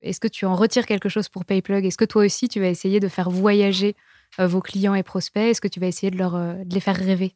Est-ce 0.02 0.20
que 0.20 0.28
tu 0.28 0.46
en 0.46 0.56
retires 0.56 0.88
quelque 0.88 1.10
chose 1.10 1.30
pour 1.30 1.46
Payplug? 1.46 1.86
Est-ce 1.86 1.98
que 1.98 2.06
toi 2.06 2.26
aussi, 2.26 2.48
tu 2.48 2.60
vas 2.60 2.68
essayer 2.68 3.00
de 3.00 3.08
faire 3.10 3.30
voyager 3.30 3.96
vos 4.40 4.62
clients 4.62 4.96
et 4.96 5.04
prospects? 5.04 5.44
Est-ce 5.44 5.62
que 5.62 5.68
tu 5.68 5.80
vas 5.80 5.88
essayer 5.88 6.12
de, 6.12 6.18
leur, 6.18 6.34
de 6.34 6.74
les 6.74 6.80
faire 6.80 6.96
rêver? 6.96 7.36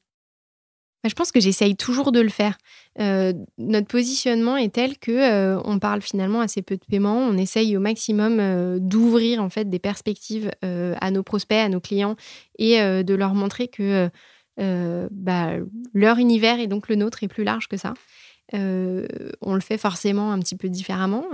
Bah, 1.04 1.10
je 1.10 1.14
pense 1.14 1.32
que 1.32 1.40
j'essaye 1.40 1.76
toujours 1.76 2.12
de 2.12 2.20
le 2.20 2.30
faire. 2.30 2.58
Euh, 3.00 3.32
notre 3.60 3.88
positionnement 3.88 4.58
est 4.58 4.74
tel 4.74 4.98
que 4.98 5.12
euh, 5.12 5.62
on 5.64 5.78
parle 5.78 6.02
finalement 6.02 6.42
assez 6.42 6.64
peu 6.64 6.76
de 6.76 6.84
paiement. 6.86 7.18
On 7.18 7.38
essaye 7.38 7.78
au 7.78 7.80
maximum 7.80 8.40
euh, 8.40 8.80
d'ouvrir 8.80 9.44
en 9.44 9.50
fait 9.50 9.70
des 9.70 9.80
perspectives 9.80 10.52
à 10.62 11.12
nos 11.12 11.24
prospects, 11.24 11.58
à 11.58 11.70
nos 11.70 11.80
clients 11.80 12.16
et 12.58 12.80
de 12.80 13.14
leur 13.14 13.34
montrer 13.34 13.68
que 13.68 14.10
bah, 14.58 15.52
leur 15.94 16.18
univers 16.18 16.60
et 16.60 16.68
donc 16.68 16.90
le 16.90 16.96
nôtre 16.96 17.24
est 17.24 17.28
plus 17.28 17.44
large 17.44 17.68
que 17.68 17.78
ça. 17.78 17.94
on 18.54 19.54
le 19.54 19.62
fait 19.62 19.78
forcément 19.78 20.32
un 20.32 20.40
petit 20.40 20.56
peu 20.56 20.70
différemment. 20.70 21.26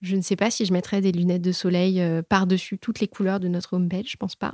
Je 0.00 0.16
ne 0.16 0.22
sais 0.22 0.36
pas 0.36 0.50
si 0.50 0.64
je 0.64 0.72
mettrais 0.72 1.00
des 1.00 1.12
lunettes 1.12 1.42
de 1.42 1.52
soleil 1.52 2.02
par-dessus 2.28 2.78
toutes 2.78 3.00
les 3.00 3.08
couleurs 3.08 3.40
de 3.40 3.48
notre 3.48 3.74
homepage, 3.74 4.10
je 4.10 4.16
pense 4.16 4.36
pas. 4.36 4.52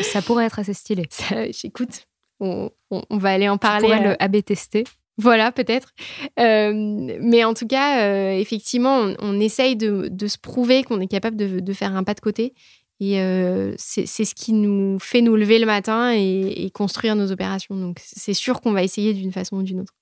Ça 0.00 0.22
pourrait 0.22 0.46
être 0.46 0.58
assez 0.58 0.74
stylé. 0.74 1.08
J'écoute, 1.50 2.06
on, 2.40 2.70
va 3.10 3.30
aller 3.30 3.48
en 3.48 3.58
parler. 3.58 3.88
Tu 3.88 4.02
le 4.02 4.10
euh, 4.10 4.16
AB 4.18 4.42
tester. 4.44 4.84
Voilà, 5.18 5.50
peut-être. 5.50 5.94
Euh, 6.38 6.72
mais 7.20 7.44
en 7.44 7.54
tout 7.54 7.66
cas, 7.66 8.02
euh, 8.02 8.32
effectivement, 8.32 9.14
on, 9.18 9.40
essaye 9.40 9.76
de, 9.76 10.10
se 10.26 10.38
prouver 10.38 10.82
qu'on 10.82 11.00
est 11.00 11.06
capable 11.06 11.36
de, 11.36 11.72
faire 11.72 11.96
un 11.96 12.04
pas 12.04 12.14
de 12.14 12.20
côté. 12.20 12.54
Et 13.00 13.14
c'est 13.78 14.06
ce 14.06 14.34
qui 14.34 14.52
nous 14.52 14.98
fait 14.98 15.20
nous 15.20 15.36
lever 15.36 15.58
le 15.58 15.66
matin 15.66 16.12
et, 16.12 16.70
construire 16.74 17.16
nos 17.16 17.30
opérations. 17.32 17.76
Donc, 17.76 18.00
c'est 18.02 18.34
sûr 18.34 18.60
qu'on 18.60 18.72
va 18.72 18.82
essayer 18.82 19.14
d'une 19.14 19.32
façon 19.32 19.56
ou 19.56 19.62
d'une 19.62 19.80
autre. 19.80 19.94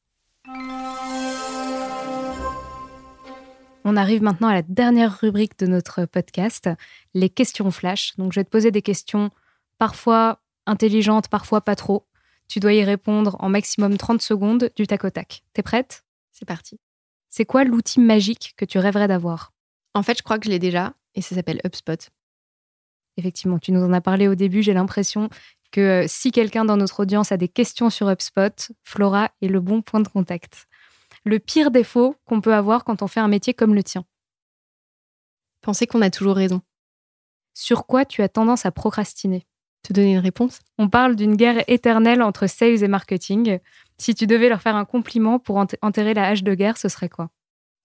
On 3.84 3.96
arrive 3.96 4.22
maintenant 4.22 4.48
à 4.48 4.54
la 4.54 4.62
dernière 4.62 5.20
rubrique 5.20 5.58
de 5.58 5.66
notre 5.66 6.06
podcast, 6.06 6.70
les 7.12 7.28
questions 7.28 7.70
flash. 7.70 8.16
Donc, 8.16 8.32
je 8.32 8.40
vais 8.40 8.44
te 8.44 8.50
poser 8.50 8.70
des 8.70 8.80
questions 8.80 9.30
parfois 9.78 10.40
intelligentes, 10.66 11.28
parfois 11.28 11.60
pas 11.60 11.76
trop. 11.76 12.06
Tu 12.48 12.60
dois 12.60 12.72
y 12.72 12.82
répondre 12.82 13.36
en 13.40 13.50
maximum 13.50 13.96
30 13.98 14.22
secondes 14.22 14.70
du 14.74 14.86
tac 14.86 15.04
au 15.04 15.10
tac. 15.10 15.44
T'es 15.52 15.62
prête? 15.62 16.04
C'est 16.32 16.46
parti. 16.46 16.80
C'est 17.28 17.44
quoi 17.44 17.64
l'outil 17.64 18.00
magique 18.00 18.54
que 18.56 18.64
tu 18.64 18.78
rêverais 18.78 19.08
d'avoir? 19.08 19.52
En 19.92 20.02
fait, 20.02 20.16
je 20.16 20.22
crois 20.22 20.38
que 20.38 20.46
je 20.46 20.50
l'ai 20.50 20.58
déjà 20.58 20.94
et 21.14 21.20
ça 21.20 21.34
s'appelle 21.34 21.60
HubSpot. 21.64 22.10
Effectivement, 23.16 23.58
tu 23.58 23.70
nous 23.70 23.82
en 23.82 23.92
as 23.92 24.00
parlé 24.00 24.28
au 24.28 24.34
début. 24.34 24.62
J'ai 24.62 24.74
l'impression 24.74 25.28
que 25.72 25.80
euh, 25.80 26.04
si 26.08 26.32
quelqu'un 26.32 26.64
dans 26.64 26.76
notre 26.76 27.00
audience 27.00 27.32
a 27.32 27.36
des 27.36 27.48
questions 27.48 27.90
sur 27.90 28.10
HubSpot, 28.10 28.72
Flora 28.82 29.30
est 29.42 29.48
le 29.48 29.60
bon 29.60 29.82
point 29.82 30.00
de 30.00 30.08
contact. 30.08 30.66
Le 31.24 31.38
pire 31.38 31.70
défaut 31.70 32.16
qu'on 32.26 32.42
peut 32.42 32.52
avoir 32.52 32.84
quand 32.84 33.00
on 33.00 33.06
fait 33.06 33.20
un 33.20 33.28
métier 33.28 33.54
comme 33.54 33.74
le 33.74 33.82
tien 33.82 34.04
Penser 35.62 35.86
qu'on 35.86 36.02
a 36.02 36.10
toujours 36.10 36.36
raison. 36.36 36.60
Sur 37.54 37.86
quoi 37.86 38.04
tu 38.04 38.20
as 38.20 38.28
tendance 38.28 38.66
à 38.66 38.70
procrastiner? 38.70 39.46
Te 39.82 39.94
donner 39.94 40.12
une 40.12 40.18
réponse? 40.18 40.58
On 40.76 40.90
parle 40.90 41.16
d'une 41.16 41.36
guerre 41.36 41.64
éternelle 41.66 42.20
entre 42.20 42.46
sales 42.46 42.82
et 42.82 42.88
marketing. 42.88 43.58
Si 43.96 44.14
tu 44.14 44.26
devais 44.26 44.50
leur 44.50 44.60
faire 44.60 44.76
un 44.76 44.84
compliment 44.84 45.38
pour 45.38 45.56
enterrer 45.56 46.12
la 46.12 46.28
hache 46.28 46.42
de 46.42 46.54
guerre, 46.54 46.76
ce 46.76 46.88
serait 46.88 47.08
quoi? 47.08 47.30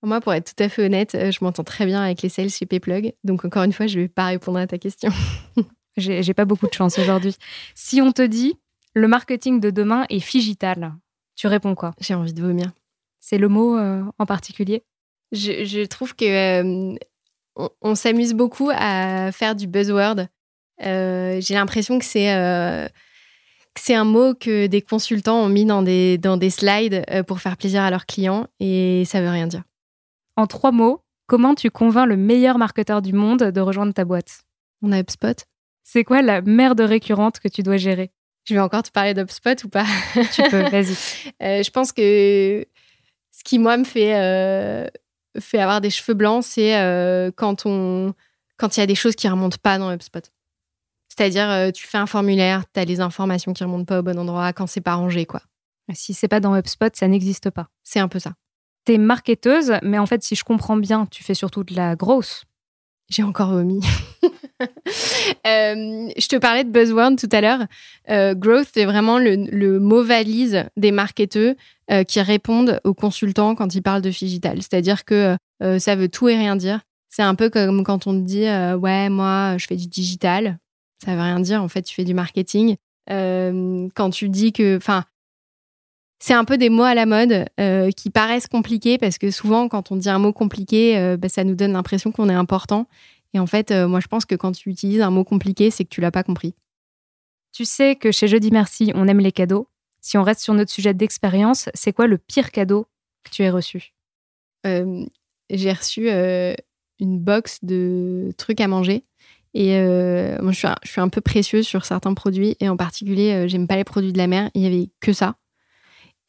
Moi, 0.03 0.19
pour 0.19 0.33
être 0.33 0.53
tout 0.53 0.63
à 0.63 0.67
fait 0.67 0.85
honnête, 0.85 1.15
euh, 1.15 1.31
je 1.31 1.39
m'entends 1.41 1.63
très 1.63 1.85
bien 1.85 2.01
avec 2.01 2.21
les 2.21 2.29
sales 2.29 2.49
chez 2.49 2.65
Payplug. 2.65 3.13
Donc, 3.23 3.45
encore 3.45 3.63
une 3.63 3.73
fois, 3.73 3.87
je 3.87 3.97
ne 3.97 4.03
vais 4.03 4.07
pas 4.09 4.27
répondre 4.27 4.57
à 4.57 4.67
ta 4.67 4.77
question. 4.77 5.11
J'ai 5.97 6.33
pas 6.33 6.45
beaucoup 6.45 6.67
de 6.67 6.73
chance 6.73 6.97
aujourd'hui. 6.99 7.35
Si 7.75 8.01
on 8.01 8.11
te 8.11 8.21
dit 8.21 8.57
le 8.93 9.07
marketing 9.07 9.59
de 9.59 9.69
demain 9.69 10.05
est 10.09 10.21
figital, 10.21 10.93
tu 11.35 11.47
réponds 11.47 11.75
quoi? 11.75 11.93
J'ai 11.99 12.15
envie 12.15 12.33
de 12.33 12.41
vomir. 12.41 12.71
C'est 13.19 13.37
le 13.37 13.47
mot 13.47 13.77
euh, 13.77 14.03
en 14.17 14.25
particulier? 14.25 14.83
Je, 15.31 15.85
trouve 15.85 16.15
que 16.15 16.25
euh, 16.25 16.97
on 17.81 17.95
s'amuse 17.95 18.33
beaucoup 18.33 18.71
à 18.73 19.31
faire 19.31 19.55
du 19.55 19.67
buzzword 19.67 20.27
euh, 20.85 21.39
j'ai 21.41 21.55
l'impression 21.55 21.99
que 21.99 22.05
c'est 22.05 22.33
euh, 22.33 22.87
c'est 23.75 23.95
un 23.95 24.05
mot 24.05 24.33
que 24.33 24.67
des 24.67 24.81
consultants 24.81 25.41
ont 25.41 25.49
mis 25.49 25.65
dans 25.65 25.81
des, 25.81 26.17
dans 26.17 26.37
des 26.37 26.49
slides 26.49 27.03
euh, 27.09 27.23
pour 27.23 27.39
faire 27.39 27.57
plaisir 27.57 27.81
à 27.81 27.89
leurs 27.89 28.05
clients 28.05 28.47
et 28.59 29.03
ça 29.05 29.21
veut 29.21 29.29
rien 29.29 29.47
dire. 29.47 29.63
En 30.35 30.47
trois 30.47 30.71
mots, 30.71 31.01
comment 31.27 31.55
tu 31.55 31.69
convaincs 31.69 32.07
le 32.07 32.17
meilleur 32.17 32.57
marketeur 32.57 33.01
du 33.01 33.13
monde 33.13 33.43
de 33.43 33.61
rejoindre 33.61 33.93
ta 33.93 34.05
boîte? 34.05 34.41
On 34.81 34.91
a 34.91 34.99
HubSpot. 34.99 35.45
C'est 35.83 36.03
quoi 36.03 36.21
la 36.21 36.41
merde 36.41 36.81
récurrente 36.81 37.39
que 37.39 37.47
tu 37.47 37.63
dois 37.63 37.77
gérer? 37.77 38.11
Je 38.45 38.53
vais 38.53 38.59
encore 38.59 38.83
te 38.83 38.91
parler 38.91 39.13
d'HubSpot 39.13 39.63
ou 39.63 39.69
pas? 39.69 39.85
Tu 40.33 40.41
peux, 40.49 40.61
vas-y. 40.69 40.95
je 41.63 41.69
pense 41.69 41.91
que 41.91 42.65
ce 43.39 43.43
qui, 43.43 43.57
moi, 43.57 43.77
me 43.77 43.85
fait, 43.85 44.91
fait 45.39 45.59
avoir 45.59 45.81
des 45.81 45.89
cheveux 45.89 46.13
blancs, 46.13 46.43
c'est 46.43 47.31
quand 47.35 47.65
on 47.65 48.13
quand 48.59 48.77
il 48.77 48.81
y 48.81 48.83
a 48.83 48.85
des 48.85 48.95
choses 48.95 49.15
qui 49.15 49.27
remontent 49.27 49.57
pas 49.61 49.79
dans 49.79 49.91
HubSpot. 49.91 50.29
C'est-à-dire, 51.07 51.49
euh, 51.49 51.71
tu 51.71 51.87
fais 51.87 51.97
un 51.97 52.05
formulaire, 52.05 52.63
tu 52.71 52.79
as 52.79 52.85
les 52.85 52.99
informations 52.99 53.53
qui 53.53 53.63
remontent 53.63 53.85
pas 53.85 53.99
au 53.99 54.03
bon 54.03 54.19
endroit 54.19 54.53
quand 54.53 54.67
c'est 54.67 54.81
pas 54.81 54.93
rangé, 54.93 55.25
quoi. 55.25 55.41
Si 55.93 56.13
c'est 56.13 56.27
pas 56.27 56.39
dans 56.39 56.55
HubSpot, 56.55 56.95
ça 56.95 57.07
n'existe 57.07 57.49
pas. 57.49 57.67
C'est 57.81 57.99
un 57.99 58.07
peu 58.07 58.19
ça. 58.19 58.33
Tu 58.85 58.93
es 58.93 58.97
marketeuse, 58.99 59.73
mais 59.81 59.97
en 59.97 60.05
fait, 60.05 60.21
si 60.21 60.35
je 60.35 60.43
comprends 60.43 60.77
bien, 60.77 61.07
tu 61.07 61.23
fais 61.23 61.33
surtout 61.33 61.63
de 61.63 61.73
la 61.73 61.95
grosse. 61.95 62.43
J'ai 63.09 63.23
encore 63.23 63.51
vomi. 63.51 63.81
Euh, 65.47 66.09
je 66.17 66.27
te 66.27 66.35
parlais 66.35 66.65
de 66.65 66.69
buzzword 66.69 67.15
tout 67.15 67.29
à 67.31 67.39
l'heure. 67.39 67.65
Euh, 68.09 68.35
growth, 68.35 68.67
c'est 68.73 68.83
vraiment 68.83 69.17
le, 69.17 69.79
mot 69.79 70.03
valise 70.03 70.65
des 70.75 70.91
marketeurs 70.91 71.55
qui 72.05 72.19
répondent 72.19 72.81
aux 72.83 72.93
consultants 72.93 73.55
quand 73.55 73.73
ils 73.73 73.81
parlent 73.81 74.01
de 74.01 74.09
digital. 74.09 74.57
C'est-à-dire 74.57 75.05
que 75.05 75.37
ça 75.79 75.95
veut 75.95 76.09
tout 76.09 76.27
et 76.27 76.35
rien 76.35 76.57
dire. 76.57 76.81
C'est 77.07 77.21
un 77.21 77.35
peu 77.35 77.49
comme 77.49 77.85
quand 77.85 78.05
on 78.05 78.13
te 78.13 78.25
dit 78.25 78.47
Ouais, 78.81 79.07
moi, 79.07 79.57
je 79.57 79.65
fais 79.65 79.77
du 79.77 79.87
digital. 79.87 80.59
Ça 81.05 81.15
veut 81.15 81.21
rien 81.21 81.39
dire. 81.39 81.63
En 81.63 81.69
fait, 81.69 81.83
tu 81.83 81.95
fais 81.95 82.03
du 82.03 82.13
marketing. 82.13 82.75
Euh, 83.09 83.87
quand 83.95 84.09
tu 84.11 84.29
dis 84.29 84.53
que, 84.53 84.77
enfin, 84.77 85.03
c'est 86.19 86.33
un 86.33 86.45
peu 86.45 86.57
des 86.57 86.69
mots 86.69 86.83
à 86.83 86.95
la 86.95 87.05
mode 87.05 87.45
euh, 87.59 87.91
qui 87.91 88.09
paraissent 88.09 88.47
compliqués 88.47 88.97
parce 88.97 89.17
que 89.17 89.31
souvent, 89.31 89.67
quand 89.69 89.91
on 89.91 89.95
dit 89.95 90.09
un 90.09 90.19
mot 90.19 90.33
compliqué, 90.33 90.97
euh, 90.97 91.17
bah, 91.17 91.29
ça 91.29 91.43
nous 91.43 91.55
donne 91.55 91.73
l'impression 91.73 92.11
qu'on 92.11 92.29
est 92.29 92.33
important. 92.33 92.87
Et 93.33 93.39
en 93.39 93.45
fait, 93.45 93.71
moi, 93.71 93.99
je 93.99 94.07
pense 94.07 94.25
que 94.25 94.33
quand 94.33 94.53
tu 94.53 94.69
utilises 94.69 95.01
un 95.01 95.11
mot 95.11 95.23
compliqué, 95.23 95.69
c'est 95.69 95.83
que 95.83 95.89
tu 95.89 96.01
l'as 96.01 96.11
pas 96.11 96.23
compris. 96.23 96.55
Tu 97.51 97.63
sais 97.63 97.95
que 97.95 98.11
chez 98.11 98.27
Jeudi 98.27 98.49
Merci, 98.49 98.91
on 98.95 99.07
aime 99.07 99.19
les 99.19 99.31
cadeaux. 99.31 99.67
Si 100.01 100.17
on 100.17 100.23
reste 100.23 100.41
sur 100.41 100.55
notre 100.55 100.71
sujet 100.71 100.95
d'expérience, 100.95 101.69
c'est 101.75 101.93
quoi 101.93 102.07
le 102.07 102.17
pire 102.17 102.51
cadeau 102.51 102.87
que 103.23 103.29
tu 103.29 103.43
aies 103.43 103.51
reçu? 103.51 103.93
J'ai 104.63 105.71
reçu 105.71 106.09
une 106.09 107.19
box 107.19 107.59
de 107.63 108.33
trucs 108.35 108.61
à 108.61 108.67
manger 108.67 109.05
et 109.53 109.77
euh, 109.77 110.37
moi, 110.41 110.51
je 110.51 110.57
suis, 110.57 110.67
un, 110.67 110.75
je 110.83 110.91
suis, 110.91 111.01
un, 111.01 111.09
peu 111.09 111.21
précieuse 111.21 111.65
sur 111.65 111.85
certains 111.85 112.13
produits, 112.13 112.55
et 112.59 112.69
en 112.69 112.77
particulier, 112.77 113.33
euh, 113.33 113.47
j'aime 113.47 113.67
pas 113.67 113.75
les 113.75 113.83
produits 113.83 114.13
de 114.13 114.17
la 114.17 114.27
mer. 114.27 114.49
Il 114.53 114.61
y 114.61 114.67
avait 114.67 114.89
que 114.99 115.13
ça. 115.13 115.35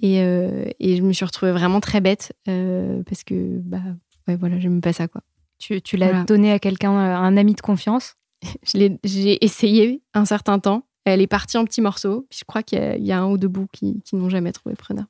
Et, 0.01 0.23
euh, 0.23 0.65
et 0.81 0.97
je 0.97 1.03
me 1.03 1.13
suis 1.13 1.25
retrouvée 1.25 1.53
vraiment 1.53 1.81
très 1.81 2.01
bête 2.01 2.33
parce 2.45 3.23
que, 3.25 3.59
bah, 3.61 3.83
ouais, 4.27 4.37
voilà, 4.37 4.59
j'aime 4.59 4.81
pas 4.81 4.93
ça, 4.93 5.09
quoi. 5.09 5.23
Tu, 5.59 5.83
tu 5.83 5.99
l'as 5.99 6.25
donné 6.25 6.53
à 6.53 6.59
quelqu'un, 6.59 6.93
un 6.93 7.37
ami 7.37 7.55
de 7.55 7.61
confiance? 7.61 8.17
J'ai 8.65 9.45
essayé 9.45 10.03
un 10.15 10.25
certain 10.25 10.59
temps. 10.59 10.87
Elle 11.05 11.21
est 11.21 11.27
partie 11.27 11.59
en 11.59 11.65
petits 11.65 11.83
morceaux. 11.83 12.27
Puis 12.31 12.39
je 12.41 12.45
crois 12.45 12.63
qu'il 12.63 12.79
y, 12.79 13.09
y, 13.09 13.13
a 13.13 13.21
un 13.21 13.27
ou 13.29 13.37
deux 13.37 13.49
bouts 13.49 13.69
qui, 13.73 14.01
qui 14.03 14.17
n'ont 14.17 14.31
jamais 14.31 14.53
trouvé 14.53 14.75
preneur. 14.75 15.05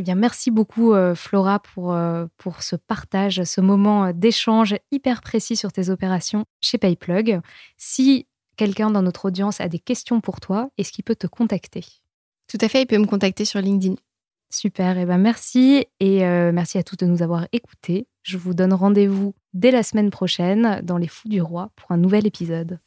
Eh 0.00 0.02
bien, 0.02 0.14
merci 0.14 0.52
beaucoup, 0.52 0.92
euh, 0.92 1.16
Flora, 1.16 1.58
pour, 1.58 1.92
euh, 1.92 2.26
pour 2.36 2.62
ce 2.62 2.76
partage, 2.76 3.42
ce 3.42 3.60
moment 3.60 4.04
euh, 4.04 4.12
d'échange 4.14 4.76
hyper 4.92 5.22
précis 5.22 5.56
sur 5.56 5.72
tes 5.72 5.90
opérations 5.90 6.44
chez 6.60 6.78
Payplug. 6.78 7.40
Si 7.76 8.28
quelqu'un 8.56 8.92
dans 8.92 9.02
notre 9.02 9.24
audience 9.24 9.60
a 9.60 9.66
des 9.66 9.80
questions 9.80 10.20
pour 10.20 10.38
toi, 10.38 10.70
est-ce 10.78 10.92
qu'il 10.92 11.02
peut 11.02 11.16
te 11.16 11.26
contacter? 11.26 11.84
Tout 12.48 12.58
à 12.60 12.68
fait, 12.68 12.82
il 12.82 12.86
peut 12.86 12.98
me 12.98 13.06
contacter 13.06 13.44
sur 13.44 13.60
LinkedIn. 13.60 13.96
Super, 14.50 14.96
et 14.96 15.02
eh 15.02 15.04
ben 15.04 15.18
merci 15.18 15.84
et 16.00 16.20
merci 16.20 16.78
à 16.78 16.82
tous 16.82 16.96
de 16.96 17.04
nous 17.04 17.22
avoir 17.22 17.46
écoutés. 17.52 18.06
Je 18.22 18.38
vous 18.38 18.54
donne 18.54 18.72
rendez-vous 18.72 19.34
dès 19.52 19.70
la 19.70 19.82
semaine 19.82 20.08
prochaine 20.08 20.80
dans 20.82 20.96
Les 20.96 21.06
Fous 21.06 21.28
du 21.28 21.42
Roi 21.42 21.70
pour 21.76 21.92
un 21.92 21.98
nouvel 21.98 22.26
épisode. 22.26 22.78